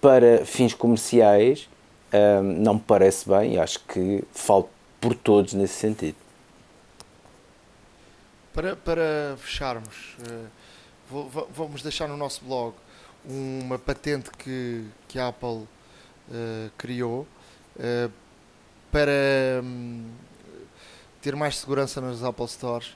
para 0.00 0.44
fins 0.44 0.74
comerciais, 0.74 1.68
um, 2.12 2.42
não 2.42 2.74
me 2.74 2.80
parece 2.80 3.28
bem 3.28 3.54
e 3.54 3.58
acho 3.58 3.80
que 3.80 4.22
falo 4.32 4.68
por 5.00 5.14
todos 5.14 5.54
nesse 5.54 5.74
sentido. 5.74 6.16
Para, 8.52 8.76
para 8.76 9.36
fecharmos, 9.38 10.16
uh, 11.10 11.44
vamos 11.50 11.82
deixar 11.82 12.08
no 12.08 12.16
nosso 12.16 12.44
blog 12.44 12.74
uma 13.26 13.78
patente 13.78 14.30
que, 14.30 14.84
que 15.08 15.18
a 15.18 15.28
Apple 15.28 15.48
uh, 15.48 15.66
criou 16.76 17.26
uh, 17.76 18.12
para 18.90 19.62
um, 19.62 20.10
ter 21.20 21.34
mais 21.34 21.58
segurança 21.58 22.00
nas 22.00 22.22
Apple 22.22 22.48
Stores 22.48 22.94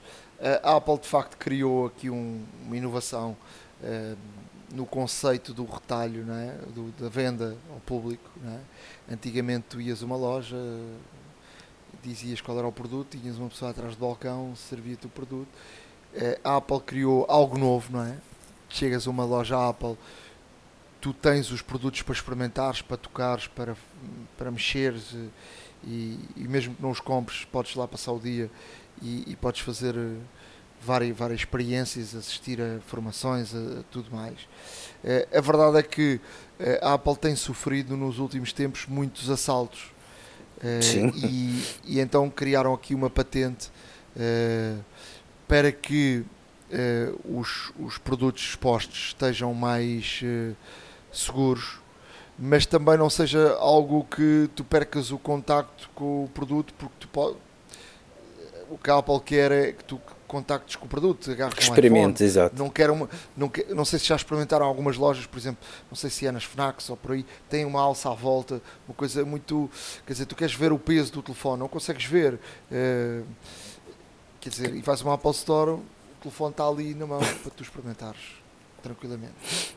a 0.62 0.76
Apple 0.76 0.98
de 0.98 1.08
facto 1.08 1.36
criou 1.36 1.86
aqui 1.86 2.08
um, 2.08 2.44
uma 2.64 2.76
inovação 2.76 3.36
no 4.72 4.84
conceito 4.84 5.54
do 5.54 5.64
retalho, 5.64 6.24
não 6.24 6.34
é? 6.34 6.52
do, 6.74 6.92
da 6.92 7.08
venda 7.08 7.56
ao 7.70 7.80
público. 7.80 8.30
Não 8.42 8.52
é? 8.52 8.60
Antigamente 9.12 9.66
tu 9.70 9.80
ias 9.80 10.02
a 10.02 10.06
uma 10.06 10.16
loja, 10.16 10.56
dizias 12.02 12.40
qual 12.40 12.58
era 12.58 12.66
o 12.66 12.72
produto, 12.72 13.16
tinhas 13.16 13.38
uma 13.38 13.48
pessoa 13.48 13.70
atrás 13.70 13.94
do 13.96 14.00
balcão, 14.00 14.54
servia-te 14.54 15.06
o 15.06 15.10
produto. 15.10 15.48
A 16.44 16.56
Apple 16.56 16.80
criou 16.80 17.26
algo 17.28 17.58
novo, 17.58 17.92
não 17.92 18.04
é? 18.04 18.16
Chegas 18.68 19.06
a 19.06 19.10
uma 19.10 19.24
loja 19.24 19.68
Apple, 19.68 19.96
tu 21.00 21.12
tens 21.12 21.50
os 21.50 21.62
produtos 21.62 22.02
para 22.02 22.14
experimentares, 22.14 22.82
para 22.82 22.96
tocares, 22.96 23.46
para, 23.46 23.76
para 24.36 24.50
mexeres 24.50 25.14
e, 25.84 26.18
e 26.36 26.48
mesmo 26.48 26.74
que 26.74 26.82
não 26.82 26.90
os 26.90 27.00
compres, 27.00 27.44
podes 27.44 27.74
lá 27.74 27.86
passar 27.86 28.12
o 28.12 28.18
dia 28.18 28.50
e, 29.00 29.24
e 29.26 29.36
podes 29.36 29.60
fazer 29.60 29.96
eh, 29.96 30.16
várias, 30.82 31.16
várias 31.16 31.40
experiências, 31.40 32.14
assistir 32.14 32.60
a 32.60 32.80
formações, 32.86 33.54
a, 33.54 33.80
a 33.80 33.82
tudo 33.90 34.10
mais. 34.14 34.38
Uh, 35.04 35.38
a 35.38 35.40
verdade 35.40 35.78
é 35.78 35.82
que 35.82 36.20
a 36.82 36.94
Apple 36.94 37.16
tem 37.16 37.36
sofrido 37.36 37.96
nos 37.96 38.18
últimos 38.18 38.52
tempos 38.52 38.86
muitos 38.86 39.30
assaltos. 39.30 39.92
Uh, 40.58 41.14
e, 41.14 41.64
e, 41.84 42.00
então 42.00 42.28
criaram 42.28 42.74
aqui 42.74 42.92
uma 42.92 43.08
patente 43.08 43.70
para 45.46 45.70
que 45.70 46.24
os, 47.24 47.72
os 47.78 47.98
produtos 47.98 48.42
expostos 48.42 49.08
estejam 49.08 49.54
mais 49.54 50.20
seguros 51.10 51.80
mas 52.38 52.64
também 52.66 52.96
não 52.96 53.10
seja 53.10 53.54
algo 53.54 54.04
que 54.04 54.48
tu 54.54 54.62
percas 54.62 55.10
o 55.10 55.18
contacto 55.18 55.90
com 55.94 56.24
o 56.24 56.28
produto 56.28 56.72
porque 56.78 56.94
tu 57.00 57.08
pode, 57.08 57.36
o 58.70 58.78
que 58.78 58.90
a 58.90 58.98
Apple 58.98 59.20
quer 59.20 59.50
é 59.50 59.72
que 59.72 59.82
tu 59.82 60.00
contactes 60.28 60.76
com 60.76 60.84
o 60.84 60.88
produto, 60.88 61.30
agarres 61.30 61.54
com 61.54 61.60
Experimente, 61.62 62.22
exato. 62.22 62.54
Não, 62.56 62.68
quero 62.68 62.92
uma, 62.92 63.08
não, 63.36 63.48
quer, 63.48 63.66
não 63.74 63.84
sei 63.84 63.98
se 63.98 64.04
já 64.04 64.14
experimentaram 64.14 64.66
algumas 64.66 64.96
lojas, 64.96 65.26
por 65.26 65.38
exemplo, 65.38 65.66
não 65.90 65.96
sei 65.96 66.10
se 66.10 66.26
é 66.26 66.30
nas 66.30 66.44
FNACs 66.44 66.90
ou 66.90 66.96
por 66.96 67.12
aí, 67.12 67.24
tem 67.48 67.64
uma 67.64 67.80
alça 67.80 68.10
à 68.10 68.14
volta, 68.14 68.60
uma 68.86 68.94
coisa 68.94 69.24
muito. 69.24 69.70
Quer 70.06 70.12
dizer, 70.12 70.26
tu 70.26 70.36
queres 70.36 70.54
ver 70.54 70.70
o 70.70 70.78
peso 70.78 71.12
do 71.12 71.22
telefone, 71.22 71.58
não 71.60 71.68
consegues 71.68 72.04
ver. 72.04 72.34
Uh, 72.70 73.24
quer 74.38 74.50
dizer, 74.50 74.74
e 74.74 74.82
faz 74.82 75.00
uma 75.00 75.14
Apple 75.14 75.30
Store, 75.30 75.80
telefone 76.28 76.50
está 76.50 76.66
ali 76.66 76.94
na 76.94 77.06
mão 77.06 77.18
para 77.18 77.50
tu 77.50 77.62
experimentares 77.62 78.20
tranquilamente. 78.82 79.74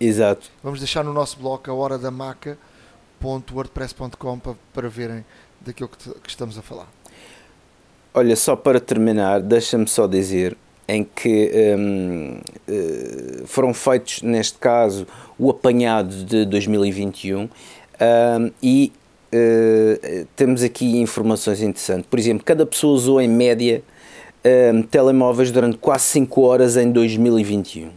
Exato. 0.00 0.48
Vamos 0.62 0.78
deixar 0.78 1.02
no 1.04 1.12
nosso 1.12 1.36
blog 1.38 1.68
a 1.68 1.74
hora 1.74 1.98
da 1.98 2.08
maca.wordpress.com 2.10 4.38
para, 4.38 4.54
para 4.72 4.88
verem 4.88 5.22
daquilo 5.60 5.88
que, 5.88 6.08
que 6.20 6.30
estamos 6.30 6.56
a 6.56 6.62
falar. 6.62 6.86
Olha, 8.14 8.36
só 8.36 8.56
para 8.56 8.80
terminar, 8.80 9.40
deixa-me 9.40 9.86
só 9.86 10.06
dizer 10.06 10.56
em 10.86 11.04
que 11.04 11.74
um, 11.76 12.40
eh, 12.66 13.42
foram 13.44 13.74
feitos, 13.74 14.22
neste 14.22 14.56
caso, 14.58 15.06
o 15.38 15.50
apanhado 15.50 16.24
de 16.24 16.46
2021 16.46 17.42
um, 17.42 17.50
e 18.62 18.90
uh, 19.32 20.26
temos 20.34 20.62
aqui 20.62 20.98
informações 20.98 21.60
interessantes. 21.60 22.06
Por 22.08 22.18
exemplo, 22.18 22.42
cada 22.42 22.64
pessoa 22.64 22.94
usou 22.94 23.20
em 23.20 23.28
média 23.28 23.82
um, 24.44 24.82
telemóveis 24.82 25.50
durante 25.50 25.78
quase 25.78 26.04
5 26.04 26.40
horas 26.42 26.76
em 26.76 26.90
2021. 26.90 27.90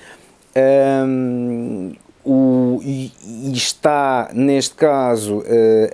Um, 1.05 1.93
o, 2.23 2.79
e, 2.83 3.11
está, 3.53 4.29
neste 4.33 4.75
caso, 4.75 5.39
uh, 5.39 5.43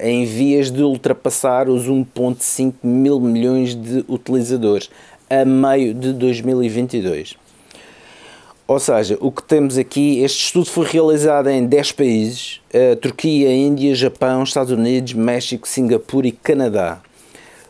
em 0.01 0.25
vias 0.25 0.71
de 0.71 0.81
ultrapassar 0.83 1.69
os 1.69 1.87
1,5 1.87 2.73
mil 2.83 3.19
milhões 3.19 3.75
de 3.75 4.03
utilizadores 4.07 4.89
a 5.29 5.45
meio 5.45 5.93
de 5.93 6.13
2022. 6.13 7.35
Ou 8.67 8.79
seja, 8.79 9.17
o 9.21 9.31
que 9.31 9.41
temos 9.43 9.77
aqui, 9.77 10.21
este 10.21 10.45
estudo 10.45 10.65
foi 10.65 10.85
realizado 10.85 11.49
em 11.49 11.65
10 11.65 11.93
países: 11.93 12.61
uh, 12.73 12.95
Turquia, 12.97 13.53
Índia, 13.53 13.95
Japão, 13.95 14.43
Estados 14.43 14.71
Unidos, 14.71 15.13
México, 15.13 15.67
Singapura 15.67 16.27
e 16.27 16.31
Canadá. 16.33 16.99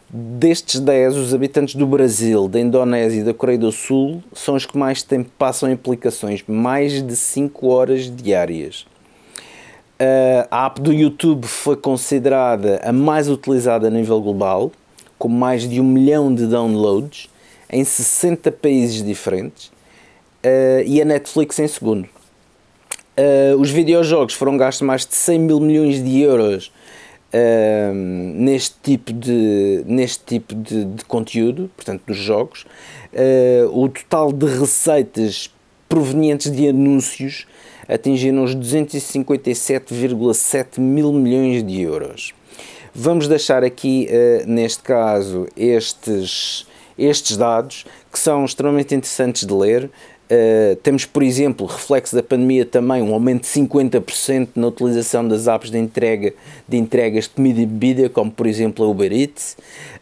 Destes 0.10 0.80
10, 0.80 1.18
os 1.18 1.34
habitantes 1.34 1.76
do 1.76 1.86
Brasil, 1.86 2.48
da 2.48 2.62
Indonésia 2.62 3.20
e 3.20 3.24
da 3.26 3.34
Coreia 3.34 3.60
do 3.60 3.74
Sul 3.74 4.24
são 4.32 4.56
os 4.56 4.66
que 4.66 4.78
mais 4.78 5.04
tempo 5.04 5.30
passam 5.38 5.70
em 5.70 5.74
aplicações, 5.74 6.42
mais 6.48 7.06
de 7.06 7.14
5 7.14 7.68
horas 7.68 8.10
diárias. 8.10 8.86
A 10.50 10.68
app 10.68 10.80
do 10.80 10.94
YouTube 10.94 11.46
foi 11.46 11.76
considerada 11.76 12.80
a 12.86 12.94
mais 12.94 13.28
utilizada 13.28 13.88
a 13.88 13.90
nível 13.90 14.22
global, 14.22 14.72
com 15.20 15.28
mais 15.28 15.68
de 15.68 15.82
um 15.82 15.84
milhão 15.84 16.34
de 16.34 16.48
downloads 16.48 17.30
em 17.70 17.84
60 17.84 18.50
países 18.54 19.04
diferentes, 19.04 19.74
e 20.86 21.02
a 21.02 21.06
Netflix 21.06 21.60
em 21.60 21.68
segundo. 21.68 22.08
Os 23.60 23.70
videojogos 23.72 24.36
foram 24.36 24.56
gastos 24.56 24.88
mais 24.88 25.06
de 25.06 25.16
100 25.16 25.40
mil 25.40 25.60
milhões 25.60 26.02
de 26.02 26.22
euros 26.22 26.72
neste 28.38 28.76
tipo 28.82 29.14
de, 29.14 29.84
neste 29.86 30.24
tipo 30.24 30.56
de, 30.56 30.86
de, 30.86 31.06
conteúdo, 31.06 31.70
portanto, 31.76 32.02
dos 32.08 32.18
jogos. 32.18 32.66
Uh, 33.14 33.84
o 33.84 33.90
total 33.90 34.32
de 34.32 34.46
receitas 34.46 35.52
provenientes 35.90 36.50
de 36.52 36.68
anúncios 36.68 37.48
atingiram 37.88 38.44
os 38.44 38.56
257,7 38.56 40.80
mil 40.80 41.12
milhões 41.14 41.64
de 41.64 41.82
euros. 41.82 42.36
Vamos 42.94 43.28
deixar 43.28 43.64
aqui, 43.64 44.08
uh, 44.10 44.44
neste 44.50 44.84
caso, 44.84 45.48
estes, 45.56 46.68
estes 46.98 47.38
dados 47.38 47.86
que 48.12 48.20
são 48.20 48.44
extremamente 48.46 48.96
interessantes 48.96 49.46
de 49.46 49.54
ler. 49.54 49.90
Uh, 50.30 50.76
temos, 50.78 51.06
por 51.06 51.24
exemplo, 51.24 51.66
reflexo 51.66 52.14
da 52.14 52.22
pandemia 52.22 52.66
também, 52.66 53.02
um 53.02 53.14
aumento 53.14 53.44
de 53.44 53.48
50% 53.48 54.50
na 54.58 54.68
utilização 54.68 55.26
das 55.26 55.48
apps 55.48 55.72
de, 55.72 55.78
entrega, 55.78 56.34
de 56.68 56.76
entregas 56.76 57.24
de 57.26 57.30
comida 57.30 57.62
e 57.62 57.66
bebida, 57.66 58.10
como 58.10 58.30
por 58.30 58.46
exemplo 58.46 58.84
a 58.84 58.90
Uber 58.90 59.12
Eats. 59.14 59.56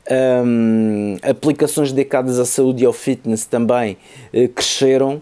Um, 0.09 1.17
aplicações 1.21 1.91
dedicadas 1.91 2.39
à 2.39 2.45
saúde 2.45 2.83
e 2.83 2.85
ao 2.85 2.93
fitness 2.93 3.45
também 3.45 3.97
uh, 4.33 4.49
cresceram 4.49 5.21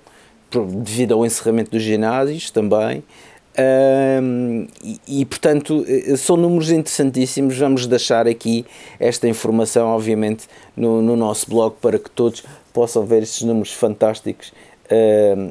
devido 0.49 1.13
ao 1.13 1.25
encerramento 1.25 1.71
dos 1.71 1.81
ginásios 1.81 2.49
também. 2.49 3.03
Um, 3.55 4.67
e, 4.83 4.99
e, 5.21 5.25
portanto 5.25 5.85
eh, 5.87 6.15
são 6.17 6.35
números 6.35 6.71
interessantíssimos. 6.71 7.57
Vamos 7.57 7.85
deixar 7.85 8.27
aqui 8.27 8.65
esta 8.99 9.27
informação, 9.27 9.89
obviamente, 9.89 10.47
no, 10.75 11.01
no 11.01 11.15
nosso 11.15 11.49
blog 11.49 11.75
para 11.79 11.99
que 11.99 12.09
todos 12.09 12.43
possam 12.73 13.05
ver 13.05 13.21
estes 13.21 13.43
números 13.43 13.71
fantásticos 13.71 14.51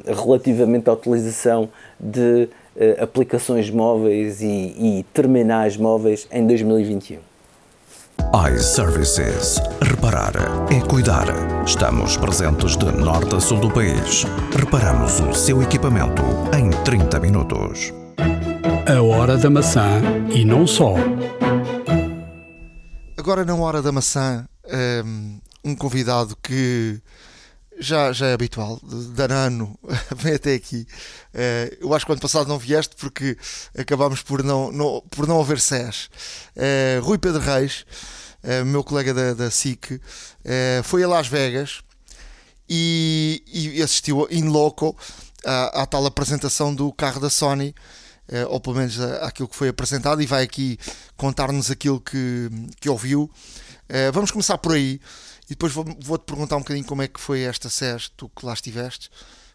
relativamente 0.05 0.89
à 0.89 0.93
utilização 0.93 1.69
de 1.99 2.49
uh, 2.75 3.03
aplicações 3.03 3.69
móveis 3.69 4.41
e, 4.41 4.45
e 4.45 5.05
terminais 5.13 5.77
móveis 5.77 6.27
em 6.31 6.45
2021 6.45 7.33
iServices. 8.33 9.59
Reparar 9.81 10.33
é 10.71 10.81
cuidar. 10.87 11.27
Estamos 11.65 12.17
presentes 12.17 12.75
de 12.75 12.85
norte 12.91 13.35
a 13.35 13.39
sul 13.39 13.59
do 13.59 13.69
país. 13.69 14.23
Reparamos 14.57 15.19
o 15.19 15.33
seu 15.33 15.61
equipamento 15.61 16.23
em 16.57 16.69
30 16.83 17.19
minutos. 17.19 17.93
A 18.87 19.01
hora 19.01 19.37
da 19.37 19.49
maçã 19.49 20.01
e 20.33 20.43
não 20.43 20.65
só. 20.65 20.95
Agora, 23.17 23.45
na 23.45 23.55
hora 23.55 23.81
da 23.81 23.91
maçã, 23.91 24.45
ehm, 24.67 25.37
um 25.63 25.75
convidado 25.75 26.35
que 26.41 26.99
já, 27.79 28.11
já 28.11 28.27
é 28.27 28.33
habitual, 28.33 28.79
Danano, 29.15 29.77
vem 30.15 30.35
até 30.35 30.53
aqui. 30.53 30.87
Uh, 31.33 31.77
eu 31.81 31.93
acho 31.93 32.05
que 32.05 32.11
o 32.11 32.13
ano 32.13 32.21
passado 32.21 32.47
não 32.47 32.57
vieste 32.57 32.95
porque 32.95 33.37
acabámos 33.77 34.21
por 34.21 34.43
não, 34.43 34.71
não, 34.71 35.03
por 35.09 35.27
não 35.27 35.39
haver 35.39 35.59
SES. 35.59 36.09
Uh, 36.55 37.03
Rui 37.03 37.17
Pedro 37.17 37.41
Reis, 37.41 37.85
uh, 38.43 38.65
meu 38.65 38.83
colega 38.83 39.13
da, 39.13 39.33
da 39.33 39.51
SIC, 39.51 39.99
foi 40.83 41.03
a 41.03 41.07
Las 41.07 41.27
Vegas 41.27 41.81
e, 42.69 43.43
e 43.47 43.81
assistiu 43.81 44.27
in 44.29 44.49
loco 44.49 44.95
à, 45.45 45.83
à, 45.83 45.85
tal 45.85 46.05
apresentação 46.05 46.73
do 46.73 46.91
carro 46.91 47.19
da 47.19 47.29
Sony. 47.29 47.73
ou 48.49 48.59
pelo 48.59 48.77
menos 48.77 48.99
aquilo 48.99 49.49
que 49.49 49.55
foi 49.55 49.67
apresentado, 49.67 50.21
e 50.21 50.25
vai 50.25 50.43
aqui 50.43 50.79
contar-nos 51.17 51.69
aquilo 51.69 51.99
que, 51.99 52.49
que 52.79 52.89
ouviu. 52.89 53.29
vamos 54.13 54.31
começar 54.31 54.57
por 54.57 54.73
aí. 54.73 54.99
Depois 55.53 55.71
vou-te 55.71 55.95
vou 56.03 56.17
perguntar 56.17 56.55
um 56.55 56.59
bocadinho 56.59 56.85
como 56.85 57.03
é 57.03 57.07
que 57.07 57.19
foi 57.19 57.41
esta 57.41 57.69
SES, 57.69 58.11
tu 58.17 58.27
que 58.29 58.45
lá 58.45 58.53
estiveste. 58.53 59.09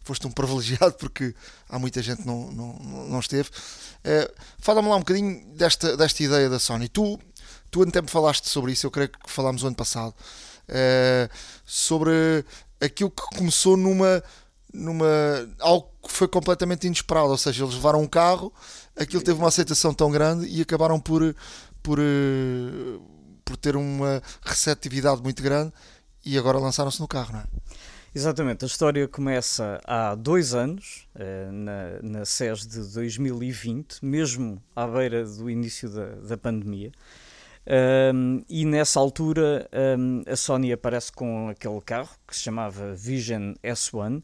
Foste 0.04 0.26
um 0.26 0.30
privilegiado 0.32 0.94
porque 0.94 1.34
há 1.68 1.78
muita 1.78 2.00
gente 2.00 2.22
que 2.22 2.26
não, 2.26 2.50
não, 2.52 2.74
não 3.08 3.20
esteve. 3.20 3.48
Uh, 3.48 4.32
Fala-me 4.58 4.88
lá 4.88 4.96
um 4.96 5.00
bocadinho 5.00 5.44
desta, 5.54 5.96
desta 5.96 6.22
ideia 6.22 6.48
da 6.48 6.58
Sony. 6.58 6.88
Tu, 6.88 7.18
tu 7.70 7.82
até 7.82 8.00
me 8.00 8.08
falaste 8.08 8.48
sobre 8.48 8.72
isso, 8.72 8.86
eu 8.86 8.90
creio 8.92 9.08
que 9.08 9.18
falámos 9.26 9.64
o 9.64 9.66
ano 9.66 9.76
passado. 9.76 10.14
Uh, 10.68 11.28
sobre 11.64 12.44
aquilo 12.80 13.10
que 13.10 13.22
começou 13.36 13.76
numa, 13.76 14.22
numa 14.72 15.06
algo 15.58 15.90
que 16.06 16.12
foi 16.12 16.28
completamente 16.28 16.86
inesperado, 16.86 17.30
ou 17.30 17.38
seja, 17.38 17.64
eles 17.64 17.74
levaram 17.74 18.00
um 18.00 18.06
carro, 18.06 18.52
aquilo 18.96 19.22
teve 19.22 19.38
uma 19.38 19.48
aceitação 19.48 19.92
tão 19.92 20.10
grande 20.10 20.46
e 20.46 20.62
acabaram 20.62 21.00
por, 21.00 21.34
por, 21.82 21.98
uh, 21.98 23.02
por 23.48 23.56
ter 23.56 23.76
uma 23.76 24.22
receptividade 24.42 25.22
muito 25.22 25.42
grande 25.42 25.72
e 26.22 26.36
agora 26.36 26.58
lançaram-se 26.58 27.00
no 27.00 27.08
carro, 27.08 27.32
não 27.32 27.40
é? 27.40 27.44
Exatamente, 28.14 28.64
a 28.64 28.66
história 28.66 29.08
começa 29.08 29.80
há 29.84 30.14
dois 30.14 30.52
anos, 30.52 31.06
eh, 31.14 31.48
na, 31.50 32.02
na 32.02 32.24
SES 32.26 32.66
de 32.66 32.92
2020, 32.92 34.04
mesmo 34.04 34.62
à 34.76 34.86
beira 34.86 35.24
do 35.24 35.48
início 35.48 35.88
da, 35.88 36.06
da 36.16 36.36
pandemia. 36.36 36.92
Um, 38.14 38.42
e 38.48 38.64
nessa 38.64 38.98
altura 38.98 39.68
um, 39.98 40.22
a 40.26 40.36
Sony 40.36 40.72
aparece 40.72 41.12
com 41.12 41.48
aquele 41.48 41.80
carro 41.82 42.08
que 42.26 42.34
se 42.34 42.42
chamava 42.42 42.94
Vision 42.94 43.52
S1 43.62 44.22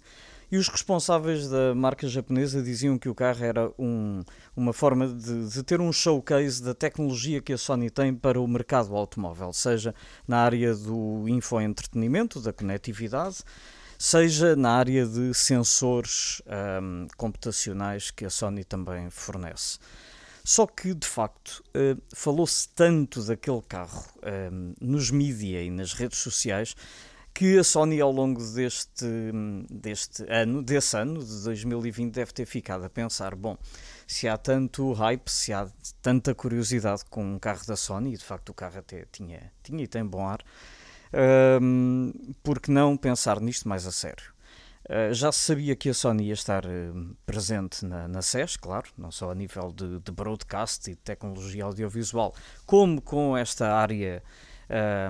e 0.55 0.57
os 0.57 0.69
responsáveis 0.69 1.49
da 1.49 1.75
marca 1.75 2.07
japonesa 2.07 2.63
diziam 2.63 2.97
que 2.97 3.09
o 3.09 3.15
carro 3.15 3.45
era 3.45 3.73
um, 3.77 4.23
uma 4.55 4.73
forma 4.73 5.09
de, 5.09 5.49
de, 5.49 5.63
ter 5.65 5.81
um 5.81 5.93
showcase 5.93 6.63
da 6.63 6.73
tecnologia 6.73 7.43
que 7.43 7.53
a 7.53 7.59
Sony 7.59 7.91
tem 7.91 8.15
para 8.15 8.41
o 8.41 8.47
mercado 8.47 8.95
automóvel, 8.95 9.53
seja 9.53 9.93
na 10.29 10.39
área 10.39 10.73
do 10.73 11.25
infoentretenimento, 11.27 12.41
da 12.41 12.53
conectividade, 12.53 13.39
seja 13.99 14.55
na 14.55 14.77
área 14.77 15.05
de 15.05 15.35
sensores 15.35 16.41
um, 16.81 17.09
computacionais 17.17 18.13
que 18.13 18.25
a 18.25 18.31
Sony 18.31 18.63
também 18.63 19.11
fornece. 19.11 19.81
Só 20.45 20.69
que, 20.69 20.95
de 20.95 21.07
facto, 21.09 21.65
uh, 21.75 22.01
falou-se 22.15 22.69
tanto 22.69 23.25
daquele 23.25 23.63
carro 23.63 24.05
um, 24.53 24.73
nos 24.81 25.11
mídia 25.11 25.61
e 25.65 25.71
nas 25.71 25.95
redes 25.95 26.19
sociais 26.19 26.77
que 27.35 27.59
a 27.59 27.64
Sony 27.64 28.01
ao 28.01 28.12
longo 28.12 28.41
deste, 28.41 29.05
deste 29.68 30.24
ano, 30.28 30.62
desse 30.62 30.97
ano 30.97 31.22
de 31.22 31.43
2020, 31.43 32.14
deve 32.14 32.32
ter 32.32 32.47
ficado 32.47 32.85
a 32.85 32.89
pensar, 32.89 33.35
bom, 33.35 33.59
se 34.07 34.28
há 34.28 34.39
tanto 34.39 34.93
hype, 34.93 35.28
se 35.28 35.53
há 35.53 35.68
tanta 36.01 36.32
curiosidade 36.32 37.05
com 37.11 37.24
um 37.24 37.39
carro 37.39 37.66
da 37.66 37.74
Sony, 37.74 38.14
e 38.14 38.16
de 38.16 38.24
facto 38.24 38.51
o 38.51 38.55
carro 38.55 38.78
até 38.78 39.05
tinha, 39.11 39.53
tinha 39.64 39.82
e 39.82 39.89
tem 39.89 40.07
bom 40.07 40.24
ar, 40.24 40.39
um, 41.61 42.12
por 42.43 42.61
que 42.61 42.70
não 42.70 42.97
pensar 42.97 43.41
nisto 43.41 43.68
mais 43.68 43.85
a 43.85 43.93
sério? 43.93 44.32
Uh, 44.89 45.12
já 45.14 45.32
se 45.32 45.39
sabia 45.41 45.74
que 45.74 45.89
a 45.89 45.95
Sony 45.95 46.26
ia 46.26 46.35
estar 46.35 46.64
uh, 46.66 47.16
presente 47.26 47.85
na, 47.85 48.07
na 48.07 48.22
SES, 48.22 48.57
claro, 48.57 48.91
não 48.97 49.11
só 49.11 49.30
a 49.30 49.35
nível 49.35 49.72
de, 49.72 49.99
de, 49.99 50.12
broadcast 50.12 50.91
e 50.91 50.95
de 50.95 51.01
tecnologia 51.01 51.64
audiovisual, 51.64 52.35
como 52.66 53.01
com 53.01 53.37
esta 53.37 53.72
área 53.72 54.22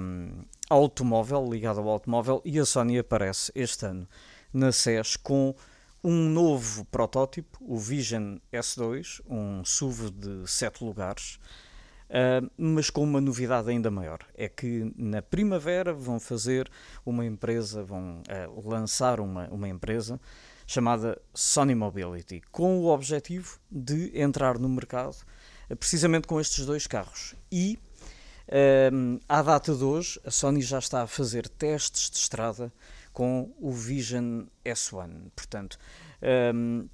um, 0.00 0.44
automóvel, 0.68 1.48
ligada 1.48 1.80
ao 1.80 1.88
automóvel, 1.88 2.40
e 2.44 2.58
a 2.58 2.64
Sony 2.64 2.98
aparece 2.98 3.52
este 3.54 3.86
ano 3.86 4.08
na 4.52 4.70
SES 4.72 5.16
com 5.16 5.54
um 6.02 6.28
novo 6.28 6.84
protótipo, 6.84 7.58
o 7.60 7.78
Vision 7.78 8.36
S2, 8.52 9.22
um 9.26 9.64
SUV 9.64 10.10
de 10.10 10.46
7 10.46 10.84
lugares, 10.84 11.38
uh, 12.10 12.50
mas 12.58 12.90
com 12.90 13.02
uma 13.02 13.22
novidade 13.22 13.70
ainda 13.70 13.90
maior. 13.90 14.18
É 14.34 14.46
que 14.46 14.92
na 14.96 15.22
primavera 15.22 15.94
vão 15.94 16.20
fazer 16.20 16.70
uma 17.06 17.24
empresa, 17.24 17.82
vão 17.82 18.20
uh, 18.20 18.68
lançar 18.68 19.18
uma, 19.18 19.48
uma 19.48 19.66
empresa 19.66 20.20
chamada 20.66 21.20
Sony 21.32 21.74
Mobility, 21.74 22.42
com 22.52 22.78
o 22.80 22.86
objetivo 22.86 23.58
de 23.70 24.12
entrar 24.18 24.58
no 24.58 24.68
mercado 24.68 25.16
uh, 25.70 25.76
precisamente 25.76 26.28
com 26.28 26.38
estes 26.38 26.66
dois 26.66 26.86
carros. 26.86 27.34
E 27.50 27.78
à 29.28 29.42
data 29.42 29.74
de 29.74 29.84
hoje, 29.84 30.20
a 30.24 30.30
Sony 30.30 30.60
já 30.60 30.78
está 30.78 31.02
a 31.02 31.06
fazer 31.06 31.48
testes 31.48 32.10
de 32.10 32.16
estrada 32.16 32.72
com 33.12 33.52
o 33.58 33.70
Vision 33.72 34.44
S1. 34.64 35.30
Portanto, 35.34 35.78
um, 36.54 36.88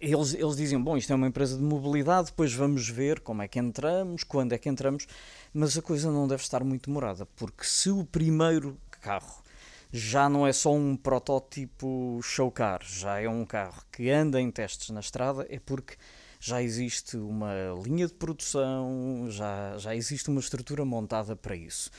eles, 0.00 0.34
eles 0.34 0.72
bom, 0.74 0.96
isto 0.96 1.12
é 1.12 1.16
uma 1.16 1.26
empresa 1.26 1.56
de 1.56 1.62
mobilidade, 1.62 2.26
depois 2.26 2.52
vamos 2.52 2.88
ver 2.88 3.20
como 3.20 3.42
é 3.42 3.48
que 3.48 3.58
entramos, 3.58 4.22
quando 4.22 4.52
é 4.52 4.58
que 4.58 4.68
entramos, 4.68 5.06
mas 5.52 5.76
a 5.78 5.82
coisa 5.82 6.12
não 6.12 6.28
deve 6.28 6.42
estar 6.42 6.62
muito 6.62 6.88
demorada, 6.88 7.24
porque 7.24 7.64
se 7.64 7.90
o 7.90 8.04
primeiro 8.04 8.78
carro 9.00 9.42
já 9.90 10.28
não 10.28 10.46
é 10.46 10.52
só 10.52 10.74
um 10.74 10.94
protótipo 10.94 12.20
show 12.22 12.50
car, 12.50 12.80
já 12.84 13.18
é 13.18 13.28
um 13.28 13.46
carro 13.46 13.82
que 13.90 14.10
anda 14.10 14.38
em 14.38 14.50
testes 14.50 14.90
na 14.90 15.00
estrada, 15.00 15.46
é 15.48 15.58
porque 15.58 15.96
já 16.40 16.62
existe 16.62 17.16
uma 17.16 17.52
linha 17.84 18.06
de 18.06 18.14
produção, 18.14 19.26
já, 19.28 19.76
já 19.78 19.94
existe 19.94 20.28
uma 20.28 20.40
estrutura 20.40 20.84
montada 20.84 21.34
para 21.34 21.56
isso. 21.56 21.90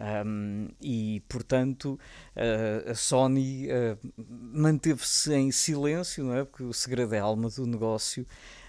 Um, 0.00 0.68
e, 0.80 1.20
portanto, 1.28 1.98
a 2.88 2.94
Sony 2.94 3.66
uh, 3.66 3.98
manteve-se 4.16 5.34
em 5.34 5.50
silêncio, 5.50 6.24
não 6.24 6.36
é? 6.36 6.44
porque 6.44 6.62
o 6.62 6.72
segredo 6.72 7.14
é 7.14 7.18
a 7.18 7.24
alma 7.24 7.50
do 7.50 7.66
negócio. 7.66 8.24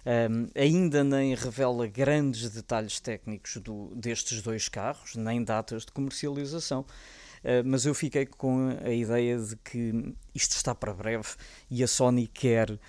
Um, 0.05 0.47
ainda 0.55 1.03
nem 1.03 1.35
revela 1.35 1.85
grandes 1.85 2.49
detalhes 2.49 2.99
técnicos 2.99 3.57
do, 3.57 3.93
destes 3.95 4.41
dois 4.41 4.67
carros, 4.67 5.15
nem 5.15 5.43
datas 5.43 5.85
de 5.85 5.91
comercialização. 5.91 6.81
Uh, 7.43 7.61
mas 7.63 7.85
eu 7.85 7.93
fiquei 7.93 8.25
com 8.25 8.75
a 8.83 8.91
ideia 8.91 9.37
de 9.37 9.55
que 9.57 10.15
isto 10.33 10.53
está 10.53 10.73
para 10.73 10.93
breve 10.93 11.29
e 11.69 11.83
a 11.83 11.87
Sony 11.87 12.25
quer 12.25 12.79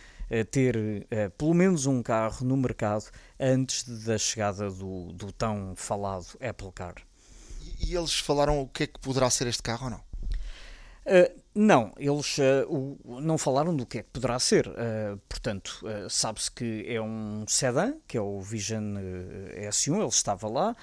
ter 0.51 1.07
pelo 1.37 1.55
menos 1.55 1.87
um 1.87 2.03
carro 2.03 2.47
no 2.47 2.57
mercado 2.57 3.05
antes 3.39 3.83
da 4.05 4.16
chegada 4.16 4.70
do, 4.70 5.12
do 5.12 5.33
tão 5.33 5.74
falado 5.76 6.26
Apple 6.41 6.72
Car. 6.72 6.95
E 7.81 7.95
eles 7.95 8.18
falaram 8.18 8.61
o 8.61 8.68
que 8.68 8.85
é 8.85 8.87
que 8.87 9.01
poderá 9.01 9.28
ser 9.31 9.47
este 9.47 9.62
carro 9.62 9.85
ou 9.85 9.91
não? 9.91 10.11
Uh, 11.07 11.41
não, 11.55 11.93
eles 11.97 12.39
uh, 12.39 12.66
o, 12.68 13.20
não 13.20 13.39
falaram 13.39 13.74
do 13.74 13.87
que 13.87 13.99
é 13.99 14.03
que 14.03 14.11
poderá 14.11 14.39
ser. 14.39 14.68
Uh, 14.68 15.18
portanto, 15.28 15.81
sabe-se 16.09 16.51
que 16.51 16.85
é 16.87 17.01
um 17.01 17.45
sedã, 17.49 17.95
que 18.07 18.16
é 18.16 18.20
o 18.20 18.41
Vision 18.41 18.97
S1, 19.57 19.97
ele 19.97 20.07
estava 20.07 20.49
lá, 20.49 20.76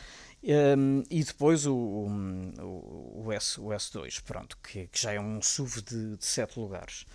um, 0.77 1.03
e 1.09 1.23
depois 1.23 1.65
o, 1.65 1.75
o, 1.75 3.23
o, 3.25 3.31
S, 3.31 3.59
o 3.59 3.67
S2, 3.67 4.21
pronto, 4.23 4.57
que, 4.61 4.87
que 4.87 5.01
já 5.01 5.13
é 5.13 5.19
um 5.19 5.41
SUV 5.41 5.81
de, 5.81 6.17
de 6.17 6.25
sete 6.25 6.59
lugares. 6.59 7.05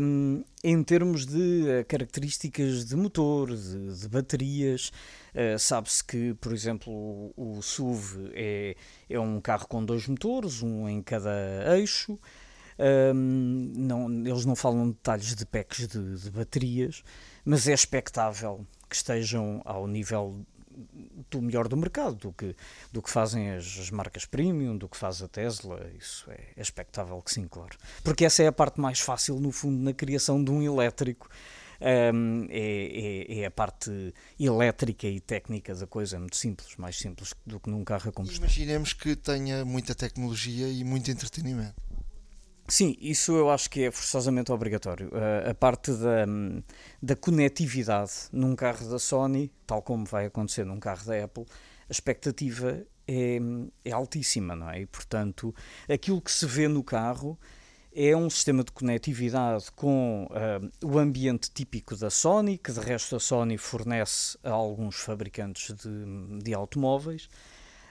Um, 0.00 0.42
em 0.64 0.82
termos 0.82 1.26
de 1.26 1.36
uh, 1.36 1.84
características 1.86 2.86
de 2.86 2.96
motor, 2.96 3.54
de, 3.54 4.00
de 4.00 4.08
baterias, 4.08 4.90
uh, 5.34 5.58
sabe-se 5.58 6.02
que, 6.02 6.32
por 6.34 6.52
exemplo, 6.54 6.90
o, 6.90 7.58
o 7.58 7.62
SUV 7.62 8.30
é, 8.32 8.76
é 9.10 9.20
um 9.20 9.40
carro 9.42 9.68
com 9.68 9.84
dois 9.84 10.06
motores, 10.06 10.62
um 10.62 10.88
em 10.88 11.02
cada 11.02 11.30
eixo. 11.76 12.18
Um, 12.78 13.72
não, 13.76 14.10
eles 14.26 14.46
não 14.46 14.56
falam 14.56 14.88
detalhes 14.88 15.34
de 15.34 15.44
packs 15.44 15.86
de, 15.86 16.16
de 16.16 16.30
baterias, 16.30 17.04
mas 17.44 17.68
é 17.68 17.74
expectável 17.74 18.66
que 18.88 18.96
estejam 18.96 19.60
ao 19.64 19.86
nível 19.86 20.44
do 21.30 21.42
melhor 21.42 21.68
do 21.68 21.76
mercado, 21.76 22.16
do 22.16 22.32
que, 22.32 22.54
do 22.92 23.02
que 23.02 23.10
fazem 23.10 23.50
as, 23.50 23.64
as, 23.78 23.90
marcas 23.90 24.24
premium, 24.24 24.76
do 24.76 24.88
que 24.88 24.96
faz 24.96 25.22
a 25.22 25.28
Tesla, 25.28 25.90
isso 25.98 26.30
é, 26.30 26.40
é 26.56 26.62
expectável 26.62 27.20
que 27.22 27.32
sim, 27.32 27.46
claro. 27.46 27.76
Porque 28.02 28.24
essa 28.24 28.42
é 28.42 28.46
a 28.46 28.52
parte 28.52 28.80
mais 28.80 29.00
fácil, 29.00 29.38
no 29.38 29.52
fundo, 29.52 29.82
na 29.82 29.92
criação 29.92 30.42
de 30.42 30.50
um 30.50 30.62
elétrico. 30.62 31.28
Um, 32.14 32.46
é, 32.48 33.26
é, 33.28 33.40
é, 33.40 33.46
a 33.46 33.50
parte 33.50 34.14
elétrica 34.38 35.08
e 35.08 35.18
técnica 35.18 35.74
da 35.74 35.84
coisa, 35.84 36.14
é 36.14 36.18
muito 36.20 36.36
simples, 36.36 36.76
mais 36.76 36.96
simples 36.96 37.34
do 37.44 37.58
que 37.58 37.68
num 37.68 37.82
carro 37.82 38.08
a 38.08 38.12
combustão. 38.12 38.44
Imaginemos 38.44 38.92
que 38.92 39.16
tenha 39.16 39.64
muita 39.64 39.92
tecnologia 39.92 40.68
e 40.68 40.84
muito 40.84 41.10
entretenimento. 41.10 41.74
Sim, 42.72 42.96
isso 42.98 43.32
eu 43.32 43.50
acho 43.50 43.68
que 43.68 43.82
é 43.82 43.90
forçosamente 43.90 44.50
obrigatório. 44.50 45.08
Uh, 45.08 45.50
a 45.50 45.54
parte 45.54 45.92
da, 45.92 46.24
da 47.02 47.14
conectividade 47.14 48.12
num 48.32 48.56
carro 48.56 48.88
da 48.88 48.98
Sony, 48.98 49.52
tal 49.66 49.82
como 49.82 50.06
vai 50.06 50.24
acontecer 50.24 50.64
num 50.64 50.80
carro 50.80 51.04
da 51.04 51.22
Apple, 51.22 51.44
a 51.86 51.92
expectativa 51.92 52.82
é, 53.06 53.38
é 53.84 53.92
altíssima, 53.92 54.56
não 54.56 54.70
é? 54.70 54.80
E, 54.80 54.86
portanto, 54.86 55.54
aquilo 55.86 56.18
que 56.18 56.32
se 56.32 56.46
vê 56.46 56.66
no 56.66 56.82
carro 56.82 57.38
é 57.94 58.16
um 58.16 58.30
sistema 58.30 58.64
de 58.64 58.72
conectividade 58.72 59.70
com 59.72 60.26
uh, 60.30 60.86
o 60.86 60.98
ambiente 60.98 61.50
típico 61.52 61.94
da 61.94 62.08
Sony, 62.08 62.56
que 62.56 62.72
de 62.72 62.80
resto 62.80 63.16
a 63.16 63.20
Sony 63.20 63.58
fornece 63.58 64.38
a 64.42 64.50
alguns 64.50 64.96
fabricantes 64.96 65.74
de, 65.74 66.42
de 66.42 66.54
automóveis. 66.54 67.28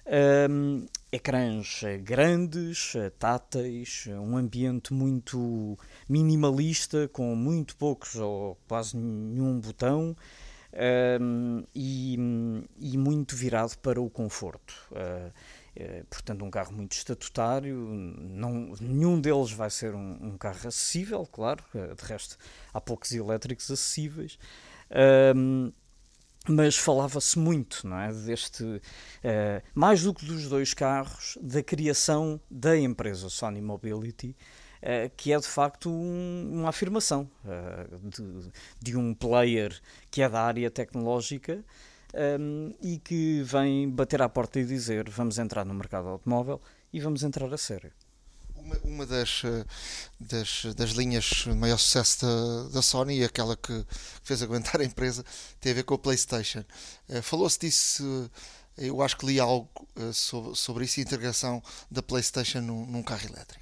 Um, 0.06 0.88
ecrãs 1.12 1.84
eh, 1.84 1.98
grandes, 1.98 2.96
eh, 2.96 3.10
táteis, 3.12 4.06
eh, 4.08 4.18
um 4.18 4.36
ambiente 4.36 4.94
muito 4.94 5.78
minimalista, 6.10 7.08
com 7.10 7.36
muito 7.36 7.76
poucos 7.76 8.16
ou 8.16 8.58
quase 8.68 8.98
nenhum 8.98 9.60
botão. 9.60 10.16
Um, 11.20 11.66
e, 11.76 12.14
e, 12.80 12.98
muito 12.98 13.36
virado 13.36 13.78
para 13.80 14.00
o 14.00 14.10
conforto. 14.10 14.74
Uh, 14.92 15.32
portanto, 16.10 16.46
um 16.46 16.50
carro 16.50 16.72
muito 16.72 16.94
estatutário, 16.94 17.76
não, 17.76 18.74
nenhum 18.80 19.20
deles 19.20 19.52
vai 19.52 19.70
ser 19.70 19.94
um, 19.94 20.18
um 20.22 20.38
carro 20.38 20.66
acessível, 20.70 21.28
claro, 21.30 21.62
uh, 21.76 21.94
de 21.94 22.04
resto, 22.06 22.38
há 22.74 22.80
poucos 22.80 23.12
elétricos 23.12 23.70
acessíveis. 23.70 24.40
Mas 26.48 26.76
falava-se 26.76 27.38
muito, 27.38 27.88
não 27.88 28.00
é, 28.00 28.12
deste, 28.12 28.64
uh, 28.64 28.82
mais 29.76 30.04
do 30.04 30.14
que 30.14 30.26
dos 30.26 30.48
dois 30.50 30.74
carros, 30.74 31.38
da 31.42 31.62
criação 31.62 32.40
da 32.50 32.78
empresa 32.78 33.30
Sony 33.30 33.62
Mobility, 33.62 34.36
uh, 34.82 35.12
que 35.16 35.32
é 35.32 35.38
de 35.38 35.48
facto 35.48 35.90
um, 35.90 36.50
uma 36.52 36.70
afirmação 36.70 37.30
uh, 37.46 38.10
de, 38.10 38.52
de, 38.80 38.98
um 38.98 39.14
player 39.14 39.80
que 40.10 40.22
é 40.22 40.30
da 40.30 40.42
área 40.42 40.70
tecnológica 40.72 41.64
um, 42.40 42.74
e 42.82 42.98
que 42.98 43.44
vem 43.44 43.90
bater 43.90 44.22
à 44.22 44.28
porta 44.28 44.60
e 44.60 44.66
dizer 44.66 45.10
vamos 45.10 45.38
entrar 45.38 45.64
no 45.64 45.74
mercado 45.74 46.08
automóvel 46.08 46.60
e 46.92 47.00
vamos 47.00 47.24
entrar 47.24 47.54
a 47.54 47.58
sério. 47.58 47.92
Uma, 48.72 48.94
uma 49.02 49.06
das, 49.06 49.42
eh, 49.44 49.66
das, 50.20 50.66
das, 50.76 50.92
linhas 50.92 51.24
de 51.24 51.54
maior 51.54 51.78
sucesso 51.78 52.26
da, 52.26 52.70
da 52.76 52.82
Sony 52.82 53.20
e 53.20 53.24
aquela 53.24 53.56
que 53.58 53.86
fez 54.24 54.42
aguentar 54.42 54.80
a 54.80 54.86
empresa 54.86 55.26
tem 55.60 55.72
a 55.72 55.76
ver 55.76 55.84
com 55.84 55.96
a 55.96 56.00
PlayStation. 56.00 56.64
Uh, 57.10 57.22
Falou-se 57.22 57.60
disso, 57.60 58.30
eh, 58.78 58.88
eu 58.88 59.02
acho 59.02 59.18
que 59.18 59.26
li 59.26 59.40
algo 59.40 59.70
uh, 59.98 60.14
sobre, 60.14 60.56
sobre 60.56 60.86
isso, 60.86 61.00
a 61.00 61.04
integração 61.04 61.62
da 61.90 62.02
PlayStation 62.02 62.62
num, 62.62 62.86
num 62.86 63.04
carro 63.04 63.28
elétrico. 63.28 63.62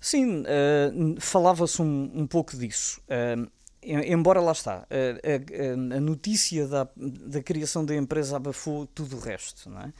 Sim, 0.00 0.42
uh, 0.42 1.20
falava-se 1.20 1.80
um, 1.80 2.10
um, 2.14 2.26
pouco 2.26 2.56
disso. 2.56 3.00
embora 3.82 4.40
lá 4.40 4.52
está, 4.52 4.86
a, 4.90 5.96
a 5.96 6.00
notícia 6.00 6.66
da, 6.66 6.88
da 6.96 7.42
criação 7.42 7.84
da 7.84 7.94
empresa 7.94 8.36
abafou 8.36 8.86
tudo 8.86 9.16
o 9.16 9.20
resto, 9.20 9.70
não 9.70 9.80
é? 9.80 9.92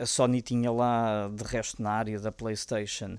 A 0.00 0.06
Sony 0.06 0.42
tinha 0.42 0.70
lá, 0.70 1.28
de 1.28 1.44
resto, 1.44 1.82
na 1.82 1.90
área 1.90 2.18
da 2.18 2.32
PlayStation, 2.32 3.16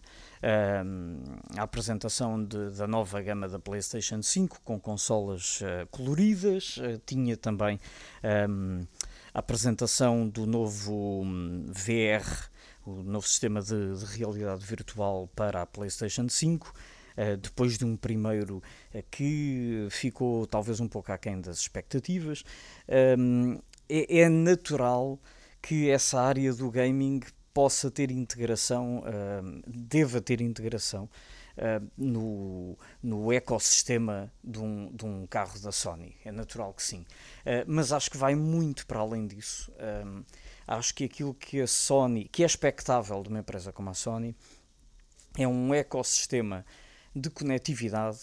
a 1.58 1.64
apresentação 1.64 2.44
de, 2.44 2.72
da 2.72 2.86
nova 2.86 3.22
gama 3.22 3.48
da 3.48 3.58
PlayStation 3.58 4.22
5 4.22 4.62
com 4.64 4.78
consolas 4.80 5.62
uh, 5.62 5.88
coloridas, 5.90 6.78
uh, 6.78 7.02
tinha 7.06 7.38
também 7.38 7.80
um, 8.50 8.86
a 9.34 9.40
apresentação 9.40 10.28
do 10.28 10.46
novo 10.46 11.22
um, 11.24 11.66
VR, 11.68 12.50
o 12.86 13.02
novo 13.04 13.28
sistema 13.28 13.62
de, 13.62 13.96
de, 13.96 14.06
realidade 14.18 14.66
virtual 14.66 15.30
para 15.34 15.62
a 15.62 15.66
PlayStation 15.66 16.28
5. 16.28 16.74
Uh, 17.16 17.38
depois 17.38 17.78
de 17.78 17.86
um 17.86 17.96
primeiro 17.96 18.58
uh, 18.94 19.04
que 19.10 19.88
ficou 19.92 20.46
talvez 20.46 20.80
um 20.80 20.88
pouco 20.88 21.12
aquém 21.12 21.40
das 21.40 21.60
expectativas, 21.60 22.44
um, 23.18 23.60
é, 23.88 24.22
é 24.22 24.30
natural 24.30 25.20
que 25.64 25.90
essa 25.90 26.20
área 26.20 26.54
do 26.54 26.70
gaming 26.70 27.22
possa 27.54 27.90
ter 27.90 28.12
integração, 28.12 29.00
uh, 29.00 29.64
deva 29.66 30.20
ter 30.20 30.42
integração 30.42 31.06
uh, 31.58 31.92
no, 31.98 32.78
no 33.02 33.32
ecossistema 33.32 34.32
de 34.44 34.60
um, 34.60 34.92
de 34.94 35.06
um 35.06 35.26
carro 35.26 35.58
da 35.60 35.72
Sony. 35.72 36.18
É 36.26 36.34
natural 36.34 36.74
que 36.74 36.84
sim. 36.84 37.00
Uh, 37.00 37.64
mas 37.66 37.94
acho 37.94 38.12
que 38.12 38.18
vai 38.18 38.36
muito 38.36 38.86
para 38.86 39.00
além 39.00 39.26
disso. 39.26 39.72
acho 40.68 40.94
que 40.94 41.06
aquilo 41.06 41.34
que 41.34 41.62
a 41.62 41.68
Sony, 41.68 42.26
que 42.26 42.44
é 42.44 42.46
expectável 42.46 43.24
de 43.24 43.30
uma 43.30 43.40
empresa 43.40 43.72
como 43.72 43.90
a 43.90 43.94
Sony, 43.94 44.36
é 45.38 45.48
um 45.48 45.74
ecossistema 45.74 46.66
de 47.16 47.30
conectividade 47.30 48.20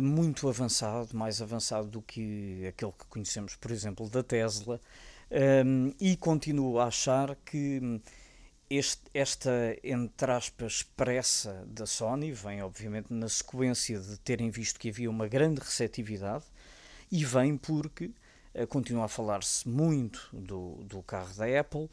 muito 0.00 0.48
avançado, 0.48 1.14
mais 1.14 1.42
avançado 1.42 1.88
do 1.88 2.00
que 2.00 2.66
aquele 2.66 2.92
que 2.92 3.06
conhecemos, 3.06 3.54
por 3.56 3.70
exemplo, 3.70 4.08
da 4.08 4.22
Tesla, 4.22 4.80
um, 5.30 5.92
e 6.00 6.16
continuo 6.16 6.78
a 6.78 6.86
achar 6.86 7.36
que 7.44 8.00
este, 8.70 9.02
esta, 9.14 9.76
entre 9.82 10.30
aspas, 10.30 10.82
pressa 10.82 11.64
da 11.66 11.86
Sony 11.86 12.32
vem, 12.32 12.62
obviamente, 12.62 13.12
na 13.12 13.28
sequência 13.28 13.98
de 13.98 14.18
terem 14.18 14.50
visto 14.50 14.78
que 14.78 14.90
havia 14.90 15.10
uma 15.10 15.26
grande 15.26 15.60
receptividade 15.60 16.44
e 17.10 17.24
vem 17.24 17.56
porque 17.56 18.12
uh, 18.54 18.66
continua 18.68 19.06
a 19.06 19.08
falar-se 19.08 19.66
muito 19.68 20.28
do, 20.32 20.84
do 20.84 21.02
carro 21.02 21.34
da 21.34 21.60
Apple 21.60 21.88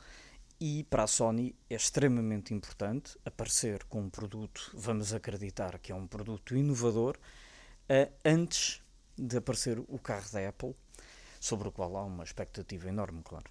e 0.60 0.84
para 0.90 1.04
a 1.04 1.08
Sony 1.08 1.56
é 1.70 1.76
extremamente 1.76 2.54
importante 2.54 3.18
aparecer 3.26 3.84
com 3.86 4.02
um 4.02 4.10
produto, 4.10 4.72
vamos 4.74 5.14
acreditar 5.14 5.78
que 5.80 5.92
é 5.92 5.96
um 5.96 6.08
produto 6.08 6.56
inovador, 6.56 7.18
uh, 7.90 8.12
antes 8.24 8.82
de 9.18 9.38
aparecer 9.38 9.80
o 9.80 9.98
carro 9.98 10.30
da 10.32 10.50
Apple, 10.50 10.76
sobre 11.40 11.68
o 11.68 11.72
qual 11.72 11.96
há 11.98 12.04
uma 12.04 12.24
expectativa 12.24 12.88
enorme, 12.88 13.22
claro. 13.24 13.46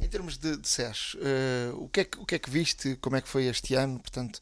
Em 0.00 0.08
termos 0.08 0.38
de, 0.38 0.56
de 0.56 0.66
SES, 0.66 1.14
uh, 1.14 1.76
o, 1.76 1.88
que 1.88 2.00
é 2.00 2.04
que, 2.04 2.18
o 2.18 2.24
que 2.24 2.34
é 2.34 2.38
que 2.38 2.48
viste? 2.48 2.96
Como 2.96 3.16
é 3.16 3.20
que 3.20 3.28
foi 3.28 3.44
este 3.44 3.74
ano? 3.74 3.98
Portanto, 3.98 4.40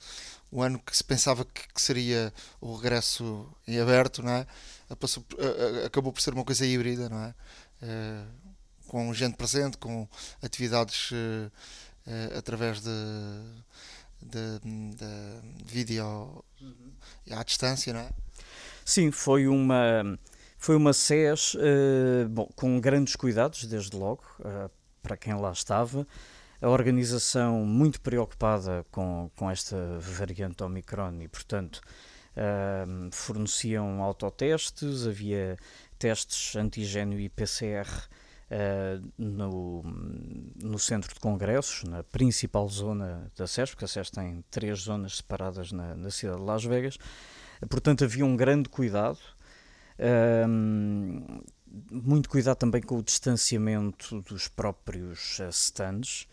o 0.52 0.62
ano 0.62 0.78
que 0.78 0.96
se 0.96 1.02
pensava 1.02 1.44
que, 1.44 1.66
que 1.74 1.82
seria 1.82 2.32
o 2.60 2.76
regresso 2.76 3.46
em 3.66 3.80
aberto, 3.80 4.22
não 4.22 4.30
é? 4.30 4.46
Passou, 5.00 5.24
uh, 5.34 5.86
acabou 5.86 6.12
por 6.12 6.22
ser 6.22 6.32
uma 6.32 6.44
coisa 6.44 6.64
híbrida, 6.64 7.08
não 7.08 7.24
é? 7.24 7.34
Uh, 7.82 8.48
com 8.86 9.12
gente 9.12 9.36
presente, 9.36 9.76
com 9.76 10.08
atividades 10.40 11.10
através 12.34 12.80
de, 12.80 12.90
de, 14.22 14.58
de 14.64 15.64
vídeo 15.66 16.42
uhum. 16.58 16.92
à 17.32 17.42
distância, 17.42 17.92
não 17.92 18.00
é? 18.00 18.08
Sim, 18.82 19.10
foi 19.10 19.46
uma 19.46 20.18
foi 20.58 20.76
uma 20.76 20.92
SES 20.92 21.56
bom, 22.28 22.48
com 22.54 22.78
grandes 22.80 23.16
cuidados, 23.16 23.64
desde 23.64 23.96
logo, 23.96 24.24
para 25.02 25.16
quem 25.16 25.34
lá 25.34 25.52
estava. 25.52 26.06
A 26.60 26.68
organização 26.68 27.64
muito 27.64 28.00
preocupada 28.00 28.84
com, 28.90 29.30
com 29.36 29.48
esta 29.48 29.76
variante 30.00 30.64
Omicron 30.64 31.20
e, 31.20 31.28
portanto, 31.28 31.80
uh, 32.36 33.08
forneciam 33.12 34.02
autotestes, 34.02 35.06
havia 35.06 35.56
testes 36.00 36.56
antigênio 36.56 37.20
e 37.20 37.28
PCR 37.28 37.86
uh, 37.88 39.12
no, 39.16 39.84
no 40.60 40.78
centro 40.80 41.14
de 41.14 41.20
congressos, 41.20 41.84
na 41.84 42.02
principal 42.02 42.68
zona 42.68 43.30
da 43.36 43.46
SES, 43.46 43.70
porque 43.70 43.84
a 43.84 43.88
SES 43.88 44.10
tem 44.10 44.44
três 44.50 44.80
zonas 44.80 45.18
separadas 45.18 45.70
na, 45.70 45.94
na 45.94 46.10
cidade 46.10 46.38
de 46.38 46.44
Las 46.44 46.64
Vegas. 46.64 46.98
Portanto, 47.68 48.02
havia 48.02 48.24
um 48.24 48.36
grande 48.36 48.68
cuidado. 48.68 49.18
Uh, 49.98 51.42
muito 51.90 52.28
cuidado 52.28 52.56
também 52.56 52.80
com 52.80 52.98
o 52.98 53.02
distanciamento 53.02 54.20
dos 54.22 54.48
próprios 54.48 55.38
uh, 55.38 55.48
stands. 55.50 56.26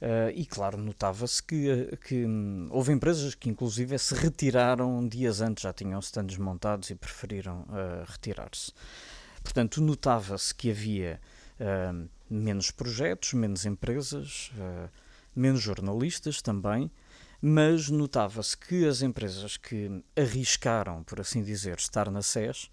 Uh, 0.00 0.28
e 0.34 0.44
claro, 0.44 0.76
notava-se 0.76 1.42
que, 1.42 1.70
uh, 1.72 1.96
que 1.96 2.26
um, 2.26 2.68
houve 2.70 2.92
empresas 2.92 3.34
que 3.34 3.48
inclusive 3.48 3.98
se 3.98 4.14
retiraram 4.14 5.08
dias 5.08 5.40
antes, 5.40 5.62
já 5.62 5.72
tinham 5.72 5.98
stands 6.00 6.36
montados 6.36 6.90
e 6.90 6.94
preferiram 6.94 7.60
uh, 7.62 8.04
retirar-se. 8.06 8.72
Portanto, 9.42 9.80
notava-se 9.80 10.54
que 10.54 10.70
havia 10.70 11.20
menos 12.28 12.70
projetos, 12.72 13.32
menos 13.32 13.64
empresas, 13.64 14.50
menos 15.34 15.62
jornalistas 15.62 16.42
também, 16.42 16.90
mas 17.40 17.88
notava-se 17.88 18.58
que 18.58 18.84
as 18.86 19.02
empresas 19.02 19.56
que 19.56 20.02
arriscaram, 20.16 21.04
por 21.04 21.20
assim 21.20 21.44
dizer, 21.44 21.78
estar 21.78 22.10
na 22.10 22.20
SES, 22.20 22.68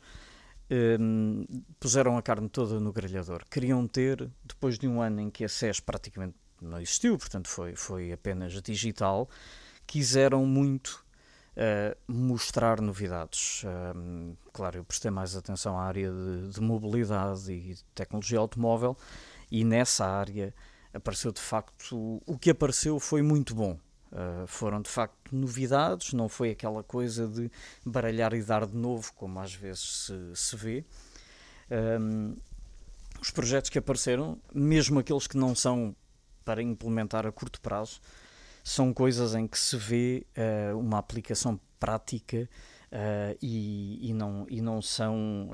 um, 0.71 1.45
puseram 1.79 2.17
a 2.17 2.21
carne 2.21 2.49
toda 2.49 2.79
no 2.79 2.91
grelhador. 2.91 3.43
Queriam 3.49 3.87
ter, 3.87 4.29
depois 4.43 4.77
de 4.77 4.87
um 4.87 5.01
ano 5.01 5.21
em 5.21 5.29
que 5.29 5.43
a 5.43 5.49
SES 5.49 5.79
praticamente 5.79 6.35
não 6.61 6.79
existiu, 6.79 7.17
portanto 7.17 7.47
foi, 7.47 7.75
foi 7.75 8.11
apenas 8.11 8.53
digital, 8.61 9.29
quiseram 9.85 10.45
muito 10.45 11.05
uh, 11.57 11.95
mostrar 12.11 12.81
novidades. 12.81 13.63
Um, 13.95 14.35
claro, 14.51 14.77
eu 14.77 14.83
prestei 14.83 15.11
mais 15.11 15.35
atenção 15.35 15.77
à 15.77 15.83
área 15.83 16.11
de, 16.11 16.49
de 16.49 16.61
mobilidade 16.61 17.51
e 17.51 17.75
tecnologia 17.93 18.39
automóvel 18.39 18.97
e 19.51 19.63
nessa 19.63 20.05
área 20.05 20.53
apareceu 20.93 21.31
de 21.31 21.41
facto, 21.41 22.21
o 22.25 22.37
que 22.37 22.49
apareceu 22.49 22.99
foi 22.99 23.21
muito 23.21 23.55
bom. 23.55 23.77
Uh, 24.13 24.45
foram 24.45 24.79
de 24.79 24.91
facto 24.91 25.35
novidades, 25.35 26.13
não 26.13 26.29
foi 26.29 26.51
aquela 26.51 26.83
coisa 26.83 27.27
de 27.27 27.49
baralhar 27.83 28.31
e 28.35 28.43
dar 28.43 28.67
de 28.67 28.77
novo, 28.77 29.11
como 29.15 29.39
às 29.39 29.55
vezes 29.55 30.05
se, 30.05 30.35
se 30.35 30.55
vê. 30.55 30.85
Um, 31.99 32.35
os 33.19 33.31
projetos 33.31 33.71
que 33.71 33.79
apareceram, 33.79 34.39
mesmo 34.53 34.99
aqueles 34.99 35.25
que 35.25 35.35
não 35.35 35.55
são 35.55 35.95
para 36.45 36.61
implementar 36.61 37.25
a 37.25 37.31
curto 37.31 37.59
prazo, 37.59 37.99
são 38.63 38.93
coisas 38.93 39.33
em 39.33 39.47
que 39.47 39.57
se 39.57 39.77
vê 39.77 40.27
uh, 40.37 40.77
uma 40.77 40.99
aplicação 40.99 41.59
prática 41.79 42.47
uh, 42.91 43.37
e, 43.41 44.11
e, 44.11 44.13
não, 44.13 44.45
e 44.47 44.61
não 44.61 44.79
são 44.79 45.49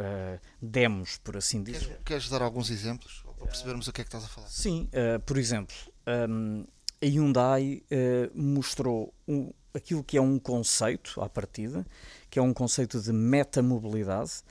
demos, 0.61 1.17
por 1.19 1.37
assim 1.37 1.63
dizer. 1.63 1.79
Queres, 1.79 2.03
queres, 2.03 2.29
dar 2.29 2.41
alguns 2.41 2.69
exemplos 2.69 3.23
para 3.37 3.47
percebermos 3.47 3.87
o 3.87 3.93
que 3.93 4.01
é 4.01 4.03
que 4.03 4.09
estás 4.09 4.25
a 4.25 4.27
falar? 4.27 4.49
Sim, 4.49 4.89
por 5.25 5.37
exemplo. 5.37 5.73
Um, 6.05 6.65
a 7.01 7.05
Hyundai 7.05 7.83
uh, 7.91 8.39
mostrou 8.39 9.13
um, 9.27 9.51
aquilo 9.73 10.03
que 10.03 10.17
é 10.17 10.21
um 10.21 10.37
conceito 10.37 11.21
à 11.21 11.29
partida, 11.29 11.85
que 12.29 12.39
é 12.39 12.41
um 12.41 12.53
conceito 12.53 12.99
de 12.99 13.13
metamobilidade, 13.13 14.41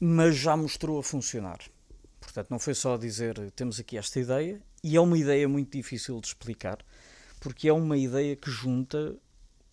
mas 0.00 0.36
já 0.36 0.56
mostrou 0.56 0.98
a 0.98 1.02
funcionar. 1.02 1.58
Portanto, 2.20 2.50
não 2.50 2.58
foi 2.58 2.74
só 2.74 2.96
dizer 2.96 3.50
temos 3.52 3.78
aqui 3.78 3.96
esta 3.96 4.18
ideia, 4.18 4.60
e 4.82 4.96
é 4.96 5.00
uma 5.00 5.18
ideia 5.18 5.48
muito 5.48 5.76
difícil 5.76 6.20
de 6.20 6.28
explicar, 6.28 6.78
porque 7.40 7.68
é 7.68 7.72
uma 7.72 7.96
ideia 7.96 8.36
que 8.36 8.50
junta 8.50 9.16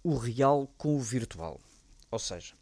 o 0.03 0.15
real 0.15 0.67
com 0.77 0.95
o 0.95 0.99
virtual. 0.99 1.59
Ou 2.11 2.19
seja, 2.19 2.53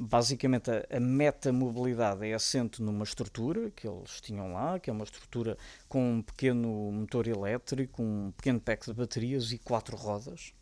Basicamente, 0.00 0.70
a, 0.70 0.86
a 0.96 1.00
meta-mobilidade 1.00 2.24
é 2.24 2.32
assente 2.32 2.80
numa 2.80 3.02
estrutura 3.02 3.68
que 3.72 3.88
eles 3.88 4.20
tinham 4.20 4.52
lá, 4.52 4.78
que 4.78 4.88
é 4.88 4.92
uma 4.92 5.02
estrutura 5.02 5.58
com 5.88 6.12
um 6.12 6.22
pequeno 6.22 6.68
motor 6.92 7.26
elétrico, 7.26 8.00
um 8.00 8.30
pequeno 8.36 8.60
pack 8.60 8.86
de 8.86 8.94
baterias 8.94 9.50
e 9.50 9.58
quatro 9.58 9.96
rodas, 9.96 10.52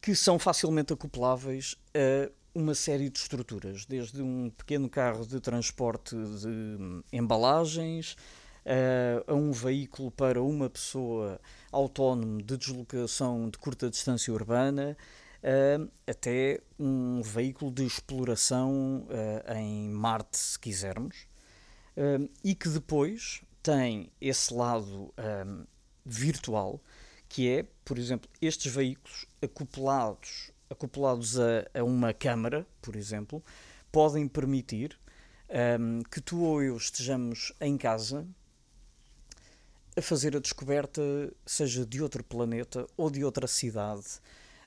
que 0.00 0.14
são 0.14 0.38
facilmente 0.38 0.94
acopláveis 0.94 1.76
a 1.94 2.30
uma 2.54 2.74
série 2.74 3.10
de 3.10 3.18
estruturas, 3.18 3.84
desde 3.84 4.22
um 4.22 4.48
pequeno 4.48 4.88
carro 4.88 5.26
de 5.26 5.38
transporte 5.38 6.16
de 6.16 7.02
embalagens, 7.12 8.16
a 9.26 9.34
um 9.34 9.52
veículo 9.52 10.10
para 10.10 10.42
uma 10.42 10.70
pessoa 10.70 11.38
autónomo 11.70 12.40
de 12.40 12.56
deslocação 12.56 13.50
de 13.50 13.58
curta 13.58 13.90
distância 13.90 14.32
urbana, 14.32 14.96
uh, 15.44 15.90
até 16.06 16.60
um 16.78 17.20
veículo 17.22 17.70
de 17.70 17.84
exploração 17.84 19.06
uh, 19.08 19.52
em 19.54 19.88
Marte, 19.90 20.38
se 20.38 20.58
quisermos, 20.58 21.26
uh, 21.96 22.28
e 22.42 22.54
que 22.54 22.68
depois 22.68 23.42
tem 23.62 24.10
esse 24.20 24.52
lado 24.52 25.12
virtual, 26.04 26.78
que 27.28 27.48
é, 27.48 27.64
por 27.82 27.98
exemplo, 27.98 28.28
estes 28.40 28.70
veículos 28.70 29.24
acoplados, 29.40 30.50
acoplados 30.68 31.40
a, 31.40 31.64
a 31.72 31.82
uma 31.82 32.12
câmara, 32.12 32.66
por 32.82 32.94
exemplo, 32.94 33.42
podem 33.90 34.28
permitir 34.28 34.98
um, 35.80 36.02
que 36.10 36.20
tu 36.20 36.42
ou 36.42 36.62
eu 36.62 36.76
estejamos 36.76 37.54
em 37.58 37.78
casa 37.78 38.26
a 39.96 40.02
fazer 40.02 40.36
a 40.36 40.40
descoberta, 40.40 41.00
seja 41.46 41.86
de 41.86 42.02
outro 42.02 42.22
planeta 42.22 42.86
ou 42.98 43.08
de 43.10 43.24
outra 43.24 43.46
cidade, 43.46 44.20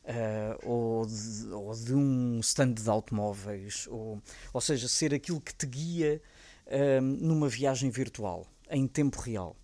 uh, 0.07 0.69
ou, 0.69 1.05
de, 1.05 1.47
ou, 1.51 1.73
de, 1.73 1.93
um 1.93 2.39
stand 2.39 2.73
de 2.73 2.89
automóveis, 2.89 3.87
ou, 3.89 4.21
ou 4.53 4.61
seja, 4.61 4.87
ser 4.87 5.13
aquilo 5.13 5.41
que 5.41 5.53
te 5.53 5.65
guia 5.65 6.21
uh, 6.67 7.01
numa 7.01 7.49
viagem 7.49 7.89
virtual, 7.89 8.47
em 8.69 8.87
tempo 8.87 9.19
real. 9.19 9.55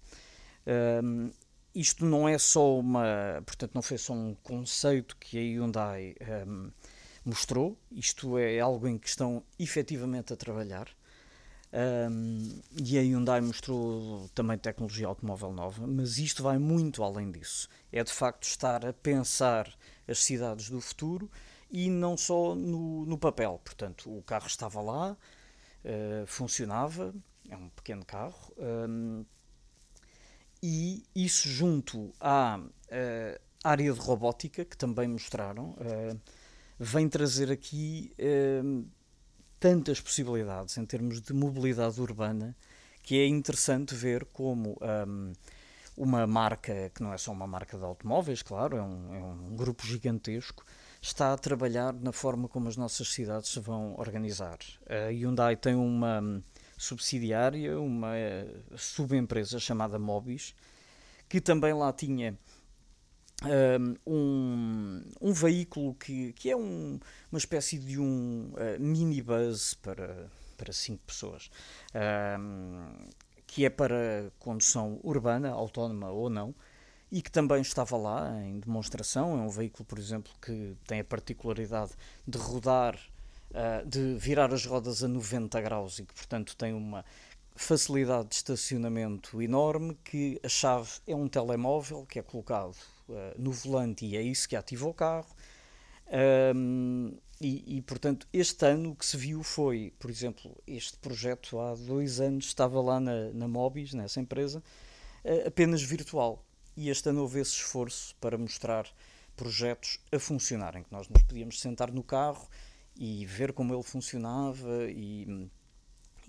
Uh, 0.68 1.32
isto 1.74 2.06
não 2.06 2.30
é 2.30 2.38
só 2.38 2.78
uma, 2.78 3.42
portanto, 3.46 3.72
não 3.74 3.82
foi 3.82 3.98
só 3.98 4.14
um 4.14 4.36
conceito 4.44 5.18
que 5.18 5.38
a 5.38 5.42
Hyundai 5.42 6.16
um, 6.48 6.70
mostrou, 7.26 7.76
isto 7.92 8.38
é 8.38 8.60
algo 8.60 8.88
em 8.88 8.98
que 8.98 9.08
estão 9.08 9.44
efetivamente 9.58 10.34
a 10.34 10.36
trabalhar. 10.36 10.88
Um, 11.74 12.62
e 12.80 13.00
a 13.00 13.02
Hyundai 13.02 13.42
mostrou 13.42 14.30
também 14.36 14.60
tecnologia 14.60 15.08
automóvel 15.08 15.52
nova, 15.52 15.88
mas 15.88 16.20
isto 16.20 16.44
vai 16.44 16.60
muito 16.60 17.04
além 17.04 17.32
disso. 17.32 17.68
É 17.92 18.04
de 18.04 18.12
facto 18.12 18.44
estar 18.44 18.86
a 18.86 18.94
pensar 18.94 19.76
as 20.08 20.24
cidades 20.24 20.70
do 20.70 20.82
futuro 20.82 21.30
e 21.72 21.90
não 21.90 22.16
só 22.16 22.54
no, 22.56 23.06
no 23.06 23.18
papel. 23.18 23.60
Portanto, 23.64 24.16
o 24.16 24.22
carro 24.22 24.48
estava 24.48 24.82
lá, 24.82 25.18
uh, 25.84 26.28
funcionava, 26.28 27.14
é 27.50 27.58
um 27.58 27.70
pequeno 27.70 28.06
carro, 28.06 28.54
um, 28.58 29.26
e 30.62 31.04
isso 31.16 31.50
junto 31.50 32.14
à 32.20 32.60
uh, 32.60 33.42
área 33.64 33.92
de 33.92 34.00
robótica, 34.00 34.64
que 34.64 34.78
também 34.78 35.08
mostraram, 35.08 35.72
uh, 35.72 36.20
vem 36.80 37.08
trazer 37.10 37.52
aqui 37.52 38.12
tantas 39.60 40.02
possibilidades 40.02 40.78
em 40.78 40.86
termos 40.86 41.22
de 41.22 41.32
mobilidade 41.32 42.02
urbana 42.02 42.56
que 43.04 43.20
é 43.20 43.28
interessante 43.28 43.94
ver 43.94 44.26
como 44.26 44.78
um, 44.82 45.34
uma 45.96 46.26
marca, 46.26 46.92
que 46.94 47.04
não 47.04 47.14
é 47.14 47.18
só 47.18 47.32
uma 47.32 47.48
marca 47.48 47.78
de 47.78 47.84
automóveis, 47.84 48.42
claro, 48.42 48.78
é 48.78 48.82
um, 48.82 49.16
é 49.16 49.20
um, 49.20 49.56
grupo 49.56 49.86
gigantesco, 49.86 50.66
está 51.02 51.34
a 51.34 51.38
trabalhar 51.38 51.94
na 51.94 52.12
forma 52.12 52.48
como 52.48 52.68
as 52.68 52.78
nossas 52.78 53.10
cidades 53.10 53.50
se 53.50 53.60
vão 53.60 53.96
organizar. 53.98 54.58
A 54.88 55.10
Hyundai 55.10 55.56
tem 55.56 55.76
uma 55.76 56.42
subsidiária, 56.78 57.80
uma 57.80 58.18
eh, 58.18 58.48
subempresa 58.76 59.60
chamada 59.60 60.00
Mobis, 60.00 60.56
que 61.30 61.40
também 61.40 61.74
lá 61.74 61.94
tinha 61.94 62.38
um, 64.06 65.04
um 65.22 65.34
veículo 65.34 65.94
que, 65.96 66.34
que 66.34 66.50
é 66.50 66.56
um, 66.56 67.00
uma 67.32 67.38
espécie 67.38 67.78
de 67.78 68.00
um 68.00 68.54
uh, 68.54 68.80
minibus 68.80 69.74
para, 69.74 70.30
para 70.58 70.72
cinco 70.72 71.04
pessoas, 71.06 71.50
que 73.54 73.68
é 73.68 73.70
para 73.70 74.32
condução 74.40 75.00
urbana, 75.04 75.52
autónoma 75.52 76.10
ou 76.10 76.28
não, 76.28 76.56
e 77.12 77.22
que 77.22 77.30
também 77.30 77.62
estava 77.62 77.96
lá 77.96 78.42
em 78.42 78.60
demonstração. 78.60 79.38
É 79.38 79.42
um 79.44 79.50
veículo, 79.50 79.86
por 79.86 80.00
exemplo, 80.00 80.32
que 80.42 80.76
tem 80.88 81.02
a 81.02 81.04
particularidade 81.04 81.92
de 82.28 82.36
rodar, 82.40 82.98
uh, 83.52 83.88
de 83.88 84.16
virar 84.16 84.52
as 84.52 84.66
rodas 84.66 85.04
a 85.04 85.08
90 85.08 85.62
graus 85.62 86.00
e 86.00 86.04
que, 86.04 86.16
portanto, 86.16 86.56
tem 86.58 86.74
uma 86.74 87.06
facilidade 87.56 88.30
de 88.30 88.36
estacionamento 88.38 89.40
enorme, 89.40 89.96
que 90.04 90.40
a 90.44 90.50
chave 90.50 90.90
é 91.06 91.16
um 91.16 91.28
telemóvel 91.28 92.08
que 92.08 92.18
é 92.18 92.24
colocado 92.24 92.76
uh, 93.08 93.14
no 93.38 93.52
volante 93.52 94.04
e 94.04 94.18
é 94.18 94.22
isso 94.24 94.50
que 94.50 94.56
ativa 94.56 94.88
o 94.88 94.96
carro. 94.96 95.30
Um, 96.56 97.16
e, 97.42 97.78
e, 97.78 97.82
portanto, 97.82 98.28
este 98.32 98.66
ano 98.66 98.92
o 98.92 98.96
que 98.96 99.06
se 99.06 99.18
viu 99.18 99.44
foi, 99.44 99.94
por 100.00 100.10
exemplo, 100.10 100.56
este 100.66 100.98
projeto 100.98 101.60
há 101.60 101.76
dois 101.76 102.20
anos 102.20 102.46
estava 102.46 102.80
lá 102.82 103.00
na, 103.00 103.32
na 103.34 103.48
Mobis, 103.48 103.94
nessa 103.94 104.20
empresa, 104.20 104.64
uh, 105.26 105.48
apenas 105.48 105.82
virtual. 105.82 106.44
E 106.76 106.90
este 106.90 107.10
ano 107.10 107.22
houve 107.22 107.40
esse 107.40 107.52
esforço 107.52 108.16
para 108.22 108.38
mostrar 108.38 108.88
projetos 109.36 110.00
a 110.12 110.20
funcionar, 110.20 110.76
em 110.76 110.84
que 110.84 110.92
nós 110.92 111.08
nos 111.10 111.22
podíamos 111.24 111.60
sentar 111.60 111.92
no 111.92 112.04
carro 112.04 112.48
e 112.96 113.26
ver 113.26 113.52
como 113.54 113.74
ele 113.74 113.84
funcionava 113.84 114.90
e 114.90 115.50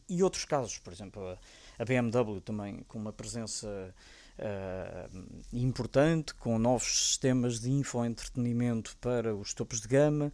e 0.09 0.23
outros 0.23 0.45
casos, 0.45 0.79
por 0.79 0.93
exemplo, 0.93 1.39
a 1.79 1.85
BMW 1.85 2.41
também 2.41 2.83
com 2.89 2.99
uma 2.99 3.13
presença 3.13 3.95
uh, 4.39 5.39
importante, 5.53 6.35
com 6.35 6.59
novos 6.59 7.09
sistemas 7.09 7.61
de 7.61 7.71
infoentretenimento 7.71 8.97
para 8.99 9.35
os 9.35 9.55
topos 9.55 9.81
de 9.81 9.89
gama, 9.89 10.33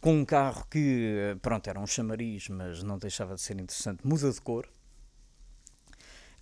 com 0.00 0.14
um 0.14 0.24
carro 0.24 0.66
que, 0.70 1.36
pronto, 1.42 1.68
era 1.68 1.78
um 1.78 1.86
chamariz, 1.86 2.48
mas 2.48 2.82
não 2.82 2.98
deixava 2.98 3.34
de 3.34 3.40
ser 3.40 3.58
interessante, 3.60 4.06
muda 4.06 4.30
de 4.30 4.40
cor. 4.40 4.68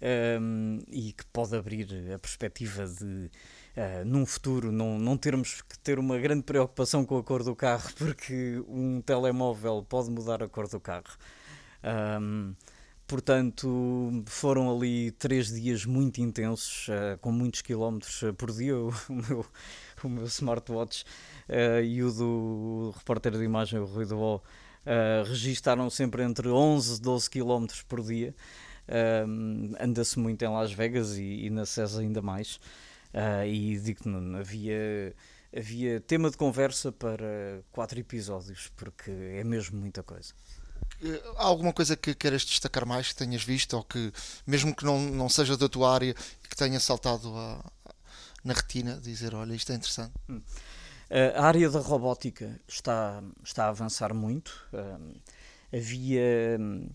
Um, 0.01 0.78
e 0.86 1.12
que 1.12 1.26
pode 1.32 1.57
abrir 1.57 2.12
a 2.14 2.20
perspectiva 2.20 2.86
de, 2.86 3.05
uh, 3.05 4.05
num 4.07 4.24
futuro, 4.24 4.70
não, 4.70 4.96
não 4.96 5.16
termos 5.16 5.61
que 5.61 5.76
ter 5.80 5.99
uma 5.99 6.16
grande 6.18 6.44
preocupação 6.44 7.05
com 7.05 7.18
a 7.18 7.24
cor 7.24 7.42
do 7.42 7.57
carro, 7.57 7.90
porque 7.99 8.62
um 8.68 9.01
telemóvel 9.01 9.84
pode 9.88 10.09
mudar 10.09 10.40
a 10.40 10.49
cor 10.49 10.68
do 10.68 10.78
carro. 10.78 11.18
Um, 12.20 12.55
portanto, 13.09 14.22
foram 14.26 14.70
ali 14.70 15.11
três 15.12 15.48
dias 15.48 15.86
muito 15.86 16.20
intensos, 16.20 16.86
uh, 16.88 17.18
com 17.20 17.32
muitos 17.32 17.62
quilómetros 17.62 18.22
eh, 18.22 18.32
por 18.32 18.52
dia. 18.52 18.74
O, 19.09 19.12
meu, 19.14 19.46
o 20.04 20.09
meu 20.09 20.24
smartwatch 20.26 21.04
uh, 21.48 21.82
e 21.82 22.02
o 22.02 22.12
do 22.12 22.94
repórter 22.96 23.32
de 23.32 23.42
imagem, 23.42 23.80
o 23.80 23.86
Rui 23.86 24.04
do 24.04 24.16
uh, 24.16 24.40
registaram 25.26 25.88
sempre 25.90 26.22
entre 26.22 26.48
11 26.48 26.98
e 26.98 27.00
12 27.00 27.30
quilómetros 27.30 27.82
por 27.82 28.02
dia. 28.02 28.34
Uh, 28.86 29.74
Anda-se 29.80 30.18
muito 30.18 30.44
em 30.44 30.48
Las 30.48 30.72
Vegas 30.72 31.16
e, 31.16 31.46
e 31.46 31.50
na 31.50 31.64
CES 31.66 31.96
ainda 31.98 32.22
mais. 32.22 32.61
E 33.46 33.78
digo 33.78 34.02
que 34.02 34.09
não, 34.09 34.38
havia, 34.38 35.14
havia 35.56 35.98
tema 36.00 36.30
de 36.30 36.36
conversa 36.36 36.92
para 36.92 37.62
quatro 37.72 37.98
episódios, 37.98 38.70
porque 38.76 39.11
é 39.11 39.42
mesmo 39.42 39.80
muita 39.80 40.02
coisa. 40.02 40.34
Eh, 41.02 41.22
há 41.36 41.44
alguma 41.44 41.72
coisa 41.72 41.96
que 41.96 42.14
queiras 42.14 42.44
destacar 42.44 42.86
mais 42.86 43.08
que 43.08 43.16
tenhas 43.16 43.42
visto 43.42 43.74
ou 43.74 43.84
que, 43.84 44.12
mesmo 44.46 44.74
que 44.74 44.84
não, 44.84 44.98
não 45.00 45.28
seja 45.28 45.56
da 45.56 45.68
tua 45.68 45.92
área, 45.92 46.14
que 46.14 46.56
tenha 46.56 46.80
saltado 46.80 47.32
na 48.44 48.52
retina, 48.52 48.98
dizer: 49.00 49.34
olha, 49.34 49.54
isto 49.54 49.72
é 49.72 49.76
interessante? 49.76 50.12
Hum. 50.28 50.40
Eh, 51.10 51.32
a 51.34 51.44
área 51.44 51.70
da 51.70 51.80
robótica 51.80 52.60
está, 52.68 53.22
está 53.42 53.66
a 53.66 53.68
avançar 53.68 54.12
muito. 54.12 54.68
Uh, 54.72 55.18
havia 55.74 56.58
hum, 56.60 56.88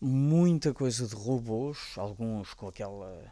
muita 0.00 0.72
coisa 0.72 1.06
de 1.06 1.14
robôs, 1.14 1.78
alguns 1.96 2.54
com 2.54 2.68
aquela. 2.68 3.22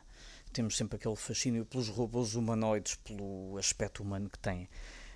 Temos 0.53 0.77
sempre 0.77 0.97
aquele 0.97 1.17
fascínio 1.17 1.65
pelos 1.65 1.89
robôs 1.89 2.35
humanoides, 2.35 2.97
pelo 2.97 3.57
aspecto 3.57 4.03
humano 4.03 4.29
que 4.29 4.39
têm. 4.39 4.65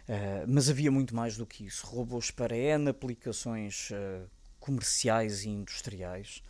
Uh, 0.09 0.47
mas 0.49 0.71
havia 0.71 0.91
muito 0.91 1.15
mais 1.15 1.37
do 1.37 1.45
que 1.45 1.67
isso. 1.67 1.87
Robôs 1.87 2.31
para 2.31 2.57
N 2.57 2.89
aplicações 2.89 3.91
uh, 3.91 4.31
comerciais 4.67 5.45
e 5.45 5.49
industriais, 5.51 6.43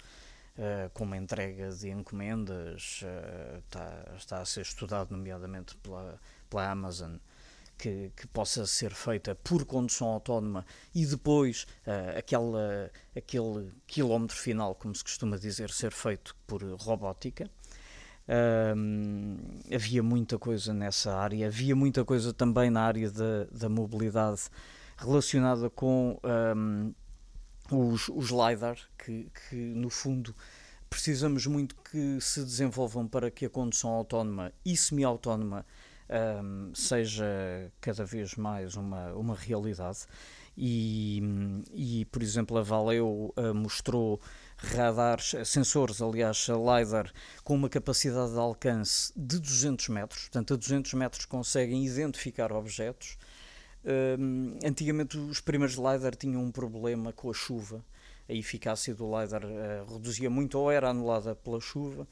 uh, 0.57 0.89
como 0.95 1.13
a 1.13 1.19
entrega 1.19 1.71
de 1.71 1.91
encomendas, 1.91 3.03
uh, 3.03 3.59
está, 3.59 4.05
está, 4.17 4.41
a 4.41 4.45
ser 4.47 4.63
estudado, 4.63 5.11
nomeadamente 5.11 5.77
pela, 5.77 6.19
pela 6.49 6.71
Amazon, 6.71 7.17
que, 7.77 8.11
que, 8.17 8.27
possa 8.29 8.65
ser 8.65 8.95
feita 8.95 9.35
por 9.35 9.67
condução 9.67 10.09
autónoma 10.09 10.65
e 10.95 11.05
depois 11.05 11.67
uh, 11.87 12.19
aquela, 12.19 12.91
aquele 13.15 13.71
quilómetro 13.87 14.35
final, 14.35 14.75
como 14.75 14.95
se 14.95 15.05
costuma 15.05 15.37
dizer, 15.37 15.69
ser 15.69 15.93
feito 15.93 16.35
por 16.47 16.63
robótica. 16.81 17.51
havia 19.75 20.03
muita 20.03 20.39
coisa 20.39 20.73
nessa 20.73 21.15
área, 21.15 21.49
havia 21.49 21.77
muita 21.77 22.03
coisa 22.03 22.33
também 22.33 22.71
na 22.71 22.81
área 22.81 23.11
da, 23.11 23.45
da 23.53 23.69
mobilidade 23.69 24.45
relacionada 24.97 25.69
com 25.69 26.19
um, 26.25 26.95
os, 27.71 28.09
os 28.09 28.31
LiDAR, 28.31 28.79
que, 28.99 29.31
que 29.49 29.57
no 29.57 29.91
fundo 29.91 30.35
precisamos 30.89 31.47
muito 31.47 31.75
que 31.91 32.21
se 32.21 32.41
desenvolvam 32.41 33.07
para 33.07 33.31
que 33.31 33.45
a 33.45 33.51
condução 33.51 33.91
autónoma 33.91 34.53
e 34.65 34.77
semi-autónoma 34.77 35.67
um, 36.09 36.73
seja 36.75 37.27
cada 37.81 38.05
vez 38.05 38.35
mais 38.37 38.77
uma, 38.77 39.13
uma 39.13 39.35
realidade. 39.35 40.07
E, 40.59 41.21
e, 41.75 42.05
por 42.07 42.23
exemplo, 42.23 42.57
a 42.57 42.63
Valeo 42.63 43.35
uh, 43.37 43.55
mostrou 43.55 44.19
radares, 44.57 45.35
sensores, 45.45 46.01
aliás, 46.01 46.47
LiDAR, 46.49 47.13
com 47.45 47.55
uma 47.55 47.69
capacidade 47.69 48.33
de 48.33 48.39
alcance 48.39 49.13
de 49.15 49.39
200 49.39 49.89
metros, 49.91 50.23
portanto, 50.23 50.55
a 50.55 50.57
200 50.57 50.95
metros 50.95 51.27
conseguem 51.27 51.85
identificar 51.85 52.53
objetos 52.53 53.19
Antigamente 54.65 55.17
os 55.17 55.41
primeiros 55.41 55.77
LiDAR 55.77 56.17
tinham 56.17 56.43
um 56.43 56.51
problema 56.51 57.13
com 57.13 57.31
a 57.31 57.35
chuva, 57.35 57.85
a 58.29 58.33
eficácia 58.33 58.95
do 58.95 59.05
LiDAR 59.05 59.45
uh, 59.45 59.93
reduzia 59.95 60.29
muito 60.29 60.59
ou 60.59 60.71
era 60.71 60.91
anulada 60.91 61.35
pela 61.35 61.61
chuva. 61.61 62.07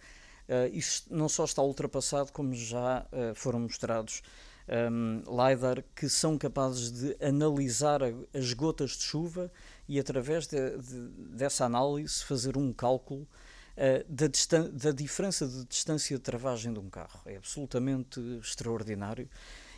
Uh, 0.49 0.69
isso 0.73 1.05
não 1.11 1.29
só 1.29 1.45
está 1.45 1.63
ultrapassado, 1.63 2.31
como 2.33 2.55
já 2.55 3.05
uh, 3.11 3.35
foram 3.35 3.61
mostrados 3.61 4.23
um, 4.69 5.23
LiDAR 5.27 5.83
que 5.95 6.09
são 6.09 6.39
capazes 6.39 6.93
de 6.93 7.17
analisar 7.25 8.01
as 8.33 8.53
gotas 8.53 8.93
de 8.93 9.03
chuva 9.03 9.51
e, 9.89 9.99
através 9.99 10.47
de, 10.47 10.79
de, 10.79 11.09
dessa 11.37 11.65
análise, 11.65 12.23
fazer 12.23 12.57
um 12.57 12.73
cálculo 12.73 13.23
uh, 13.77 14.05
da, 14.09 14.27
da 14.73 14.93
diferença 14.93 15.47
de 15.47 15.65
distância 15.65 16.17
de 16.17 16.23
travagem 16.23 16.73
de 16.73 16.79
um 16.79 16.89
carro. 16.89 17.21
É 17.27 17.37
absolutamente 17.37 18.21
extraordinário 18.41 19.29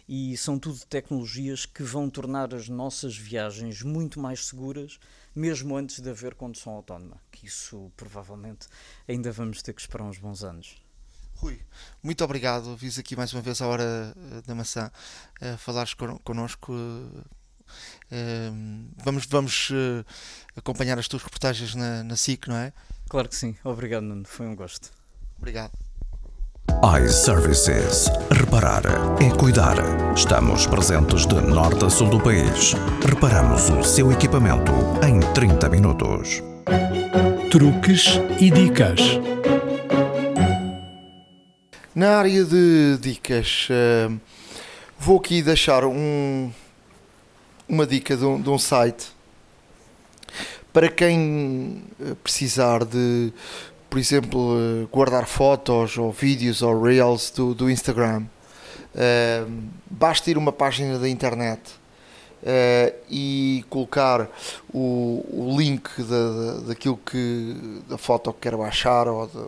e 0.09 0.37
são 0.37 0.59
tudo 0.59 0.79
tecnologias 0.87 1.67
que 1.67 1.83
vão 1.83 2.09
tornar 2.09 2.55
as 2.55 2.69
nossas 2.69 3.17
viagens 3.17 3.83
muito 3.83 4.21
mais 4.21 4.47
seguras, 4.47 4.99
mesmo 5.35 5.77
antes 5.77 6.01
de 6.01 6.09
haver 6.09 6.35
condução 6.35 6.73
autónoma, 6.75 7.21
que 7.31 7.47
isso 7.47 7.91
provavelmente 7.97 8.69
ainda 9.09 9.33
vamos 9.33 9.63
ter 9.63 9.73
que 9.73 9.81
esperar 9.81 10.05
uns 10.05 10.19
bons 10.19 10.45
anos. 10.45 10.77
Rui, 11.35 11.61
muito 12.03 12.25
obrigado. 12.25 12.75
Vis 12.77 12.99
aqui 12.99 13.15
mais 13.15 13.33
uma 13.33 13.43
vez 13.43 13.61
a 13.61 13.67
hora 13.67 14.15
eh, 14.17 14.43
da 14.47 14.55
maçã 14.55 14.91
uh, 15.43 15.59
falares 15.59 15.93
connosco. 16.25 16.73
Uh, 16.73 17.25
uh, 18.11 18.95
vamos 19.05 19.27
vamos 19.27 19.69
acompanhar 20.57 20.99
as 20.99 21.07
tuas 21.07 21.23
reportagens 21.23 21.75
na, 21.75 22.03
na 22.03 22.17
SIC, 22.17 22.49
não 22.49 22.57
é? 22.57 22.73
Claro 23.11 23.29
que 23.29 23.37
sim. 23.37 23.55
Obrigado, 23.63 24.05
Nuno. 24.05 24.25
Foi 24.25 24.47
um 24.47 24.57
gosto. 24.57 24.91
Obrigado 25.37 25.86
iServices. 27.03 28.11
Reparar 28.31 28.83
é 29.21 29.31
cuidar. 29.37 29.77
Estamos 30.15 30.67
presentes 30.67 31.27
de 31.27 31.35
norte 31.41 31.85
a 31.85 31.91
sul 31.91 32.09
do 32.09 32.21
país. 32.21 32.75
Reparamos 33.05 33.71
o 33.71 33.83
seu 33.83 34.13
equipamento 34.13 34.73
em 35.07 35.21
30 35.33 35.69
minutos. 35.69 36.43
Truques 37.51 38.21
e 38.41 38.51
dicas. 38.51 39.01
Na 41.95 42.19
área 42.19 42.45
de 42.45 42.99
dicas, 43.01 43.69
eh, 43.71 44.11
vou 44.99 45.19
aqui 45.19 45.43
deixar 45.43 45.85
um, 45.85 46.51
uma 47.69 47.87
dica 47.87 48.17
de 48.17 48.25
um, 48.25 48.41
de 48.41 48.51
um 48.51 48.59
site 48.59 49.17
para 50.73 50.91
quem 50.91 51.83
eh, 51.99 52.15
precisar 52.23 52.85
de 52.85 53.33
por 53.97 54.01
exemplo, 54.01 54.59
eh, 54.59 54.87
guardar 54.93 55.27
fotos 55.27 55.97
ou 55.97 56.13
vídeos 56.13 56.61
ou 56.61 56.83
reels 56.83 57.31
do, 57.31 57.55
do 57.55 57.71
Instagram, 57.71 58.25
uh, 58.95 59.53
basta 59.91 60.31
ir 60.31 60.37
uma 60.37 60.53
página 60.53 60.99
da 60.99 61.09
internet 61.09 61.63
uh, 62.43 62.95
e 63.11 63.65
colocar 63.71 64.29
o, 64.71 65.25
o 65.31 65.57
link 65.59 65.89
da, 66.03 66.61
daquilo 66.69 66.99
que 66.99 67.83
da 67.89 67.97
foto 67.97 68.35
que 68.35 68.41
quer 68.41 68.55
baixar 68.55 69.09
ou, 69.09 69.27
de, 69.27 69.39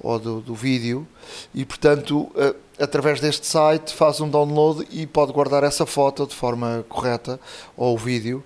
ou 0.00 0.18
do, 0.18 0.40
do, 0.40 0.54
vídeo. 0.54 1.06
E 1.54 1.66
portanto 1.66 2.32
uh, 2.34 2.56
através 2.80 3.20
deste 3.20 3.46
site 3.46 3.92
faz 3.92 4.18
um 4.18 4.30
download 4.30 4.88
e 4.90 5.06
pode 5.06 5.30
guardar 5.30 5.62
essa 5.62 5.84
foto 5.84 6.26
de 6.26 6.34
forma 6.34 6.86
correta 6.88 7.38
ou 7.76 7.96
o 7.96 7.98
vídeo 7.98 8.42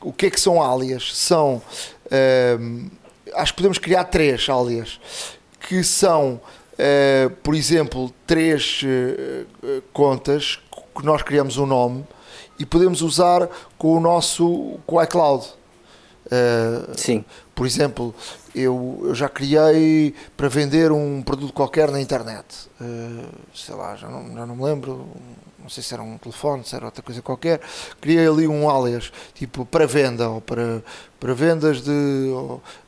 o 0.02 0.12
que 0.12 0.28
é 0.28 0.30
que 0.30 0.40
são 0.40 0.62
alias? 0.62 1.16
São. 1.16 1.62
Uh, 2.06 2.92
acho 3.34 3.54
que 3.54 3.58
podemos 3.58 3.78
criar 3.78 4.04
três 4.06 4.48
alias 4.50 5.00
que 5.68 5.84
são 5.84 6.42
uh, 6.74 7.30
por 7.42 7.56
exemplo, 7.56 8.12
três 8.26 8.82
uh, 8.84 9.82
contas 9.92 10.60
que 10.96 11.06
nós 11.06 11.22
criamos 11.22 11.58
um 11.58 11.66
nome 11.66 12.06
e 12.60 12.66
podemos 12.66 13.02
usar 13.02 13.50
com 13.78 13.98
o 13.98 14.00
nosso 14.00 14.80
com 14.86 14.98
o 14.98 15.04
iCloud. 15.04 15.46
Uh, 16.26 16.98
Sim. 16.98 17.26
Por 17.54 17.68
exemplo, 17.68 18.16
eu, 18.56 19.02
eu, 19.04 19.14
já 19.14 19.30
criei 19.30 20.16
para 20.36 20.48
vender 20.48 20.92
um 20.92 21.22
produto 21.22 21.54
qualquer 21.54 21.92
na 21.92 22.02
internet. 22.02 22.70
Uh, 22.80 23.28
sei 23.54 23.76
lá, 23.76 23.96
já 23.96 24.08
não, 24.08 24.34
já 24.34 24.46
não 24.46 24.56
me 24.56 24.64
lembro. 24.64 25.08
Não 25.60 25.70
sei 25.70 25.82
se 25.84 25.94
era 25.94 26.04
um 26.04 26.18
telefone, 26.18 26.64
se 26.66 26.76
era 26.76 26.86
outra 26.86 27.02
coisa 27.02 27.22
qualquer. 27.22 27.62
Criei 28.02 28.28
ali 28.28 28.48
um 28.48 28.70
alias, 28.70 29.12
tipo 29.34 29.66
para 29.66 29.86
venda 29.86 30.30
ou 30.30 30.42
para, 30.42 30.84
para 31.20 31.34
vendas 31.34 31.82
de. 31.82 31.92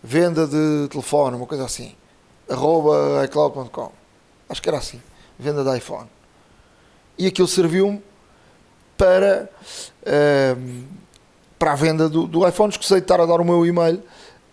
venda 0.04 0.48
de 0.48 0.88
telefone, 0.90 1.36
uma 1.36 1.48
coisa 1.48 1.66
assim 1.66 1.96
arroba 2.50 3.24
iCloud.com. 3.26 3.92
Acho 4.50 4.62
que 4.62 4.70
era 4.70 4.78
assim, 4.78 5.02
venda 5.38 5.64
de 5.64 5.78
iPhone. 5.78 6.08
E 7.18 7.28
aquilo 7.28 7.48
serviu-me 7.48 8.02
para, 8.98 9.50
um, 10.58 10.84
para 11.58 11.72
a 11.72 11.76
venda 11.76 12.10
do, 12.10 12.28
do 12.28 12.48
iPhone. 12.48 12.70
Escusei 12.70 13.00
de 13.00 13.06
estar 13.06 13.20
a 13.20 13.26
dar 13.26 13.40
o 13.42 13.46
meu 13.46 13.66
e-mail. 13.66 14.02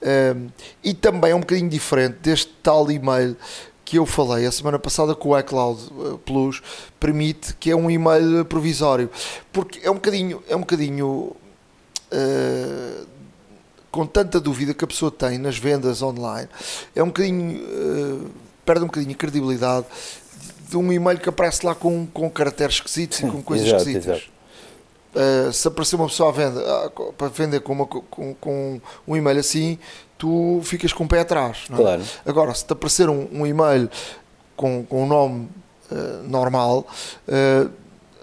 Um, 0.03 0.49
e 0.83 0.95
também 0.95 1.31
é 1.31 1.35
um 1.35 1.41
bocadinho 1.41 1.69
diferente 1.69 2.19
deste 2.21 2.53
tal 2.63 2.91
e-mail 2.91 3.37
que 3.85 3.99
eu 3.99 4.07
falei 4.07 4.47
a 4.47 4.51
semana 4.51 4.79
passada 4.79 5.15
com 5.15 5.29
o 5.29 5.39
iCloud 5.39 5.81
eh, 5.81 6.19
Plus 6.25 6.63
permite 6.99 7.55
que 7.55 7.71
é 7.71 7.77
um 7.77 7.91
e-mail 7.91 8.45
provisório 8.45 9.11
porque 9.53 9.81
é 9.87 9.91
um 9.91 9.95
bocadinho 9.95 10.43
é 10.49 10.57
um 10.57 10.61
bocadinho 10.61 11.37
uh, 12.11 13.07
com 13.93 14.07
tanta 14.07 14.41
dúvida 14.41 14.73
que 14.73 14.83
a 14.83 14.89
pessoa 14.89 15.11
tem 15.11 15.37
nas 15.37 15.59
vendas 15.59 16.03
online, 16.03 16.49
é 16.97 17.03
um 17.03 17.09
bocadinho. 17.09 17.63
Uh, 17.63 18.31
perde 18.65 18.83
um 18.83 18.87
bocadinho 18.87 19.13
a 19.13 19.17
credibilidade 19.17 19.87
de 20.69 20.77
um 20.77 20.93
e-mail 20.93 21.19
que 21.19 21.29
aparece 21.29 21.67
lá 21.67 21.75
com, 21.75 22.07
com 22.07 22.31
caracteres 22.31 22.77
esquisitos 22.77 23.21
e 23.21 23.23
com 23.27 23.43
coisas 23.43 23.67
exato, 23.67 23.83
esquisitas. 23.83 24.17
Exato. 24.17 24.33
Uh, 25.15 25.53
se 25.53 25.69
aparecer 25.69 25.97
uma 25.97 26.07
pessoa 26.07 26.31
à 26.31 26.33
venda, 26.33 26.87
uh, 26.87 27.13
para 27.13 27.29
vender 27.29 27.61
com, 27.61 27.75
uma, 27.75 27.87
com, 27.87 28.35
com, 28.35 28.81
um 29.07 29.15
e-mail 29.15 29.39
assim, 29.39 29.79
tu 30.17 30.61
ficas 30.65 30.93
com 30.93 31.05
o 31.05 31.09
pé 31.09 31.21
atrás. 31.21 31.65
É? 31.71 31.77
Claro. 31.77 32.03
Agora, 32.25 32.55
se 32.55 32.65
te 32.65 32.73
aparecer 32.73 33.11
um, 33.11 33.29
um 33.31 33.47
e-mail 33.47 33.91
com, 34.57 34.83
com 34.85 35.05
um 35.05 35.07
nome 35.07 35.51
uh, 35.91 36.27
normal, 36.27 36.87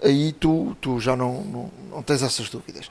aí 0.02 0.32
tu, 0.32 0.76
tu 0.80 0.98
já 0.98 1.14
não, 1.14 1.42
não, 1.42 1.70
não 1.90 2.02
tens 2.02 2.22
essas 2.22 2.48
dúvidas. 2.48 2.90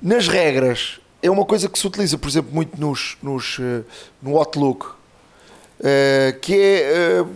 nas 0.00 0.28
regras 0.28 1.00
é 1.22 1.30
uma 1.30 1.44
coisa 1.44 1.68
que 1.68 1.78
se 1.78 1.86
utiliza, 1.86 2.16
por 2.16 2.28
exemplo, 2.28 2.52
muito 2.52 2.80
nos, 2.80 3.16
nos, 3.22 3.58
uh, 3.58 3.84
no 4.22 4.36
Outlook, 4.36 4.86
uh, 4.86 6.38
que 6.40 6.54
é, 6.54 7.22
uh, 7.22 7.28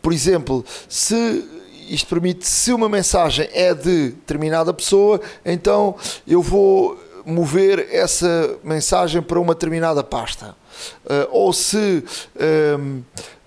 por 0.00 0.12
exemplo, 0.12 0.64
se 0.88 1.44
isto 1.88 2.08
permite, 2.08 2.46
se 2.46 2.72
uma 2.72 2.88
mensagem 2.88 3.48
é 3.52 3.74
de 3.74 4.10
determinada 4.10 4.72
pessoa, 4.72 5.20
então 5.44 5.96
eu 6.26 6.40
vou 6.40 6.98
mover 7.26 7.88
essa 7.90 8.56
mensagem 8.62 9.20
para 9.20 9.38
uma 9.40 9.54
determinada 9.54 10.02
pasta. 10.02 10.54
ou 11.30 11.52
se 11.52 12.04
um, 12.78 13.02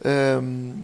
um, 0.06 0.84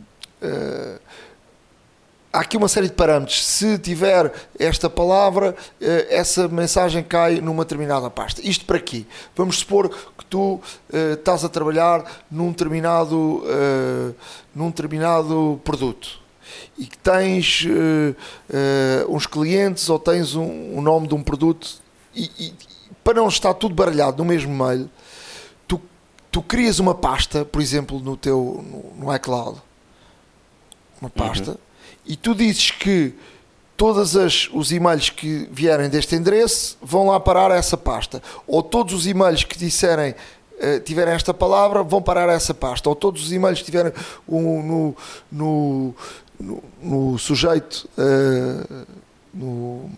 há 2.33 2.39
aqui 2.39 2.57
uma 2.57 2.67
série 2.67 2.87
de 2.87 2.93
parâmetros. 2.93 3.45
Se 3.45 3.77
tiver 3.77 4.33
esta 4.57 4.89
palavra, 4.89 5.55
eh, 5.79 6.07
essa 6.09 6.47
mensagem 6.47 7.03
cai 7.03 7.39
numa 7.39 7.63
determinada 7.63 8.09
pasta. 8.09 8.41
Isto 8.43 8.65
para 8.65 8.79
quê? 8.79 9.05
Vamos 9.35 9.59
supor 9.59 9.89
que 10.17 10.25
tu 10.25 10.55
uh, 10.55 10.61
estás 11.13 11.45
a 11.45 11.49
trabalhar 11.49 12.03
num 12.31 12.49
determinado, 12.49 13.15
uh, 13.15 14.15
num 14.55 14.69
determinado 14.69 15.61
produto 15.63 16.23
e 16.77 16.85
que 16.85 16.97
tens 16.97 17.65
uns 19.07 19.25
clientes 19.25 19.89
ou 19.89 19.97
tens 19.97 20.35
um, 20.35 20.77
um 20.77 20.81
nome 20.81 21.07
de 21.07 21.15
um 21.15 21.23
produto 21.23 21.67
e, 22.13 22.29
e 22.37 22.53
para 23.03 23.15
não 23.15 23.27
estar 23.27 23.53
tudo 23.53 23.73
baralhado 23.73 24.17
no 24.23 24.25
mesmo 24.25 24.53
mail, 24.53 24.89
tu, 25.67 25.81
tu 26.31 26.41
crias 26.41 26.79
uma 26.79 26.95
pasta, 26.95 27.43
por 27.43 27.61
exemplo, 27.61 27.99
no 27.99 28.15
teu 28.15 28.63
no, 28.97 29.05
no 29.05 29.15
iCloud, 29.15 29.59
uma 31.01 31.09
pasta, 31.09 31.51
uhum. 31.51 31.57
E 32.05 32.15
tu 32.15 32.35
dizes 32.35 32.71
que 32.71 33.13
todos 33.77 34.15
os 34.53 34.71
e-mails 34.71 35.09
que 35.09 35.47
vierem 35.51 35.89
deste 35.89 36.15
endereço 36.15 36.77
vão 36.81 37.07
lá 37.07 37.19
parar 37.19 37.51
a 37.51 37.55
essa 37.55 37.77
pasta. 37.77 38.21
Ou 38.45 38.61
todos 38.61 38.93
os 38.93 39.07
e-mails 39.07 39.43
que 39.43 39.57
disserem 39.57 40.11
uh, 40.11 40.79
tiverem 40.81 41.13
esta 41.13 41.33
palavra 41.33 41.83
vão 41.83 42.01
parar 42.01 42.29
a 42.29 42.33
essa 42.33 42.53
pasta. 42.53 42.87
Ou 42.89 42.95
todos 42.95 43.23
os 43.23 43.31
e-mails 43.31 43.59
que 43.59 43.65
tiverem 43.65 43.91
um, 44.27 44.63
no, 44.63 44.95
no, 45.31 45.95
no, 46.81 47.17
sujeito. 47.17 47.89
Uh, 47.97 48.85
no, 49.33 49.89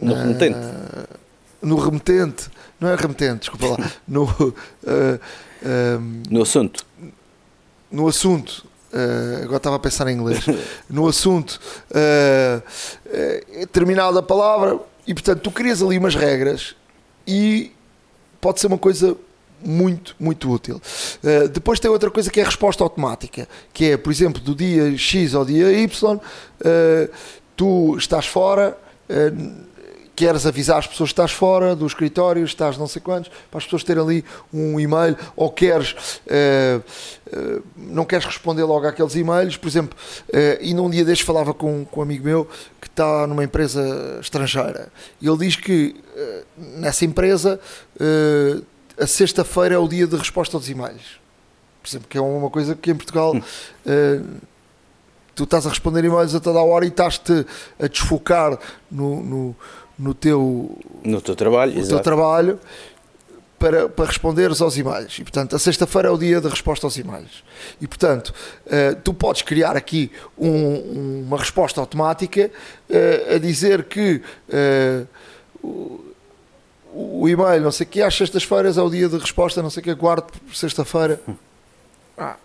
no 0.00 0.14
remetente. 0.14 0.58
no 1.60 1.76
remetente. 1.76 2.50
Não 2.80 2.88
é 2.88 2.96
remetente, 2.96 3.40
desculpa 3.40 3.66
lá. 3.66 3.92
No, 4.08 4.24
uh, 4.24 4.60
no 6.28 6.42
assunto. 6.42 6.84
No 7.90 8.08
assunto 8.08 8.71
Uh, 8.92 9.44
agora 9.44 9.56
estava 9.56 9.76
a 9.76 9.78
pensar 9.78 10.06
em 10.08 10.14
inglês, 10.14 10.44
no 10.88 11.08
assunto 11.08 11.58
uh, 11.90 12.62
uh, 13.62 13.66
terminado 13.68 14.18
a 14.18 14.22
palavra, 14.22 14.78
e 15.06 15.14
portanto 15.14 15.40
tu 15.40 15.50
crias 15.50 15.82
ali 15.82 15.96
umas 15.96 16.14
regras 16.14 16.76
e 17.26 17.72
pode 18.38 18.60
ser 18.60 18.66
uma 18.66 18.76
coisa 18.76 19.16
muito, 19.64 20.14
muito 20.20 20.50
útil. 20.50 20.76
Uh, 21.24 21.48
depois 21.48 21.80
tem 21.80 21.90
outra 21.90 22.10
coisa 22.10 22.30
que 22.30 22.38
é 22.38 22.42
a 22.42 22.46
resposta 22.46 22.84
automática, 22.84 23.48
que 23.72 23.92
é, 23.92 23.96
por 23.96 24.12
exemplo, 24.12 24.42
do 24.42 24.54
dia 24.54 24.94
X 24.98 25.34
ao 25.34 25.46
dia 25.46 25.72
Y, 25.72 26.20
tu 27.56 27.96
estás 27.96 28.26
fora 28.26 28.76
queres 30.14 30.46
avisar 30.46 30.78
as 30.78 30.86
pessoas 30.86 31.08
que 31.08 31.12
estás 31.12 31.32
fora 31.32 31.74
do 31.74 31.86
escritório, 31.86 32.44
estás 32.44 32.76
não 32.76 32.86
sei 32.86 33.00
quantos, 33.00 33.30
para 33.50 33.58
as 33.58 33.64
pessoas 33.64 33.84
terem 33.84 34.02
ali 34.02 34.24
um 34.52 34.78
e-mail, 34.78 35.16
ou 35.34 35.50
queres, 35.50 35.92
uh, 35.92 36.78
uh, 36.78 37.62
não 37.76 38.04
queres 38.04 38.24
responder 38.26 38.64
logo 38.64 38.86
àqueles 38.86 39.14
e-mails, 39.14 39.56
por 39.56 39.68
exemplo, 39.68 39.98
uh, 40.28 40.58
e 40.60 40.74
num 40.74 40.90
dia 40.90 41.04
destes 41.04 41.26
falava 41.26 41.54
com, 41.54 41.84
com 41.84 42.00
um 42.00 42.02
amigo 42.02 42.24
meu 42.24 42.48
que 42.80 42.88
está 42.88 43.26
numa 43.26 43.44
empresa 43.44 44.18
estrangeira, 44.20 44.92
e 45.20 45.26
ele 45.26 45.38
diz 45.38 45.56
que 45.56 45.96
nessa 46.56 47.04
empresa 47.04 47.58
a 48.98 49.06
sexta-feira 49.06 49.76
é 49.76 49.78
o 49.78 49.88
dia 49.88 50.06
de 50.06 50.16
resposta 50.16 50.56
aos 50.56 50.68
e-mails. 50.68 51.20
Por 51.82 51.88
exemplo, 51.88 52.06
que 52.08 52.18
é 52.18 52.20
uma 52.20 52.50
coisa 52.50 52.74
que 52.76 52.90
em 52.90 52.94
Portugal 52.94 53.34
tu 55.34 55.44
estás 55.44 55.66
a 55.66 55.70
responder 55.70 56.04
e-mails 56.04 56.34
a 56.34 56.40
toda 56.40 56.58
a 56.58 56.62
hora 56.62 56.84
e 56.84 56.88
estás-te 56.88 57.46
a 57.80 57.86
desfocar 57.86 58.58
no, 58.90 59.22
no 59.22 59.56
no 60.02 60.14
teu, 60.14 60.76
no 61.04 61.20
teu 61.20 61.36
trabalho, 61.36 61.80
no 61.80 61.86
teu 61.86 62.00
trabalho 62.00 62.58
para, 63.56 63.88
para 63.88 64.06
responderes 64.06 64.60
aos 64.60 64.76
e-mails. 64.76 65.16
E, 65.20 65.22
portanto, 65.22 65.54
a 65.54 65.58
sexta-feira 65.60 66.08
é 66.08 66.10
o 66.10 66.18
dia 66.18 66.40
da 66.40 66.48
resposta 66.48 66.84
aos 66.84 66.96
e-mails. 66.96 67.44
E, 67.80 67.86
portanto, 67.86 68.34
uh, 68.66 68.96
tu 69.04 69.14
podes 69.14 69.42
criar 69.42 69.76
aqui 69.76 70.10
um, 70.36 71.22
uma 71.24 71.38
resposta 71.38 71.80
automática 71.80 72.50
uh, 72.90 73.36
a 73.36 73.38
dizer 73.38 73.84
que 73.84 74.20
uh, 74.48 75.06
o, 75.62 76.04
o, 76.92 77.28
e-mail, 77.28 77.62
não 77.62 77.70
sei 77.70 77.86
o 77.86 77.88
que, 77.88 78.02
às 78.02 78.16
sextas-feiras 78.16 78.76
é 78.76 78.82
o 78.82 78.90
dia 78.90 79.08
de 79.08 79.16
resposta, 79.16 79.62
não 79.62 79.70
sei 79.70 79.80
o 79.82 79.84
que, 79.84 79.94
guardo 79.94 80.24
por 80.24 80.56
sexta-feira. 80.56 81.20
Ah, 82.18 82.36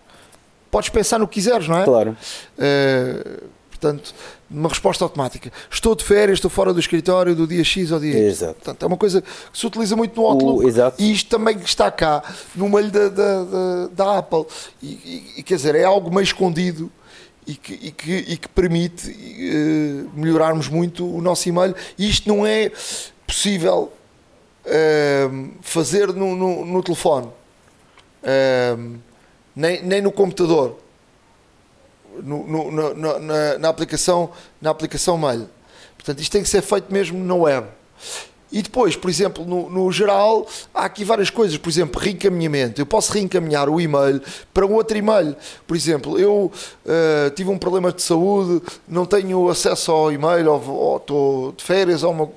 podes 0.70 0.90
pensar 0.90 1.18
no 1.18 1.28
que 1.28 1.34
quiseres, 1.34 1.68
não 1.68 1.80
é? 1.80 1.84
Claro. 1.84 2.16
Portanto, 3.80 4.14
uma 4.50 4.70
resposta 4.70 5.04
automática. 5.06 5.52
Estou 5.70 5.96
de 5.96 6.04
férias, 6.04 6.38
estou 6.38 6.50
fora 6.50 6.74
do 6.74 6.80
escritório 6.80 7.36
do 7.36 7.46
dia 7.46 7.64
X 7.64 7.92
ao 7.92 8.00
dia 8.00 8.18
Exato. 8.18 8.56
Portanto, 8.56 8.84
é 8.84 8.88
uma 8.88 8.98
coisa 8.98 9.22
que 9.22 9.30
se 9.54 9.66
utiliza 9.66 9.96
muito 9.96 10.20
no 10.20 10.28
Outlook. 10.28 10.66
O, 10.66 10.68
exato. 10.68 11.02
E 11.02 11.12
isto 11.12 11.30
também 11.30 11.58
está 11.58 11.92
cá, 11.92 12.24
no 12.56 12.68
meio 12.68 12.90
da, 12.90 13.08
da, 13.08 13.44
da, 13.44 13.88
da 13.94 14.18
Apple. 14.18 14.46
E, 14.82 14.88
e, 14.88 15.34
e, 15.38 15.44
quer 15.44 15.56
dizer, 15.56 15.76
é 15.76 15.84
algo 15.84 16.10
meio 16.10 16.24
escondido 16.24 16.92
e 17.46 17.56
que, 17.56 17.74
e 17.74 17.92
que, 17.92 18.12
e 18.12 18.38
que 18.38 18.50
permite 18.50 19.12
uh, 19.12 20.10
melhorarmos 20.20 20.68
muito 20.68 21.08
o 21.08 21.22
nosso 21.22 21.48
e-mail. 21.48 21.76
E 21.98 22.10
isto 22.10 22.28
não 22.28 22.46
é 22.46 22.72
possível 23.28 23.94
uh, 24.66 25.50
fazer 25.62 26.08
no, 26.08 26.36
no, 26.36 26.66
no 26.66 26.82
telefone, 26.82 27.28
uh, 27.28 28.96
nem, 29.56 29.84
nem 29.84 30.02
no 30.02 30.12
computador 30.12 30.80
no, 32.24 32.48
no, 32.48 32.72
no, 32.72 33.20
na, 33.20 33.58
na, 33.58 33.70
aplicação, 33.70 34.30
na 34.62 34.70
aplicação 34.70 35.18
Mail. 35.18 35.50
Portanto, 35.96 36.20
isto 36.20 36.32
tem 36.32 36.44
que 36.44 36.50
ser 36.50 36.62
feito 36.62 36.92
mesmo 36.92 37.24
na 37.24 37.36
web. 37.36 37.68
E 38.52 38.62
depois, 38.62 38.96
por 38.96 39.10
exemplo, 39.10 39.46
no, 39.46 39.70
no, 39.70 39.92
geral, 39.92 40.48
há 40.74 40.86
aqui 40.86 41.04
várias 41.04 41.30
coisas. 41.30 41.58
Por 41.58 41.70
exemplo, 41.70 42.00
reencaminhamento. 42.00 42.80
Eu 42.80 42.86
posso 42.86 43.12
reencaminhar 43.12 43.68
o 43.68 43.80
e-mail 43.80 44.22
para 44.54 44.66
um 44.66 44.74
outro 44.74 44.98
e-mail. 44.98 45.36
Por 45.66 45.76
exemplo, 45.76 46.18
eu 46.18 46.52
uh, 46.86 47.30
tive 47.36 47.50
um 47.50 47.58
problema 47.58 47.92
de 47.92 48.02
saúde, 48.02 48.62
não 48.88 49.06
tenho 49.06 49.50
acesso 49.50 49.92
ao 49.92 50.12
e-mail, 50.12 50.50
ou, 50.50 50.70
ou 50.70 50.98
estou 50.98 51.52
de 51.52 51.64
férias, 51.64 52.04
ou 52.04 52.12
uma, 52.12 52.30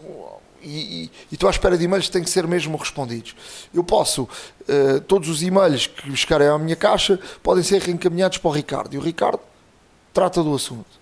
e, 0.63 1.05
e, 1.05 1.35
estou 1.35 1.49
à 1.49 1.51
espera 1.51 1.79
de 1.79 1.85
e-mails 1.85 2.07
que 2.07 2.13
têm 2.13 2.23
que 2.23 2.31
ser 2.31 2.47
mesmo 2.47 2.77
respondidos. 2.77 3.37
Eu 3.73 3.85
posso, 3.85 4.23
uh, 4.23 5.01
todos 5.07 5.29
os 5.29 5.43
e-mails 5.43 5.87
que 5.87 6.15
chegarem 6.17 6.49
à 6.49 6.59
minha 6.59 6.77
caixa 6.77 7.21
podem 7.43 7.63
ser 7.63 7.81
reencaminhados 7.83 8.39
para 8.39 8.49
o 8.49 8.53
Ricardo. 8.53 8.95
E 8.95 8.99
o 8.99 9.01
Ricardo 9.01 9.41
trata 10.13 10.43
do 10.43 10.55
assunto. 10.55 11.01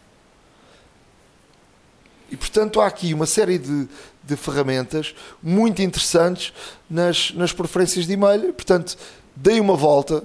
E 2.31 2.37
portanto 2.37 2.81
há 2.81 2.87
aqui 2.87 3.15
uma 3.15 3.27
série 3.27 3.59
de, 3.59 3.89
de 4.23 4.37
ferramentas 4.37 5.15
muito 5.43 5.81
interessantes 5.81 6.53
nas, 6.89 7.33
nas 7.33 7.53
preferências 7.53 8.07
de 8.07 8.13
e-mail. 8.13 8.53
Portanto, 8.53 8.97
deem 9.35 9.61
uma 9.61 9.75
volta, 9.75 10.23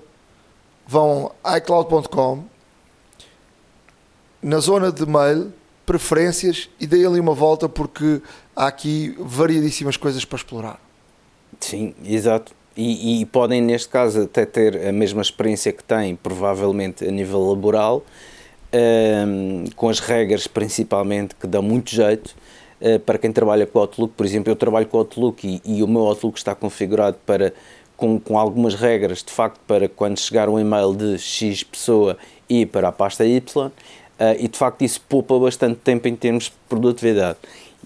vão 0.85 1.31
a 1.43 1.57
iCloud.com, 1.57 2.43
na 4.41 4.59
zona 4.59 4.91
de 4.91 5.05
mail, 5.05 5.53
preferências 5.85 6.69
e 6.79 6.85
deem 6.85 7.05
ali 7.05 7.19
uma 7.19 7.33
volta 7.33 7.69
porque 7.69 8.21
há 8.55 8.67
aqui 8.67 9.15
variedíssimas 9.17 9.95
coisas 9.95 10.25
para 10.25 10.37
explorar. 10.37 10.79
Sim, 11.59 11.93
exato. 12.03 12.53
E, 12.75 13.21
e 13.21 13.25
podem, 13.27 13.61
neste 13.61 13.87
caso, 13.87 14.23
até 14.23 14.45
ter 14.45 14.87
a 14.87 14.91
mesma 14.91 15.21
experiência 15.21 15.71
que 15.71 15.83
têm, 15.83 16.15
provavelmente 16.15 17.07
a 17.07 17.11
nível 17.11 17.47
laboral, 17.47 18.03
com 19.75 19.89
as 19.89 19.99
regras 19.99 20.47
principalmente 20.47 21.35
que 21.35 21.45
dão 21.45 21.61
muito 21.61 21.91
jeito 21.91 22.35
uh, 22.81 22.99
para 22.99 23.17
quem 23.17 23.31
trabalha 23.31 23.65
com 23.65 23.79
Outlook. 23.79 24.13
Por 24.15 24.25
exemplo, 24.25 24.51
eu 24.51 24.55
trabalho 24.55 24.87
com 24.87 24.97
Outlook 24.97 25.47
e, 25.47 25.61
e 25.77 25.83
o 25.83 25.87
meu 25.87 26.01
Outlook 26.01 26.37
está 26.37 26.53
configurado 26.53 27.17
para 27.25 27.53
com, 27.95 28.19
com, 28.19 28.37
algumas 28.37 28.75
regras, 28.75 29.23
de 29.23 29.31
facto, 29.31 29.59
para 29.67 29.87
quando 29.87 30.19
chegar 30.19 30.49
um 30.49 30.59
e-mail 30.59 30.93
de 30.93 31.17
X 31.17 31.63
pessoa 31.63 32.17
e 32.49 32.65
para 32.65 32.89
a 32.89 32.91
pasta 32.91 33.25
Y, 33.25 33.67
uh, 33.67 33.71
e 34.37 34.47
de 34.47 34.57
facto 34.57 34.81
isso 34.83 34.99
poupa 35.07 35.37
bastante 35.39 35.79
tempo 35.79 36.07
em 36.07 36.15
termos 36.15 36.45
de 36.45 36.53
produtividade. 36.67 37.37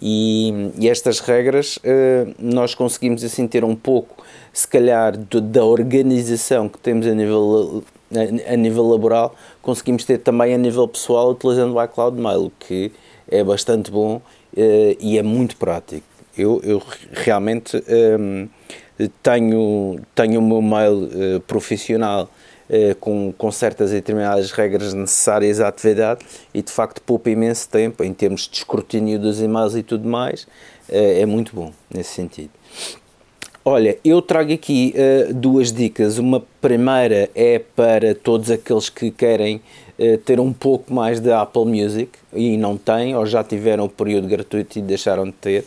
E, 0.01 0.71
e 0.79 0.87
estas 0.89 1.19
regras 1.19 1.77
uh, 1.77 2.33
nós 2.39 2.75
conseguimos 2.75 3.23
assim 3.23 3.47
ter 3.47 3.63
um 3.63 3.75
pouco, 3.75 4.23
se 4.53 4.67
calhar, 4.67 5.17
do, 5.17 5.41
da 5.41 5.63
organização 5.65 6.69
que 6.69 6.77
temos 6.79 7.05
a 7.07 7.13
nível 7.13 7.83
a, 8.11 8.55
nível 8.55 8.87
laboral, 8.87 9.35
conseguimos 9.61 10.03
ter 10.05 10.19
também 10.19 10.53
a 10.53 10.57
nível 10.57 10.87
pessoal 10.87 11.31
utilizando 11.31 11.75
o 11.75 11.83
iCloud 11.83 12.19
Mail, 12.19 12.51
que 12.59 12.91
é 13.29 13.43
bastante 13.43 13.91
bom 13.91 14.15
uh, 14.17 14.21
e 14.99 15.17
é 15.17 15.23
muito 15.23 15.57
prático. 15.57 16.05
Eu, 16.37 16.61
eu 16.63 16.81
realmente 17.13 17.83
ehm, 17.87 18.47
tenho, 19.23 19.99
tenho 20.13 20.39
o 20.39 20.43
meu 20.43 20.61
mail 20.61 21.37
uh, 21.37 21.39
profissional 21.41 22.29
uh, 22.69 22.95
com, 22.99 23.33
com 23.35 23.51
certas 23.51 23.89
e 23.89 23.95
determinadas 23.95 24.51
regras 24.51 24.93
necessárias 24.93 25.59
à 25.59 25.67
atividade 25.67 26.23
e 26.53 26.61
de 26.61 26.71
facto 26.71 27.01
poupa 27.01 27.31
imenso 27.31 27.67
tempo 27.67 28.03
em 28.03 28.13
termos 28.13 28.47
de 28.47 28.57
escrutínio 28.57 29.17
dos 29.17 29.41
e-mails 29.41 29.75
e 29.75 29.81
tudo 29.81 30.07
mais. 30.07 30.47
é 30.89 31.25
muito 31.25 31.55
bom 31.55 31.73
nesse 31.91 32.13
sentido. 32.13 32.51
Olha, 33.69 33.97
eu 34.01 34.21
trago 34.21 34.53
aqui 34.53 34.93
uh, 34.95 35.33
duas 35.33 35.73
dicas. 35.73 36.17
Uma 36.17 36.41
primeira 36.61 37.29
é 37.35 37.59
para 37.59 38.15
todos 38.15 38.49
aqueles 38.49 38.87
que 38.87 39.11
querem 39.11 39.57
uh, 39.99 40.17
ter 40.19 40.39
um 40.39 40.53
pouco 40.53 40.93
mais 40.93 41.19
de 41.19 41.33
Apple 41.33 41.65
Music 41.65 42.11
e 42.31 42.55
não 42.55 42.77
têm, 42.77 43.13
ou 43.13 43.25
já 43.25 43.43
tiveram 43.43 43.83
o 43.83 43.89
período 43.89 44.25
gratuito 44.25 44.79
e 44.79 44.81
deixaram 44.81 45.25
de 45.25 45.33
ter. 45.33 45.65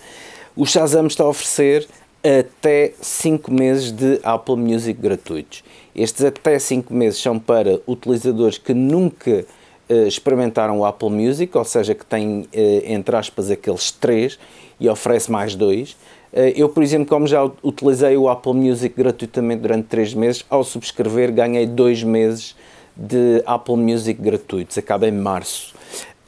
O 0.57 0.65
Shazam 0.65 1.07
está 1.09 1.25
a 1.25 1.29
oferecer 1.29 1.87
até 2.25 2.95
5 3.03 3.53
meses 3.53 3.93
de 3.93 4.19
Apple 4.23 4.57
Music 4.57 4.99
gratuitos. 4.99 5.63
Estes 5.95 6.25
até 6.25 6.59
5 6.59 6.95
meses 6.95 7.21
são 7.21 7.39
para 7.39 7.83
utilizadores 7.87 8.57
que 8.57 8.73
nunca 8.73 9.45
uh, 9.91 10.07
experimentaram 10.07 10.79
o 10.79 10.87
Apple 10.87 11.11
Music, 11.11 11.55
ou 11.55 11.65
seja, 11.67 11.95
que 11.95 12.07
têm, 12.07 12.49
entre 12.87 13.15
aspas, 13.15 13.51
aqueles 13.51 13.91
3 13.91 14.39
e 14.81 14.89
oferece 14.89 15.31
mais 15.31 15.55
2. 15.55 15.95
Eh, 16.33 16.55
eu, 16.57 16.69
por 16.69 16.83
exemplo, 16.83 17.07
como 17.07 17.27
já 17.27 17.43
utilizei 17.63 18.17
o 18.17 18.29
Apple 18.29 18.55
Music 18.55 18.95
gratuitamente 18.97 19.63
durante 19.63 19.87
3 19.87 20.15
meses, 20.15 20.45
ao 20.49 20.63
subscrever 20.63 21.33
ganhei 21.33 21.67
2 21.67 22.03
meses 22.05 22.55
de 22.97 23.43
Apple 23.47 23.77
Music 23.77 24.21
gratuitos, 24.21 24.77
acaba 24.77 25.09
em 25.09 25.13
março. 25.13 25.75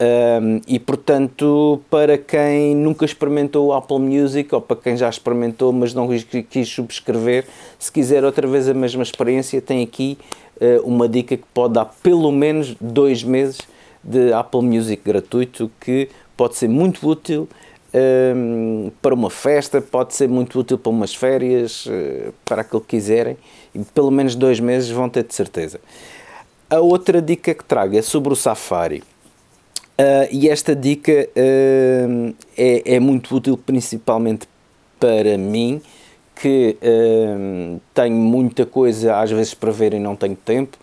Um, 0.01 0.59
e 0.67 0.79
portanto, 0.79 1.79
para 1.89 2.17
quem 2.17 2.75
nunca 2.75 3.05
experimentou 3.05 3.67
o 3.67 3.73
Apple 3.73 3.99
Music 3.99 4.53
ou 4.53 4.59
para 4.59 4.75
quem 4.75 4.97
já 4.97 5.07
experimentou 5.07 5.71
mas 5.71 5.93
não 5.93 6.09
quis 6.49 6.67
subscrever, 6.67 7.45
se 7.77 7.91
quiser 7.91 8.25
outra 8.25 8.45
vez 8.47 8.67
a 8.67 8.73
mesma 8.73 9.03
experiência, 9.03 9.61
tem 9.61 9.83
aqui 9.83 10.17
uh, 10.59 10.81
uma 10.85 11.07
dica 11.07 11.37
que 11.37 11.45
pode 11.53 11.75
dar 11.75 11.85
pelo 12.01 12.31
menos 12.31 12.75
dois 12.81 13.23
meses 13.23 13.61
de 14.03 14.33
Apple 14.33 14.63
Music 14.63 15.01
gratuito 15.05 15.71
que 15.79 16.09
pode 16.35 16.57
ser 16.57 16.67
muito 16.67 17.07
útil 17.07 17.47
para 19.01 19.13
uma 19.13 19.29
festa, 19.29 19.79
pode 19.81 20.15
ser 20.15 20.27
muito 20.27 20.59
útil 20.59 20.77
para 20.77 20.89
umas 20.89 21.13
férias, 21.13 21.85
uh, 21.85 22.33
para 22.43 22.61
aquilo 22.61 22.81
que 22.81 22.97
quiserem, 22.97 23.37
e 23.73 23.79
pelo 23.79 24.09
menos 24.09 24.33
dois 24.35 24.59
meses 24.59 24.89
vão 24.89 25.07
ter 25.07 25.23
de 25.23 25.35
certeza. 25.35 25.79
A 26.69 26.79
outra 26.79 27.21
dica 27.21 27.53
que 27.53 27.63
trago 27.63 27.95
é 27.95 28.01
sobre 28.01 28.33
o 28.33 28.35
Safari. 28.35 29.03
Uh, 29.93 30.25
e 30.31 30.49
esta 30.49 30.75
dica 30.75 31.11
uh, 31.11 32.35
é, 32.57 32.95
é, 32.95 32.99
muito 32.99 33.35
útil 33.35 33.55
principalmente 33.55 34.47
para 34.99 35.37
mim, 35.37 35.79
que 36.35 36.75
uh, 36.81 37.79
tenho 37.93 38.15
muita 38.15 38.65
coisa 38.65 39.17
às 39.17 39.29
vezes 39.29 39.53
para 39.53 39.71
ver 39.71 39.93
e 39.93 39.99
não 39.99 40.15
tenho 40.15 40.35
tempo. 40.35 40.77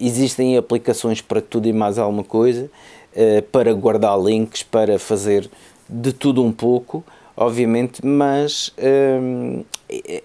existem 0.00 0.56
aplicações 0.56 1.20
para 1.20 1.42
tudo 1.42 1.68
e 1.68 1.72
mais 1.72 1.98
alguma 1.98 2.24
coisa, 2.24 2.70
para 3.52 3.72
guardar 3.72 4.18
links, 4.18 4.62
para 4.62 4.98
fazer 4.98 5.48
de 5.88 6.12
tudo 6.12 6.42
um 6.42 6.52
pouco, 6.52 7.04
obviamente, 7.36 8.04
mas 8.04 8.72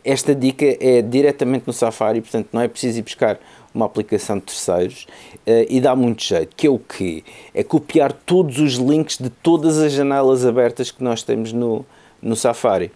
esta 0.03 0.33
dica 0.33 0.65
é 0.79 1.01
diretamente 1.01 1.65
no 1.67 1.73
Safari, 1.73 2.21
portanto 2.21 2.49
não 2.51 2.61
é 2.61 2.67
preciso 2.67 2.99
ir 2.99 3.03
buscar 3.03 3.39
uma 3.73 3.85
aplicação 3.85 4.37
de 4.37 4.43
terceiros 4.43 5.07
uh, 5.47 5.65
e 5.69 5.79
dá 5.79 5.95
muito 5.95 6.23
jeito, 6.23 6.55
que 6.55 6.67
é 6.67 6.69
o 6.69 6.79
quê? 6.79 7.23
É 7.53 7.63
copiar 7.63 8.11
todos 8.11 8.59
os 8.59 8.73
links 8.73 9.17
de 9.17 9.29
todas 9.29 9.77
as 9.77 9.93
janelas 9.93 10.45
abertas 10.45 10.91
que 10.91 11.03
nós 11.03 11.23
temos 11.23 11.53
no, 11.53 11.85
no 12.21 12.35
Safari. 12.35 12.91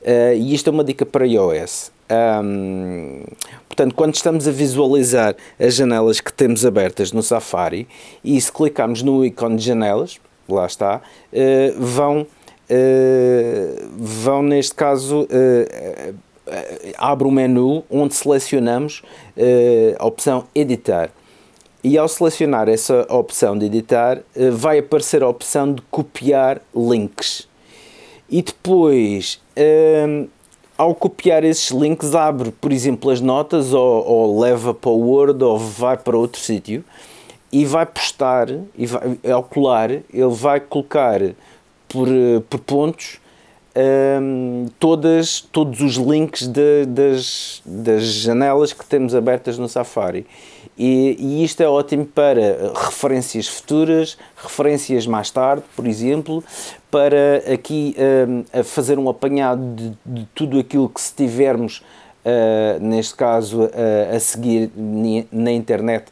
Uh, 0.00 0.34
e 0.36 0.54
isto 0.54 0.68
é 0.68 0.70
uma 0.72 0.84
dica 0.84 1.06
para 1.06 1.26
iOS. 1.26 1.92
Um, 2.42 3.24
portanto, 3.66 3.94
quando 3.94 4.14
estamos 4.14 4.46
a 4.46 4.50
visualizar 4.50 5.34
as 5.58 5.74
janelas 5.74 6.20
que 6.20 6.32
temos 6.32 6.64
abertas 6.64 7.12
no 7.12 7.22
Safari 7.22 7.88
e 8.22 8.38
se 8.38 8.52
clicarmos 8.52 9.02
no 9.02 9.24
ícone 9.24 9.56
de 9.56 9.64
janelas, 9.64 10.20
lá 10.48 10.66
está, 10.66 11.00
uh, 11.32 11.80
vão, 11.80 12.26
vão 13.98 14.42
neste 14.42 14.74
caso 14.74 15.26
eh, 16.46 16.92
abre 16.98 17.26
um 17.26 17.30
menu 17.30 17.84
onde 17.90 18.14
selecionamos 18.14 19.02
uh, 19.36 19.96
a 19.98 20.06
opção 20.06 20.44
editar. 20.54 21.10
E 21.82 21.96
ao 21.96 22.06
selecionar 22.06 22.68
essa 22.68 23.06
opção 23.08 23.56
de 23.56 23.64
editar, 23.64 24.18
uh, 24.18 24.52
vai 24.52 24.78
aparecer 24.78 25.22
a 25.22 25.28
opção 25.28 25.72
de 25.72 25.80
copiar 25.90 26.60
links. 26.74 27.48
E 28.28 28.42
depois, 28.42 29.40
uh, 29.56 30.28
ao 30.76 30.94
copiar 30.94 31.44
esses 31.44 31.70
links, 31.70 32.14
abre, 32.14 32.50
por 32.52 32.72
exemplo, 32.72 33.10
as 33.10 33.22
notas 33.22 33.72
ou, 33.72 34.06
ou 34.06 34.40
leva 34.40 34.74
para 34.74 34.90
o 34.90 34.98
Word 34.98 35.42
ou 35.42 35.58
vai 35.58 35.96
para 35.96 36.16
outro 36.16 36.40
sítio 36.40 36.84
e 37.54 37.64
vai 37.64 37.86
postar, 37.86 38.48
e 38.76 38.84
vai, 38.84 39.16
ao 39.32 39.44
colar, 39.44 39.88
ele 39.88 40.28
vai 40.28 40.58
colocar 40.58 41.20
por, 41.88 42.08
por 42.50 42.58
pontos 42.58 43.20
um, 44.20 44.66
todas, 44.76 45.40
todos 45.40 45.80
os 45.80 45.94
links 45.94 46.48
de, 46.48 46.84
das, 46.84 47.62
das 47.64 48.02
janelas 48.02 48.72
que 48.72 48.84
temos 48.84 49.14
abertas 49.14 49.56
no 49.56 49.68
Safari. 49.68 50.26
E, 50.76 51.16
e, 51.16 51.44
isto 51.44 51.62
é 51.62 51.68
ótimo 51.68 52.04
para 52.04 52.72
referências 52.74 53.46
futuras, 53.46 54.18
referências 54.36 55.06
mais 55.06 55.30
tarde, 55.30 55.62
por 55.76 55.86
exemplo, 55.86 56.42
para 56.90 57.36
aqui 57.52 57.94
um, 58.26 58.64
fazer 58.64 58.98
um 58.98 59.08
apanhado 59.08 59.62
de, 59.76 59.92
de, 60.04 60.28
tudo 60.34 60.58
aquilo 60.58 60.88
que 60.88 61.00
se 61.00 61.14
tivermos, 61.14 61.84
uh, 62.24 62.84
neste 62.84 63.14
caso, 63.14 63.62
uh, 63.62 64.16
a 64.16 64.18
seguir 64.18 64.72
na 65.30 65.52
internet, 65.52 66.06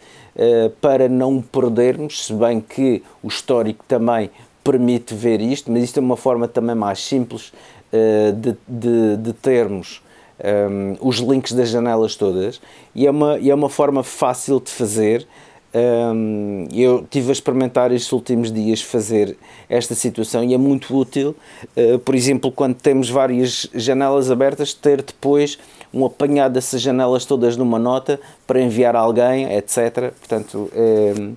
para 0.80 1.08
não 1.08 1.42
perdermos, 1.42 2.26
se 2.26 2.32
bem 2.32 2.60
que 2.60 3.02
o 3.22 3.28
histórico 3.28 3.84
também 3.86 4.30
permite 4.62 5.14
ver 5.14 5.40
isto, 5.40 5.70
mas 5.70 5.84
isto 5.84 5.98
é 5.98 6.00
uma 6.00 6.16
forma 6.16 6.46
também 6.46 6.74
mais 6.74 7.00
simples 7.04 7.52
uh, 7.92 8.32
de, 8.32 8.56
de, 8.66 9.16
de, 9.16 9.32
termos 9.32 10.02
um, 10.38 10.92
ehm, 10.92 10.96
os 11.00 11.18
links 11.18 11.52
das 11.52 11.68
janelas 11.68 12.16
todas 12.16 12.60
e 12.94 13.06
é 13.06 13.10
uma, 13.10 13.38
e 13.38 13.50
é 13.50 13.54
uma 13.54 13.68
forma 13.68 14.02
fácil 14.02 14.60
de 14.60 14.70
fazer. 14.70 15.26
Um, 15.74 16.68
eu 16.70 17.06
tive 17.08 17.30
a 17.30 17.32
experimentar 17.32 17.90
estes 17.92 18.12
últimos 18.12 18.52
dias 18.52 18.82
fazer 18.82 19.38
esta 19.70 19.94
situação 19.94 20.44
e 20.44 20.52
é 20.52 20.58
muito 20.58 20.94
útil, 20.94 21.34
uh, 21.74 21.98
por 22.00 22.14
exemplo, 22.14 22.52
quando 22.52 22.74
temos 22.74 23.08
várias 23.08 23.66
janelas 23.74 24.30
abertas, 24.30 24.74
ter 24.74 25.00
depois 25.00 25.58
um 25.92 26.04
apanhado 26.04 26.54
dessas 26.54 26.80
janelas 26.80 27.24
todas 27.24 27.56
numa 27.56 27.78
nota 27.78 28.20
para 28.46 28.60
enviar 28.60 28.94
a 28.94 29.00
alguém, 29.00 29.50
etc. 29.54 30.12
Portanto, 30.18 30.70
ehm, 30.74 31.34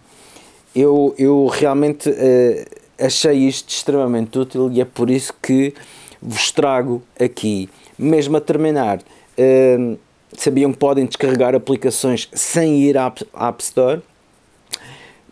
eu, 0.75 1.13
eu 1.17 1.47
realmente 1.47 2.09
uh, 2.09 2.65
achei 2.99 3.37
isto 3.47 3.69
extremamente 3.69 4.37
útil 4.37 4.71
e 4.71 4.81
é 4.81 4.85
por 4.85 5.09
isso 5.09 5.33
que 5.41 5.73
vos 6.21 6.51
trago 6.51 7.01
aqui. 7.19 7.69
Mesmo 7.97 8.35
a 8.37 8.41
terminar, 8.41 8.99
uh, 8.99 9.97
sabiam 10.33 10.71
que 10.71 10.77
podem 10.77 11.05
descarregar 11.05 11.55
aplicações 11.55 12.29
sem 12.33 12.81
ir 12.81 12.97
à 12.97 13.07
App 13.07 13.63
Store? 13.63 14.01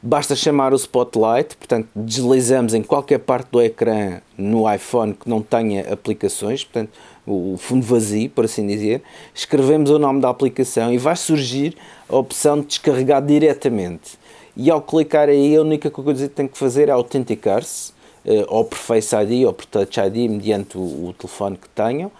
Basta 0.06 0.36
chamar 0.36 0.74
o 0.74 0.76
Spotlight, 0.76 1.56
portanto, 1.56 1.88
deslizamos 1.96 2.74
em 2.74 2.84
qualquer 2.84 3.20
parte 3.20 3.48
do 3.50 3.62
ecrã 3.62 4.20
no 4.38 4.70
iPhone 4.70 5.14
que 5.14 5.30
não 5.30 5.42
tenha 5.42 5.94
aplicações, 5.94 6.62
portanto, 6.62 6.92
o 7.26 7.56
fundo 7.58 7.86
vazio, 7.86 8.30
por 8.30 8.44
assim 8.44 8.68
dizer, 8.68 9.02
escrevemos 9.34 9.90
o 9.90 9.98
nome 9.98 10.20
da 10.20 10.28
aplicação 10.28 10.94
e 10.94 10.98
vai 10.98 11.16
surgir 11.16 11.78
a 12.10 12.18
opção 12.18 12.60
de 12.60 12.68
descarregar 12.68 13.26
diretamente. 13.26 14.20
E 14.58 14.70
ao 14.70 14.82
clicar 14.82 15.30
aí 15.30 15.56
a 15.56 15.62
única 15.62 15.90
coisa 15.90 16.28
que 16.28 16.36
tem 16.36 16.50
que 16.50 16.58
fazer 16.58 16.90
é 16.90 16.92
autenticar-se 16.92 17.94
uh, 18.26 18.46
ou 18.50 18.66
por 18.66 18.78
Face 18.78 19.16
ID 19.16 19.46
ou 19.48 19.54
por 19.54 19.66
Touch 19.66 19.98
ID 20.02 20.30
mediante 20.30 20.78
o, 20.78 20.82
o 20.82 21.16
telefone 21.18 21.56
que 21.56 21.70
tenham 21.70 22.10
uh, 22.10 22.12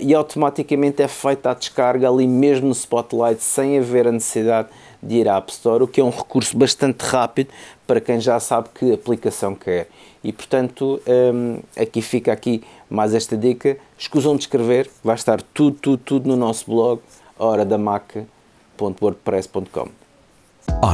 e 0.00 0.12
automaticamente 0.12 1.00
é 1.00 1.06
feita 1.06 1.52
a 1.52 1.54
descarga 1.54 2.08
ali 2.08 2.26
mesmo 2.26 2.66
no 2.66 2.74
Spotlight 2.74 3.40
sem 3.40 3.78
haver 3.78 4.08
a 4.08 4.10
necessidade 4.10 4.66
de 4.68 4.74
ir 5.12 5.28
à 5.28 5.36
App 5.36 5.52
Store, 5.52 5.84
o 5.84 5.88
que 5.88 6.00
é 6.00 6.04
um 6.04 6.10
recurso 6.10 6.56
bastante 6.56 7.02
rápido 7.02 7.50
para 7.86 8.00
quem 8.00 8.20
já 8.20 8.40
sabe 8.40 8.70
que 8.74 8.92
aplicação 8.92 9.54
quer. 9.54 9.88
E 10.22 10.32
portanto, 10.32 11.00
um, 11.06 11.10
ehm, 11.10 11.58
aqui 11.76 12.00
fica 12.00 12.32
aqui 12.32 12.62
mais 12.88 13.12
esta 13.14 13.36
dica. 13.36 13.76
Escusam 13.98 14.36
de 14.36 14.42
escrever, 14.42 14.88
vai 15.02 15.16
estar 15.16 15.42
tudo, 15.42 15.76
tudo, 15.80 15.98
tudo 15.98 16.28
no 16.28 16.36
nosso 16.36 16.70
blog, 16.70 17.00
horadamac.wordpress.com 17.38 19.88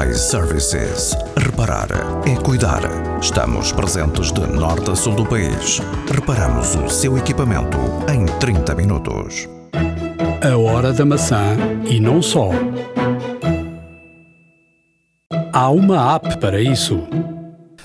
iServices. 0.09 1.17
Reparar 1.37 1.89
é 2.27 2.35
cuidar. 2.43 2.81
Estamos 3.21 3.73
presentes 3.73 4.33
de 4.33 4.47
norte 4.47 4.91
a 4.91 4.97
sul 4.97 5.15
do 5.15 5.27
país. 5.27 5.81
Reparamos 6.13 6.75
o 6.77 6.89
seu 6.89 7.19
equipamento 7.19 7.77
em 8.13 8.27
30 8.39 8.75
minutos. 8.75 9.49
A 10.43 10.57
hora 10.57 10.93
da 10.93 11.05
maçã 11.05 11.57
e 11.89 11.99
não 11.99 12.23
só. 12.23 12.51
Há 15.53 15.69
uma 15.69 16.15
app 16.15 16.39
para 16.39 16.61
isso. 16.61 17.09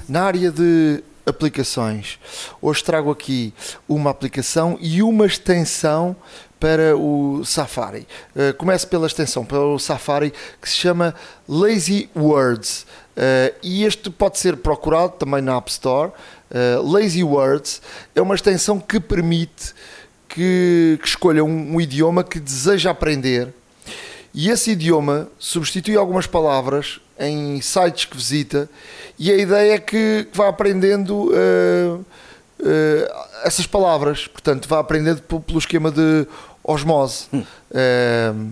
Na 0.07 0.23
área 0.23 0.51
de 0.51 1.03
aplicações, 1.25 2.19
hoje 2.61 2.83
trago 2.83 3.09
aqui 3.09 3.55
uma 3.89 4.11
aplicação 4.11 4.77
e 4.79 5.01
uma 5.01 5.25
extensão 5.25 6.15
para 6.59 6.95
o 6.95 7.43
Safari. 7.43 8.07
Uh, 8.35 8.53
começo 8.55 8.87
pela 8.87 9.07
extensão 9.07 9.43
para 9.43 9.59
o 9.59 9.79
Safari 9.79 10.31
que 10.61 10.69
se 10.69 10.75
chama 10.75 11.15
Lazy 11.49 12.07
Words 12.15 12.85
uh, 13.17 13.55
e 13.63 13.83
este 13.83 14.11
pode 14.11 14.37
ser 14.37 14.57
procurado 14.57 15.13
também 15.13 15.41
na 15.41 15.57
App 15.57 15.71
Store. 15.71 16.11
Uh, 16.51 16.87
Lazy 16.91 17.23
Words 17.23 17.81
é 18.13 18.21
uma 18.21 18.35
extensão 18.35 18.79
que 18.79 18.99
permite 18.99 19.73
que, 20.29 20.99
que 21.01 21.07
escolha 21.07 21.43
um, 21.43 21.75
um, 21.75 21.81
idioma 21.81 22.23
que 22.23 22.39
deseja 22.39 22.91
aprender 22.91 23.51
e 24.35 24.49
esse 24.49 24.71
idioma 24.71 25.27
substitui 25.39 25.95
algumas 25.95 26.27
palavras 26.27 26.99
em 27.17 27.59
sites 27.61 28.05
que 28.05 28.15
visita 28.15 28.69
e 29.17 29.31
a 29.31 29.37
ideia 29.37 29.73
é 29.75 29.79
que, 29.79 30.27
vá 30.33 30.49
aprendendo 30.49 31.31
essas 33.43 33.65
palavras, 33.65 34.27
portanto, 34.27 34.67
vá 34.67 34.79
aprendendo 34.79 35.21
pelo 35.21 35.59
esquema 35.59 35.89
de 35.89 36.27
osmose. 36.65 37.27
Hum. 37.31 37.43
Uh, 37.71 38.51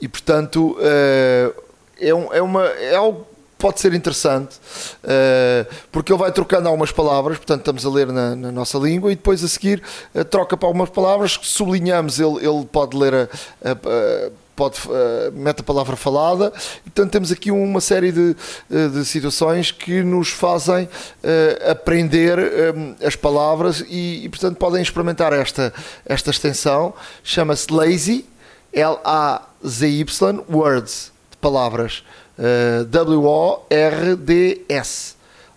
e 0.00 0.08
portanto 0.08 0.76
uh, 0.78 1.62
é, 1.98 2.14
um, 2.14 2.32
é, 2.32 2.40
uma, 2.40 2.64
é 2.64 2.96
algo 2.96 3.20
que 3.20 3.26
pode 3.58 3.80
ser 3.80 3.92
interessante 3.92 4.56
uh, 5.04 5.74
porque 5.92 6.10
ele 6.10 6.18
vai 6.18 6.32
trocando 6.32 6.68
algumas 6.68 6.90
palavras, 6.90 7.36
portanto 7.36 7.60
estamos 7.60 7.84
a 7.84 7.90
ler 7.90 8.06
na, 8.06 8.34
na 8.34 8.50
nossa 8.50 8.78
língua 8.78 9.12
e 9.12 9.16
depois 9.16 9.44
a 9.44 9.48
seguir 9.48 9.82
troca 10.30 10.56
para 10.56 10.66
algumas 10.66 10.88
palavras, 10.88 11.38
sublinhamos, 11.42 12.18
ele, 12.18 12.38
ele 12.38 12.64
pode 12.64 12.96
ler 12.96 13.14
a, 13.14 13.28
a, 13.62 13.72
a 13.72 14.30
pode, 14.60 14.78
uh, 14.86 15.32
mete 15.32 15.60
a 15.60 15.62
palavra 15.62 15.96
falada. 15.96 16.50
Portanto, 16.84 17.10
temos 17.10 17.32
aqui 17.32 17.50
uma 17.50 17.80
série 17.80 18.12
de, 18.12 18.36
de 18.68 19.02
situações 19.06 19.70
que 19.70 20.02
nos 20.02 20.28
fazem 20.28 20.84
uh, 20.84 21.70
aprender 21.70 22.38
um, 22.38 22.94
as 23.02 23.16
palavras 23.16 23.82
e, 23.88 24.26
e, 24.26 24.28
portanto, 24.28 24.58
podem 24.58 24.82
experimentar 24.82 25.32
esta, 25.32 25.72
esta 26.04 26.28
extensão. 26.30 26.92
Chama-se 27.24 27.72
Lazy, 27.72 28.26
L-A-Z-Y, 28.74 30.44
Words, 30.50 31.10
de 31.30 31.38
palavras. 31.38 32.04
Uh, 32.38 32.84
W-O-R-D-S. 32.84 34.04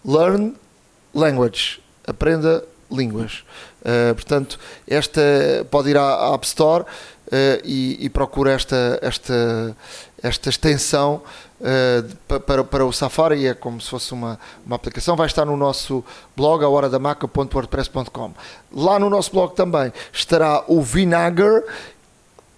Learn 0.05 0.55
Language. 1.13 1.81
Aprenda 2.07 2.63
línguas. 2.89 3.43
Uh, 3.81 4.15
portanto, 4.15 4.57
esta 4.87 5.21
pode 5.69 5.89
ir 5.89 5.97
à, 5.97 6.03
à 6.03 6.35
App 6.35 6.45
Store 6.45 6.85
e, 7.63 7.97
e 7.99 8.09
procura 8.09 8.51
esta, 8.51 8.99
esta, 9.01 9.75
esta 10.21 10.49
extensão 10.49 11.21
uh, 11.59 12.39
para, 12.41 12.63
para 12.63 12.85
o 12.85 12.91
Safari, 12.91 13.47
é 13.47 13.53
como 13.53 13.79
se 13.79 13.89
fosse 13.89 14.13
uma, 14.13 14.39
uma 14.65 14.75
aplicação. 14.75 15.15
Vai 15.15 15.27
estar 15.27 15.45
no 15.45 15.57
nosso 15.57 16.03
blog, 16.35 16.63
a 16.63 16.69
horadamaca.wordpress.com. 16.69 18.33
Lá 18.71 18.99
no 18.99 19.09
nosso 19.09 19.31
blog 19.31 19.55
também 19.55 19.91
estará 20.11 20.63
o 20.67 20.81
Vinagre 20.81 21.63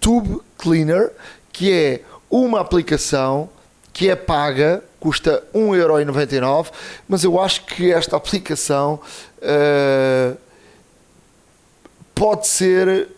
Tube 0.00 0.40
Cleaner, 0.58 1.12
que 1.52 1.72
é 1.72 2.02
uma 2.30 2.60
aplicação 2.60 3.48
que 3.92 4.10
é 4.10 4.16
paga, 4.16 4.84
custa 5.00 5.42
1,99€, 5.54 6.70
mas 7.08 7.24
eu 7.24 7.40
acho 7.40 7.64
que 7.64 7.90
esta 7.90 8.16
aplicação 8.16 9.00
uh, 9.38 10.36
pode 12.14 12.46
ser, 12.46 13.08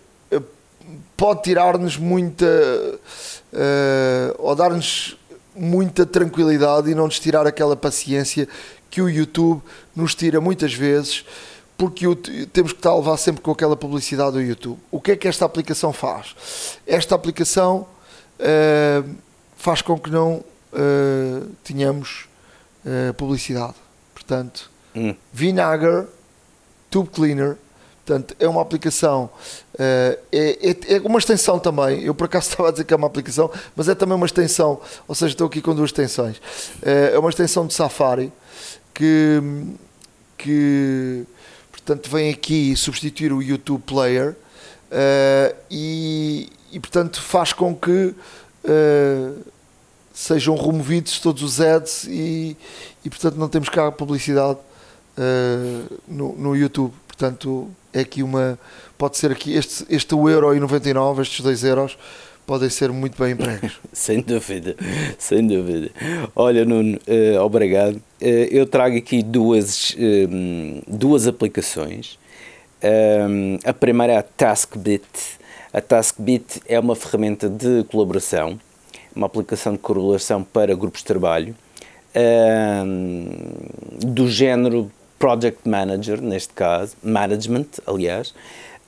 pode 1.18 1.42
tirar-nos 1.42 1.98
muita, 1.98 2.46
uh, 2.46 4.34
ou 4.38 4.54
dar-nos 4.54 5.18
muita 5.54 6.06
tranquilidade 6.06 6.90
e 6.90 6.94
não 6.94 7.06
nos 7.06 7.18
tirar 7.18 7.46
aquela 7.46 7.76
paciência 7.76 8.48
que 8.88 9.02
o 9.02 9.08
YouTube 9.10 9.60
nos 9.94 10.14
tira 10.14 10.40
muitas 10.40 10.72
vezes, 10.72 11.26
porque 11.76 12.06
o, 12.06 12.14
temos 12.16 12.72
que 12.72 12.78
estar 12.78 12.90
a 12.90 12.96
levar 12.96 13.16
sempre 13.16 13.42
com 13.42 13.50
aquela 13.50 13.76
publicidade 13.76 14.32
do 14.32 14.40
YouTube. 14.40 14.78
O 14.90 15.00
que 15.00 15.10
é 15.10 15.16
que 15.16 15.28
esta 15.28 15.44
aplicação 15.44 15.92
faz? 15.92 16.78
Esta 16.86 17.14
aplicação 17.14 17.86
faz 19.56 19.82
com 19.82 19.98
que 19.98 20.10
não 20.10 20.36
uh, 20.72 21.50
tínhamos 21.64 22.28
uh, 22.84 23.12
publicidade. 23.14 23.74
Portanto, 24.14 24.70
hum. 24.94 25.14
Vinagre 25.32 26.06
Tube 26.90 27.10
Cleaner. 27.10 27.56
Portanto, 28.04 28.34
é 28.40 28.48
uma 28.48 28.62
aplicação, 28.62 29.28
uh, 29.67 29.67
é, 29.78 30.18
é, 30.32 30.96
é, 30.96 31.00
uma 31.00 31.18
extensão 31.18 31.58
também. 31.58 32.02
Eu 32.02 32.14
por 32.14 32.24
acaso 32.24 32.48
estava 32.50 32.68
a 32.68 32.72
dizer 32.72 32.84
que 32.84 32.92
é 32.92 32.96
uma 32.96 33.06
aplicação, 33.06 33.50
mas 33.76 33.88
é 33.88 33.94
também 33.94 34.16
uma 34.16 34.26
extensão. 34.26 34.80
Ou 35.06 35.14
seja, 35.14 35.32
estou 35.32 35.46
aqui 35.46 35.60
com 35.60 35.74
duas 35.74 35.90
extensões. 35.90 36.40
é 36.82 37.18
uma 37.18 37.30
extensão 37.30 37.66
de 37.66 37.74
Safari 37.74 38.32
que, 38.94 39.40
que 40.36 41.24
portanto, 41.70 42.10
vem 42.10 42.30
aqui 42.30 42.74
substituir 42.76 43.32
o 43.32 43.42
YouTube 43.42 43.82
Player 43.86 44.36
e, 45.70 46.48
e, 46.72 46.80
portanto, 46.80 47.22
faz 47.22 47.52
com 47.52 47.74
que 47.74 48.14
sejam 50.18 50.56
removidos 50.56 51.20
todos 51.20 51.44
os 51.44 51.60
ads 51.60 52.02
e, 52.08 52.56
e 53.04 53.08
portanto 53.08 53.36
não 53.36 53.48
temos 53.48 53.68
cá 53.68 53.92
publicidade 53.92 54.58
uh, 55.16 56.00
no, 56.08 56.34
no 56.36 56.56
YouTube. 56.56 56.92
Portanto, 57.06 57.70
é 57.92 58.00
aqui 58.00 58.22
uma. 58.22 58.58
Pode 58.98 59.16
ser 59.16 59.30
aqui 59.30 59.54
este, 59.54 59.86
este 59.88 60.12
euro 60.12 60.54
e 60.54 60.60
99, 60.60 61.22
estes 61.22 61.40
2 61.40 61.64
euros, 61.64 61.96
podem 62.44 62.68
ser 62.68 62.90
muito 62.90 63.16
bem 63.16 63.32
empregos. 63.32 63.78
sem 63.92 64.20
dúvida, 64.20 64.76
sem 65.16 65.46
dúvida. 65.46 65.90
Olha, 66.34 66.64
Nuno, 66.64 66.98
uh, 67.06 67.40
obrigado. 67.40 67.94
Uh, 68.20 68.48
eu 68.50 68.66
trago 68.66 68.96
aqui 68.96 69.22
duas, 69.22 69.96
duas 70.86 71.28
aplicações. 71.28 72.18
a 73.64 73.72
primeira 73.72 74.14
é 74.14 74.16
a 74.16 74.22
TaskBit. 74.22 75.38
A 75.72 75.80
TaskBit 75.80 76.60
é 76.66 76.80
uma 76.80 76.96
ferramenta 76.96 77.48
de 77.48 77.84
colaboração 77.84 78.58
uma 79.14 79.26
aplicação 79.26 79.72
de 79.72 79.78
correlação 79.78 80.44
para 80.44 80.74
grupos 80.76 81.00
de 81.00 81.06
trabalho 81.06 81.54
do 83.98 84.28
género 84.28 84.90
Project 85.18 85.68
Manager, 85.68 86.22
neste 86.22 86.54
caso, 86.54 86.96
Management, 87.02 87.66
aliás. 87.86 88.32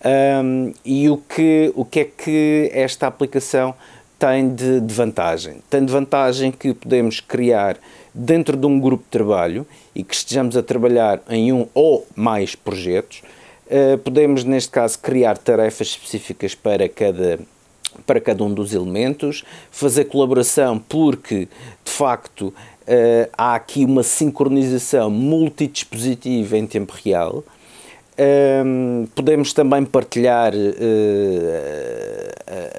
Um, 0.02 0.72
e 0.84 1.10
o 1.10 1.18
que, 1.18 1.72
o 1.74 1.84
que 1.84 2.00
é 2.00 2.04
que 2.04 2.70
esta 2.72 3.06
aplicação 3.06 3.74
tem 4.18 4.54
de, 4.54 4.80
de, 4.80 4.94
vantagem? 4.94 5.58
Tem 5.68 5.84
de 5.84 5.92
vantagem 5.92 6.50
que 6.50 6.72
podemos 6.72 7.20
criar 7.20 7.76
dentro 8.14 8.56
de 8.56 8.66
um 8.66 8.80
grupo 8.80 9.04
de 9.04 9.10
trabalho 9.10 9.66
e 9.94 10.02
que 10.02 10.14
estejamos 10.14 10.56
a 10.56 10.62
trabalhar 10.62 11.20
em 11.28 11.52
um 11.52 11.66
ou 11.74 12.06
mais 12.16 12.54
projetos. 12.54 13.22
Uh, 13.66 13.98
podemos, 13.98 14.42
neste 14.42 14.70
caso, 14.70 14.98
criar 14.98 15.36
tarefas 15.36 15.88
específicas 15.88 16.54
para 16.54 16.88
cada 16.88 17.38
para 18.06 18.20
cada 18.20 18.44
um 18.44 18.54
dos 18.54 18.72
elementos, 18.72 19.44
fazer 19.70 20.04
colaboração 20.04 20.78
porque, 20.78 21.48
de 21.84 21.90
facto, 21.90 22.46
uh, 22.46 23.30
há 23.36 23.54
aqui 23.56 23.84
uma 23.84 24.02
sincronização 24.02 25.10
multidispositiva 25.10 26.56
em 26.56 26.66
tempo 26.66 26.94
real. 27.04 27.44
Um, 28.20 29.06
podemos 29.14 29.54
também 29.54 29.82
partilhar 29.82 30.52
uh, 30.54 30.58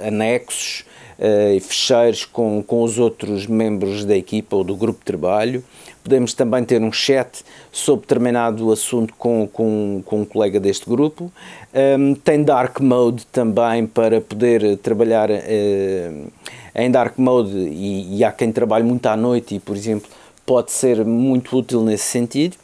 anexos 0.05 0.85
uh, 1.17 1.55
e 1.55 1.59
fecheiros 1.59 2.25
com, 2.25 2.61
com 2.61 2.83
os 2.83 2.99
outros 2.99 3.47
membros 3.47 4.05
da 4.05 4.15
equipa 4.15 4.55
ou 4.55 4.63
do 4.63 4.75
grupo 4.75 4.99
de 4.99 5.05
trabalho. 5.05 5.63
Podemos 6.03 6.35
também 6.35 6.63
ter 6.63 6.79
um 6.81 6.91
chat 6.91 7.43
sobre 7.71 8.01
determinado 8.01 8.71
assunto 8.71 9.15
com, 9.17 9.47
com, 9.51 10.03
com 10.05 10.21
um 10.21 10.25
colega 10.25 10.59
deste 10.59 10.87
grupo. 10.87 11.31
Um, 11.73 12.13
tem 12.13 12.43
Dark 12.43 12.79
Mode 12.79 13.25
também 13.27 13.87
para 13.87 14.21
poder 14.21 14.77
trabalhar 14.77 15.31
uh, 15.31 16.31
em 16.75 16.91
Dark 16.91 17.17
Mode 17.17 17.57
e, 17.57 18.17
e 18.17 18.23
há 18.23 18.31
quem 18.31 18.51
trabalhe 18.51 18.83
muito 18.83 19.07
à 19.07 19.17
noite 19.17 19.55
e, 19.55 19.59
por 19.59 19.75
exemplo, 19.75 20.07
pode 20.45 20.71
ser 20.71 21.03
muito 21.03 21.57
útil 21.57 21.81
nesse 21.81 22.05
sentido. 22.05 22.60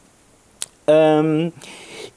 Um, 0.90 1.52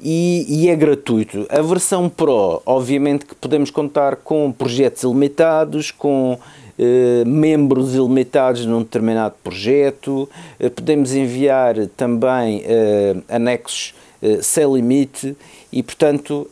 e, 0.02 0.46
e, 0.48 0.68
é 0.70 0.76
gratuito. 0.76 1.46
A 1.50 1.60
versão 1.60 2.08
Pro, 2.08 2.62
obviamente 2.64 3.26
que 3.26 3.34
podemos 3.34 3.70
contar 3.70 4.16
com 4.16 4.50
projetos 4.50 5.02
ilimitados, 5.02 5.90
com 5.90 6.38
eh, 6.82 7.24
membros 7.26 7.94
ilimitados 7.94 8.64
num 8.64 8.78
determinado 8.78 9.34
projeto, 9.44 10.26
eh, 10.58 10.70
podemos 10.70 11.12
enviar 11.12 11.76
também 11.88 12.62
eh, 12.64 13.16
anexos 13.28 13.94
sem 14.42 14.70
limite 14.70 15.34
e, 15.72 15.82
portanto, 15.82 16.46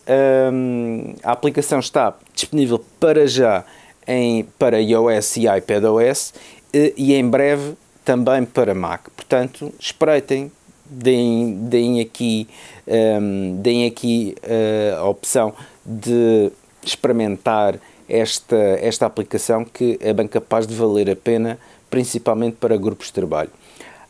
a 1.22 1.32
aplicação 1.32 1.78
está 1.80 2.14
disponível 2.32 2.82
para 2.98 3.26
já 3.26 3.62
em, 4.06 4.44
para 4.58 4.80
iOS 4.80 5.36
e 5.36 5.46
iPadOS 5.46 6.32
e 6.72 7.12
em 7.12 7.28
breve 7.28 7.74
também 8.06 8.46
para 8.46 8.74
Mac. 8.74 9.10
Portanto, 9.14 9.70
espreitem, 9.78 10.50
deem, 10.88 11.54
deem 11.68 12.00
aqui, 12.00 12.48
um, 12.86 13.56
deem 13.60 13.86
aqui 13.86 14.34
uh, 14.42 15.00
a 15.00 15.08
opção 15.08 15.54
de 15.84 16.50
experimentar 16.84 17.78
esta, 18.08 18.56
esta 18.56 19.06
aplicação 19.06 19.64
que 19.64 19.98
é 20.00 20.12
bem 20.12 20.26
capaz 20.26 20.66
de 20.66 20.74
valer 20.74 21.10
a 21.10 21.16
pena, 21.16 21.58
principalmente 21.90 22.56
para 22.56 22.76
grupos 22.76 23.08
de 23.08 23.12
trabalho. 23.12 23.50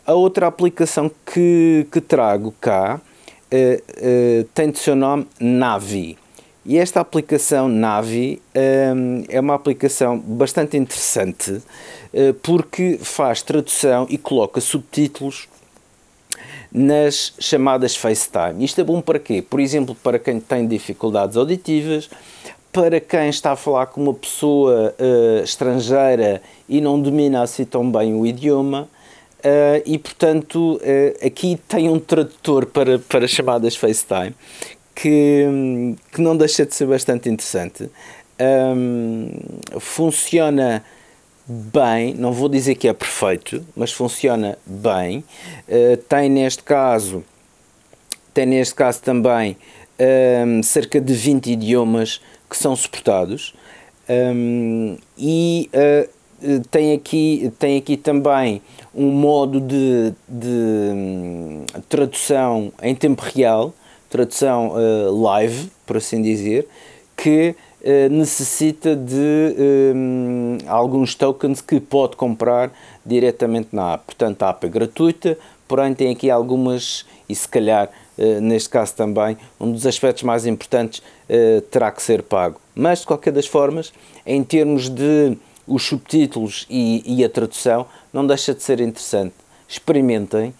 A 0.07 0.15
outra 0.15 0.47
aplicação 0.47 1.11
que, 1.27 1.87
que 1.93 2.01
trago 2.01 2.55
cá 2.61 3.01
uh, 3.53 4.41
uh, 4.41 4.45
tem 4.55 4.71
de 4.71 4.79
seu 4.79 4.95
nome 4.95 5.27
Navi. 5.39 6.17
E 6.65 6.77
esta 6.77 7.01
aplicação 7.01 7.69
Navi 7.69 8.43
um, 8.95 9.25
é 9.29 9.41
uma 9.41 9.55
aplicação 9.55 10.19
bastante 10.19 10.77
interessante 10.77 11.53
uh, 11.53 12.35
porque 12.43 12.99
faz 13.03 13.43
tradução 13.43 14.07
e 14.09 14.19
coloca 14.19 14.61
subtítulos 14.61 15.49
nas 16.73 17.33
chamadas 17.39 17.97
FaceTime. 17.97 18.65
Isto 18.65 18.81
é 18.81 18.85
bom 18.85 19.01
para 19.01 19.19
quê? 19.19 19.43
Por 19.43 19.61
exemplo, 19.61 19.95
para 19.95 20.19
quem 20.19 20.39
tem 20.39 20.67
dificuldades 20.67 21.37
auditivas, 21.37 22.11
para 22.73 23.01
quem 23.01 23.29
está 23.29 23.53
a 23.53 23.57
falar 23.57 23.87
com 23.87 24.03
uma 24.03 24.15
pessoa 24.15 24.95
uh, 24.99 25.43
estrangeira 25.43 26.43
e 26.69 26.81
não 26.81 27.01
domina 27.01 27.43
assim 27.43 27.65
tão 27.65 27.91
bem 27.91 28.15
o 28.15 28.27
idioma, 28.27 28.83
uh, 29.39 29.83
e 29.87 29.99
portanto 29.99 30.77
uh, 30.77 31.27
aqui 31.27 31.59
tem 31.67 31.89
um 31.89 31.99
tradutor 31.99 32.67
para, 32.67 32.99
para 32.99 33.27
chamadas 33.27 33.75
FaceTime 33.75 34.35
que, 34.95 35.95
que 36.13 36.21
não 36.21 36.37
deixa 36.37 36.67
de 36.67 36.75
ser 36.75 36.87
bastante 36.87 37.29
interessante. 37.29 37.89
Um, 38.41 39.31
funciona 39.79 40.85
bem, 41.49 42.15
não 42.15 42.33
vou 42.33 42.49
dizer 42.49 42.75
que 42.75 42.87
é 42.87 42.93
perfeito, 42.93 43.65
mas 43.75 43.91
funciona 43.91 44.59
bem. 44.67 45.25
tem 46.09 46.29
neste 46.29 46.63
caso, 46.63 47.25
tem 48.35 48.47
neste 48.47 48.75
caso 48.75 49.01
também 49.03 49.57
um, 49.99 50.63
cerca 50.63 51.01
de 51.01 51.13
20 51.13 51.51
idiomas 51.53 52.21
que 52.49 52.57
são 52.57 52.75
suportados. 52.75 53.55
Um, 54.09 54.97
e 55.19 55.69
uh, 55.75 56.61
tem, 56.71 56.95
aqui, 56.95 57.53
tem 57.59 57.77
aqui 57.77 57.97
também 57.97 58.63
um 58.95 59.11
modo 59.11 59.61
de, 59.61 60.15
de 60.27 60.49
um, 60.49 61.65
tradução 61.89 62.73
em 62.83 62.95
tempo 62.95 63.23
real, 63.23 63.75
tradução 64.09 64.71
uh, 64.71 65.23
live, 65.23 65.71
por 65.85 65.99
assim 65.99 66.23
dizer, 66.23 66.67
que 67.17 67.55
uh, 67.83 68.09
necessita 68.11 68.95
de 68.95 69.55
um, 69.95 70.59
alguns 70.67 71.15
tokens 71.15 71.61
que 71.61 71.81
pode 71.81 72.17
comprar 72.17 72.71
diretamente 73.05 73.69
na 73.73 73.95
app. 73.95 74.05
Portanto, 74.07 74.43
a 74.43 74.51
app 74.51 74.67
é 74.67 74.69
gratuita, 74.69 75.39
porém 75.67 75.95
tem 75.95 76.13
aqui 76.13 76.31
algumas, 76.31 77.07
e 77.29 77.35
se 77.35 77.49
calhar 77.49 77.89
uh, 78.19 78.41
neste 78.41 78.69
caso 78.69 78.95
também, 78.95 79.37
um 79.61 79.71
dos 79.73 79.87
aspectos 79.87 80.23
mais 80.23 80.47
importantes 80.47 81.01
uh, 81.01 81.61
terá 81.63 81.91
que 81.91 82.03
ser 82.03 82.23
pago. 82.23 82.61
Mas, 82.75 83.01
de 83.01 83.07
qualquer 83.07 83.33
das 83.33 83.47
formas, 83.47 83.93
em 84.27 84.43
termos 84.43 84.89
de 84.89 85.37
os 85.67 85.83
subtítulos 85.83 86.67
e, 86.71 87.03
e 87.05 87.25
a 87.25 87.29
tradução, 87.29 87.87
não 88.13 88.27
deixa 88.27 88.55
de 88.55 88.63
ser 88.63 88.81
interessante. 88.81 89.35
Experimentem, 89.69 90.55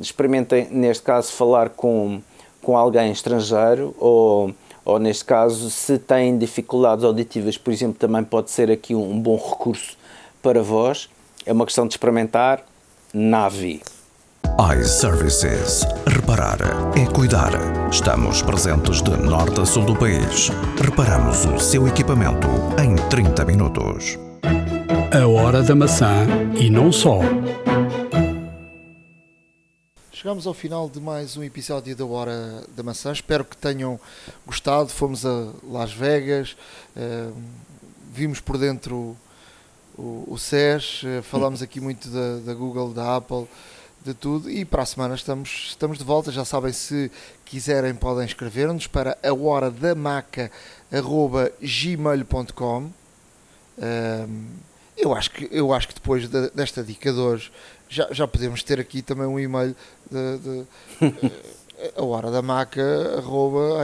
experimentem, 0.00 0.66
neste 0.72 1.04
caso, 1.04 1.30
falar 1.30 1.68
com, 1.68 2.20
com 2.60 2.76
alguém 2.76 3.12
estrangeiro 3.12 3.94
ou 3.96 4.52
ou 4.86 4.98
neste 4.98 5.24
caso, 5.24 5.68
se 5.68 5.98
têm 5.98 6.38
dificuldades 6.38 7.04
auditivas, 7.04 7.58
por 7.58 7.72
exemplo, 7.72 7.96
também 7.98 8.24
pode 8.24 8.50
ser 8.50 8.70
aqui 8.70 8.94
um, 8.94 9.10
um 9.10 9.20
bom 9.20 9.36
recurso 9.36 9.98
para 10.40 10.62
vós. 10.62 11.10
É 11.44 11.52
uma 11.52 11.66
questão 11.66 11.86
de 11.86 11.92
experimentar. 11.92 12.64
Navi 13.12 13.82
iServices. 14.58 15.86
Reparar 16.06 16.58
é 16.96 17.04
cuidar. 17.12 17.50
Estamos 17.90 18.40
presentes 18.40 19.02
de 19.02 19.10
norte 19.10 19.60
a 19.60 19.66
sul 19.66 19.84
do 19.84 19.94
país. 19.94 20.50
Reparamos 20.82 21.44
o 21.44 21.58
seu 21.58 21.86
equipamento 21.86 22.48
em 22.82 22.96
30 23.10 23.44
minutos. 23.44 24.18
A 25.12 25.26
hora 25.26 25.62
da 25.62 25.74
maçã 25.74 26.26
e 26.58 26.70
não 26.70 26.90
só. 26.90 27.20
Chegamos 30.18 30.46
ao 30.46 30.54
final 30.54 30.88
de 30.88 30.98
mais 30.98 31.36
um 31.36 31.44
episódio 31.44 31.94
da 31.94 32.06
Hora 32.06 32.64
da 32.74 32.82
Maçã. 32.82 33.12
Espero 33.12 33.44
que 33.44 33.54
tenham 33.54 34.00
gostado. 34.46 34.88
Fomos 34.88 35.26
a 35.26 35.52
Las 35.62 35.92
Vegas, 35.92 36.56
uh, 36.96 37.36
vimos 38.14 38.40
por 38.40 38.56
dentro 38.56 39.14
o, 39.94 40.24
o 40.26 40.38
SES, 40.38 41.02
uh, 41.02 41.22
falámos 41.22 41.60
aqui 41.60 41.82
muito 41.82 42.08
da, 42.08 42.38
da 42.38 42.54
Google, 42.54 42.94
da 42.94 43.16
Apple 43.16 43.46
de 44.02 44.14
tudo 44.14 44.50
e 44.50 44.64
para 44.64 44.84
a 44.84 44.86
semana 44.86 45.14
estamos, 45.14 45.66
estamos 45.68 45.98
de 45.98 46.04
volta. 46.04 46.32
Já 46.32 46.46
sabem, 46.46 46.72
se 46.72 47.12
quiserem, 47.44 47.94
podem 47.94 48.24
escrever-nos 48.24 48.86
para 48.86 49.18
a 49.22 49.34
hora 49.34 49.70
da 49.70 49.94
maca 49.94 50.50
gmail.com. 51.60 52.90
Um, 53.78 54.46
eu 54.96 55.14
acho 55.14 55.30
que 55.30 55.46
eu 55.50 55.74
acho 55.74 55.88
que 55.88 55.94
depois 55.94 56.26
de, 56.26 56.50
desta 56.50 56.82
dica 56.82 57.12
de 57.12 57.18
hoje 57.18 57.52
já, 57.88 58.08
já 58.10 58.26
podemos 58.26 58.62
ter 58.62 58.80
aqui 58.80 59.02
também 59.02 59.26
um 59.26 59.38
e-mail 59.38 59.74
de, 60.10 60.38
de 60.38 61.32
a 61.96 62.04
hora 62.04 62.30
da 62.30 62.40
maca 62.40 62.82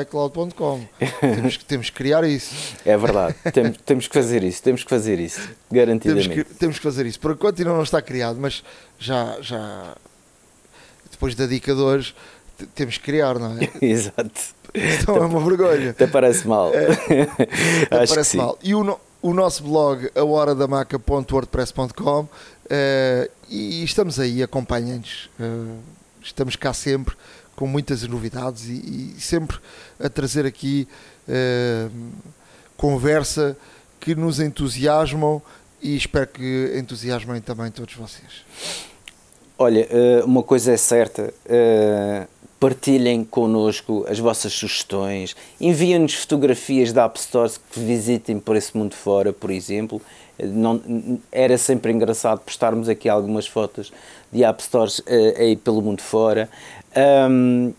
icloud.com 0.02 0.86
temos, 1.20 1.56
que, 1.56 1.64
temos 1.64 1.90
que 1.90 1.96
criar 1.96 2.24
isso 2.24 2.74
é 2.84 2.96
verdade, 2.96 3.34
temos, 3.52 3.78
temos 3.84 4.08
que 4.08 4.14
fazer 4.14 4.42
isso 4.42 4.62
temos 4.62 4.82
que 4.82 4.90
fazer 4.90 5.20
isso, 5.20 5.48
garantidamente 5.70 6.28
temos 6.28 6.48
que, 6.48 6.54
temos 6.54 6.76
que 6.78 6.82
fazer 6.82 7.06
isso, 7.06 7.20
por 7.20 7.32
enquanto 7.32 7.58
ainda 7.58 7.72
não 7.72 7.82
está 7.82 8.00
criado 8.00 8.38
mas 8.40 8.64
já, 8.98 9.36
já 9.40 9.94
depois 11.22 11.36
da 11.36 11.46
dica 11.46 11.72
de 11.72 11.80
hoje, 11.80 12.12
temos 12.74 12.98
que 12.98 13.04
criar, 13.04 13.38
não 13.38 13.56
é? 13.56 13.70
Exato. 13.80 14.40
Então 14.74 15.16
é 15.16 15.20
uma 15.20 15.40
vergonha. 15.40 15.90
Até 15.90 16.08
parece 16.08 16.48
mal. 16.48 16.72
É, 16.74 16.88
até 17.86 18.06
parece 18.06 18.36
mal. 18.36 18.58
E 18.60 18.74
o, 18.74 18.98
o 19.22 19.32
nosso 19.32 19.62
blog, 19.62 20.10
ahoradamaca.wordpress.com, 20.16 22.22
uh, 22.22 22.28
eh, 22.68 23.30
e 23.52 23.84
estamos 23.84 24.18
aí, 24.18 24.42
acompanhem-nos. 24.42 25.30
Uh, 25.38 25.78
estamos 26.22 26.56
cá 26.56 26.72
sempre 26.72 27.14
com 27.54 27.66
muitas 27.66 28.02
novidades 28.02 28.66
e, 28.68 29.14
e 29.16 29.20
sempre 29.20 29.58
a 30.00 30.08
trazer 30.08 30.46
aqui 30.46 30.88
uh, 31.28 31.90
conversa 32.76 33.56
que 34.00 34.14
nos 34.14 34.40
entusiasmam 34.40 35.40
e 35.82 35.96
espero 35.96 36.26
que 36.28 36.74
entusiasmem 36.76 37.40
também 37.40 37.70
todos 37.70 37.94
vocês. 37.94 38.44
Olha, 39.58 39.86
eh, 39.90 40.22
uma 40.24 40.42
coisa 40.42 40.72
é 40.72 40.76
certa, 40.76 41.32
eh, 41.46 42.26
partilhem 42.58 43.24
connosco 43.24 44.04
as 44.08 44.18
vossas 44.18 44.52
sugestões, 44.52 45.36
enviem-nos 45.60 46.14
fotografias 46.14 46.92
da 46.92 47.04
App 47.04 47.18
Store 47.18 47.52
que 47.70 47.80
visitem 47.80 48.40
por 48.40 48.56
esse 48.56 48.76
mundo 48.76 48.94
fora, 48.94 49.32
por 49.32 49.50
exemplo. 49.50 50.00
Eh, 50.38 50.46
não, 50.46 50.80
era 51.30 51.56
sempre 51.58 51.92
engraçado 51.92 52.40
postarmos 52.40 52.88
aqui 52.88 53.08
algumas 53.08 53.46
fotos 53.46 53.92
de 54.32 54.44
App 54.44 54.62
Stores 54.62 55.02
aí 55.36 55.56
pelo 55.56 55.82
mundo 55.82 56.02
fora. 56.02 56.48
Um, 57.30 57.72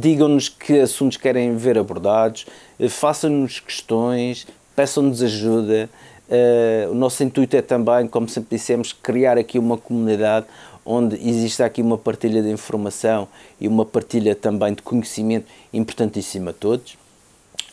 Digam-nos 0.00 0.48
que 0.48 0.80
assuntos 0.80 1.18
querem 1.18 1.54
ver 1.54 1.76
abordados, 1.76 2.46
façam-nos 2.88 3.60
questões, 3.60 4.46
peçam-nos 4.74 5.22
ajuda. 5.22 5.90
Uh, 6.28 6.92
o 6.92 6.94
nosso 6.94 7.22
intuito 7.22 7.56
é 7.56 7.62
também, 7.62 8.06
como 8.06 8.28
sempre 8.28 8.56
dissemos, 8.56 8.92
criar 8.92 9.36
aqui 9.36 9.58
uma 9.58 9.76
comunidade 9.76 10.46
onde 10.84 11.16
existe 11.16 11.62
aqui 11.62 11.82
uma 11.82 11.98
partilha 11.98 12.42
de 12.42 12.50
informação 12.50 13.28
e 13.60 13.68
uma 13.68 13.84
partilha 13.84 14.34
também 14.34 14.72
de 14.72 14.80
conhecimento 14.80 15.46
importantíssima 15.72 16.50
a 16.50 16.54
todos. 16.54 16.96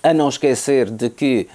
A 0.04 0.14
não 0.14 0.28
esquecer 0.28 0.90
de 0.90 1.10
que 1.10 1.48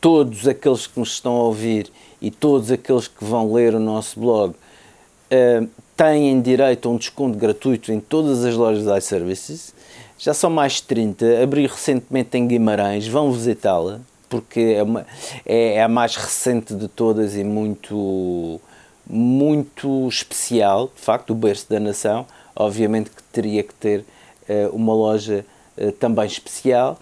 todos 0.00 0.46
aqueles 0.46 0.86
que 0.86 0.98
nos 0.98 1.10
estão 1.10 1.36
a 1.36 1.42
ouvir 1.44 1.90
e 2.20 2.30
todos 2.30 2.70
aqueles 2.70 3.08
que 3.08 3.24
vão 3.24 3.52
ler 3.52 3.74
o 3.74 3.80
nosso 3.80 4.18
blog 4.18 4.54
uh, 4.54 5.68
têm 5.96 6.40
direito 6.40 6.88
a 6.88 6.92
um 6.92 6.96
desconto 6.96 7.38
gratuito 7.38 7.92
em 7.92 8.00
todas 8.00 8.44
as 8.44 8.54
lojas 8.54 8.84
da 8.84 8.98
iServices. 8.98 9.74
Já 10.18 10.34
são 10.34 10.50
mais 10.50 10.74
de 10.74 10.82
30, 10.84 11.42
abri 11.42 11.66
recentemente 11.66 12.36
em 12.36 12.46
Guimarães, 12.46 13.06
vão 13.06 13.32
visitá-la 13.32 14.00
porque 14.28 14.74
é, 14.76 14.82
uma, 14.82 15.06
é, 15.44 15.74
é, 15.74 15.82
a 15.82 15.88
mais 15.88 16.16
recente 16.16 16.74
de 16.74 16.88
todas 16.88 17.34
e 17.34 17.42
muito, 17.42 18.60
muito 19.06 20.06
especial, 20.08 20.90
de 20.94 21.00
facto, 21.00 21.30
o 21.30 21.34
berço 21.34 21.68
da 21.68 21.80
nação. 21.80 22.26
Obviamente 22.54 23.10
que 23.10 23.22
teria 23.32 23.62
que 23.62 23.74
ter 23.74 24.04
uh, 24.48 24.74
uma 24.74 24.92
loja 24.92 25.44
uh, 25.76 25.92
também 25.92 26.26
especial. 26.26 26.98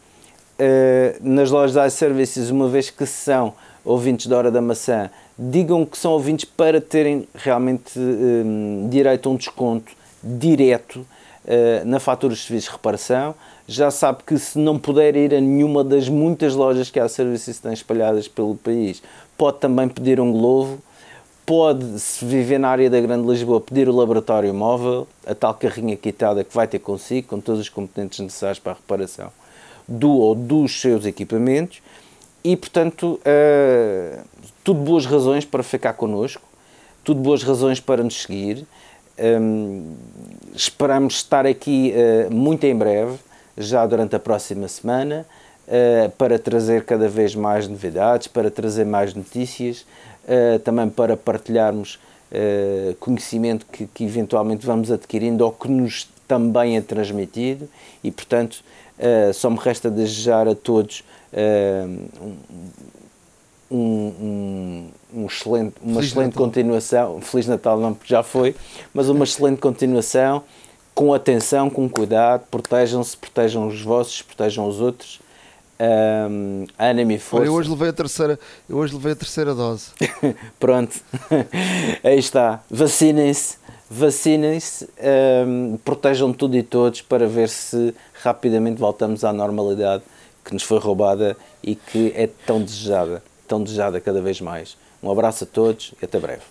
Uh, 0.59 1.16
nas 1.20 1.51
lojas 1.51 1.93
iServices, 1.93 2.51
uma 2.51 2.69
vez 2.69 2.89
que 2.89 3.05
são 3.05 3.53
ouvintes 3.85 4.27
da 4.27 4.39
Hora 4.39 4.51
da 4.51 4.61
Maçã, 4.61 5.11
digam 5.39 5.85
que 5.85 5.99
são 5.99 6.12
ouvintes 6.12 6.45
para 6.45 6.81
terem 6.81 7.28
realmente 7.35 7.99
um, 7.99 8.89
direito 8.91 9.28
a 9.28 9.33
um 9.33 9.37
desconto 9.37 9.93
direto 10.23 11.07
na 11.85 12.01
fatura 12.01 12.35
de 12.35 12.41
serviços 12.41 12.70
de 12.70 12.77
reparação. 12.77 13.33
Já 13.69 13.91
sabe 13.91 14.24
que 14.27 14.37
se 14.37 14.59
não 14.59 14.78
puder 14.78 15.15
ir 15.15 15.33
a 15.33 15.41
nenhuma 15.41 15.85
das 15.85 16.09
muitas 16.09 16.57
lojas 16.57 16.91
que 16.91 16.99
há 16.99 17.09
serviços 17.09 17.59
têm 17.59 17.73
espalhadas 17.73 18.27
pelo 18.27 18.57
país, 18.57 19.01
pode 19.39 19.59
também 19.59 19.89
pedir 19.89 20.19
um 20.20 20.33
Glovo, 20.33 20.78
pode, 21.45 22.01
se 22.01 22.24
viver 22.24 22.59
na 22.59 22.69
área 22.69 22.91
da 22.91 23.01
Grande 23.01 23.28
Lisboa, 23.28 23.61
pedir 23.61 23.89
o 23.89 23.95
laboratório 23.95 24.53
móvel, 24.53 25.07
a 25.24 25.35
tal 25.35 25.55
carrinha 25.55 25.97
quitada 25.97 26.43
que 26.43 26.53
vai 26.53 26.66
ter 26.66 26.81
consigo, 26.81 27.28
com 27.28 27.41
todos 27.41 27.61
os 27.61 27.69
componentes 27.69 28.19
necessários 28.19 28.59
para 28.59 28.73
a 28.73 28.74
reparação 28.74 29.31
do 29.87 30.11
ou 30.11 30.35
dos 30.35 30.81
seus 30.81 31.05
equipamentos, 31.07 31.81
e 32.47 32.57
portanto, 32.57 33.21
uh, 33.27 34.25
tudo 34.63 34.81
boas 34.81 35.05
razões 35.05 35.45
para 35.45 35.65
ficar 35.65 35.95
connosco, 35.95 36.43
tudo 37.03 37.21
boas 37.21 37.43
razões 37.43 37.81
para 37.81 38.05
nos 38.05 38.23
seguir. 38.23 38.65
Um, 39.19 39.95
esperamos 40.55 41.15
estar 41.15 41.45
aqui 41.45 41.93
uh, 41.93 42.33
muito 42.33 42.63
em 42.65 42.77
breve 42.77 43.19
já 43.59 43.85
durante 43.85 44.15
a 44.15 44.21
próxima 44.21 44.69
semana 44.69 45.27
uh, 45.67 46.09
para 46.11 46.39
trazer 46.39 46.85
cada 46.85 47.09
vez 47.09 47.35
mais 47.35 47.67
novidades, 47.67 48.29
para 48.29 48.49
trazer 48.49 48.85
mais 48.85 49.13
notícias, 49.13 49.85
também 50.65 50.89
para 50.89 51.17
partilharmos 51.17 52.01
conhecimento 52.99 53.65
que, 53.71 53.87
que, 53.87 54.05
eventualmente 54.05 54.67
vamos 54.67 54.91
adquirindo 54.91 55.45
ou 55.45 55.53
que 55.53 55.69
nos 55.69 56.09
também 56.27 56.77
é 56.77 56.81
transmitido 56.81 57.69
e, 58.03 58.11
portanto, 58.11 58.65
só 59.35 59.51
me 59.51 59.59
resta 59.59 59.90
desejar 59.90 60.48
a 60.48 60.55
todos 60.55 61.05
um, 63.70 63.77
um, 64.20 64.89
um 65.14 65.27
excelente, 65.27 65.74
uma 65.82 65.94
Feliz 65.94 66.10
excelente 66.10 66.35
Natal. 66.35 66.44
continuação. 66.44 67.20
Feliz 67.20 67.47
Natal 67.47 67.81
não 67.81 67.97
já 68.05 68.23
foi, 68.23 68.55
mas 68.94 69.09
uma 69.09 69.24
excelente 69.24 69.59
continuação 69.59 70.43
com 70.94 71.12
atenção, 71.12 71.68
com 71.68 71.89
cuidado, 71.89 72.47
protejam-se, 72.51 73.16
protejam 73.16 73.66
os 73.66 73.82
vossos, 73.82 74.23
protejam 74.23 74.66
os 74.66 74.81
outros. 74.81 75.20
Um, 75.78 76.64
ânimo 76.78 77.12
e 77.12 77.18
força. 77.18 77.43
Olha, 77.43 77.48
eu 77.48 77.52
hoje 77.52 77.68
levei 77.68 77.90
a 77.90 77.93
terceira, 77.93 78.40
eu 78.66 78.78
hoje 78.78 78.94
levei 78.94 79.12
a 79.12 79.16
terceira 79.16 79.55
dose. 79.55 79.90
Pronto, 80.59 80.97
aí 82.02 82.18
está. 82.18 82.62
Vacinem-se, 82.70 83.59
vacinem-se, 83.89 84.89
um, 85.47 85.79
protejam 85.85 86.33
tudo 86.33 86.57
e 86.57 86.63
todos 86.63 87.01
para 87.03 87.27
ver 87.27 87.49
se 87.49 87.95
rapidamente 88.23 88.81
voltamos 88.81 89.25
à 89.25 89.33
normalidade 89.33 90.03
que 90.45 90.53
nos 90.53 90.63
foi 90.63 90.79
roubada 90.79 91.37
e 91.63 91.75
que 91.75 92.13
é 92.15 92.29
tão 92.47 92.63
desejada, 92.63 93.23
tão 93.47 93.63
desejada 93.63 94.01
cada 94.01 94.21
vez 94.21 94.41
mais. 94.41 94.77
Um 95.03 95.11
abraço 95.11 95.45
a 95.45 95.47
todos 95.47 95.93
e 96.01 96.05
até 96.05 96.19
breve. 96.19 96.43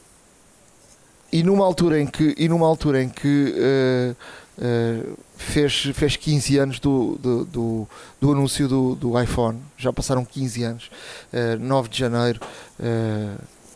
E 1.31 1.43
numa 1.43 1.65
altura 1.65 1.99
em 1.99 2.07
que, 2.07 2.33
e 2.37 2.47
numa 2.47 2.67
altura 2.67 3.03
em 3.03 3.09
que 3.09 3.53
uh, 3.57 4.15
uh, 4.63 5.17
fez, 5.35 5.81
fez 5.93 6.15
15 6.15 6.57
anos 6.57 6.79
do, 6.79 7.17
do, 7.17 7.45
do, 7.45 7.87
do 8.21 8.31
anúncio 8.31 8.67
do, 8.67 8.95
do, 8.95 9.21
iPhone, 9.21 9.59
já 9.77 9.91
passaram 9.91 10.23
15 10.23 10.63
anos, 10.63 10.91
uh, 11.33 11.59
9 11.59 11.89
de 11.89 11.97
janeiro 11.99 12.39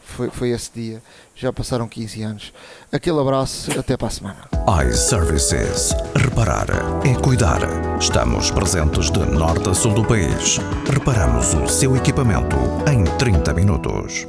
foi, 0.09 0.29
foi 0.29 0.49
esse 0.49 0.71
dia, 0.73 1.01
já 1.39 1.53
passaram 1.53 1.87
15 1.87 2.21
anos. 2.21 2.53
Aquele 2.91 3.19
abraço, 3.19 3.71
até 3.79 3.95
para 3.95 4.07
a 4.07 4.11
semana. 4.11 4.37
iServices. 4.85 5.93
Reparar 6.15 6.67
é 7.05 7.15
cuidar. 7.15 7.59
Estamos 7.99 8.51
presentes 8.51 9.09
de 9.09 9.19
norte 9.19 9.69
a 9.69 9.73
sul 9.73 9.93
do 9.93 10.03
país. 10.03 10.59
Reparamos 10.91 11.53
o 11.53 11.67
seu 11.67 11.95
equipamento 11.95 12.57
em 12.91 13.05
30 13.17 13.53
minutos. 13.53 14.27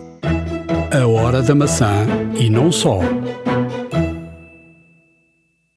A 0.93 1.07
hora 1.07 1.43
da 1.43 1.55
maçã 1.55 2.07
e 2.39 2.49
não 2.49 2.71
só. 2.71 3.01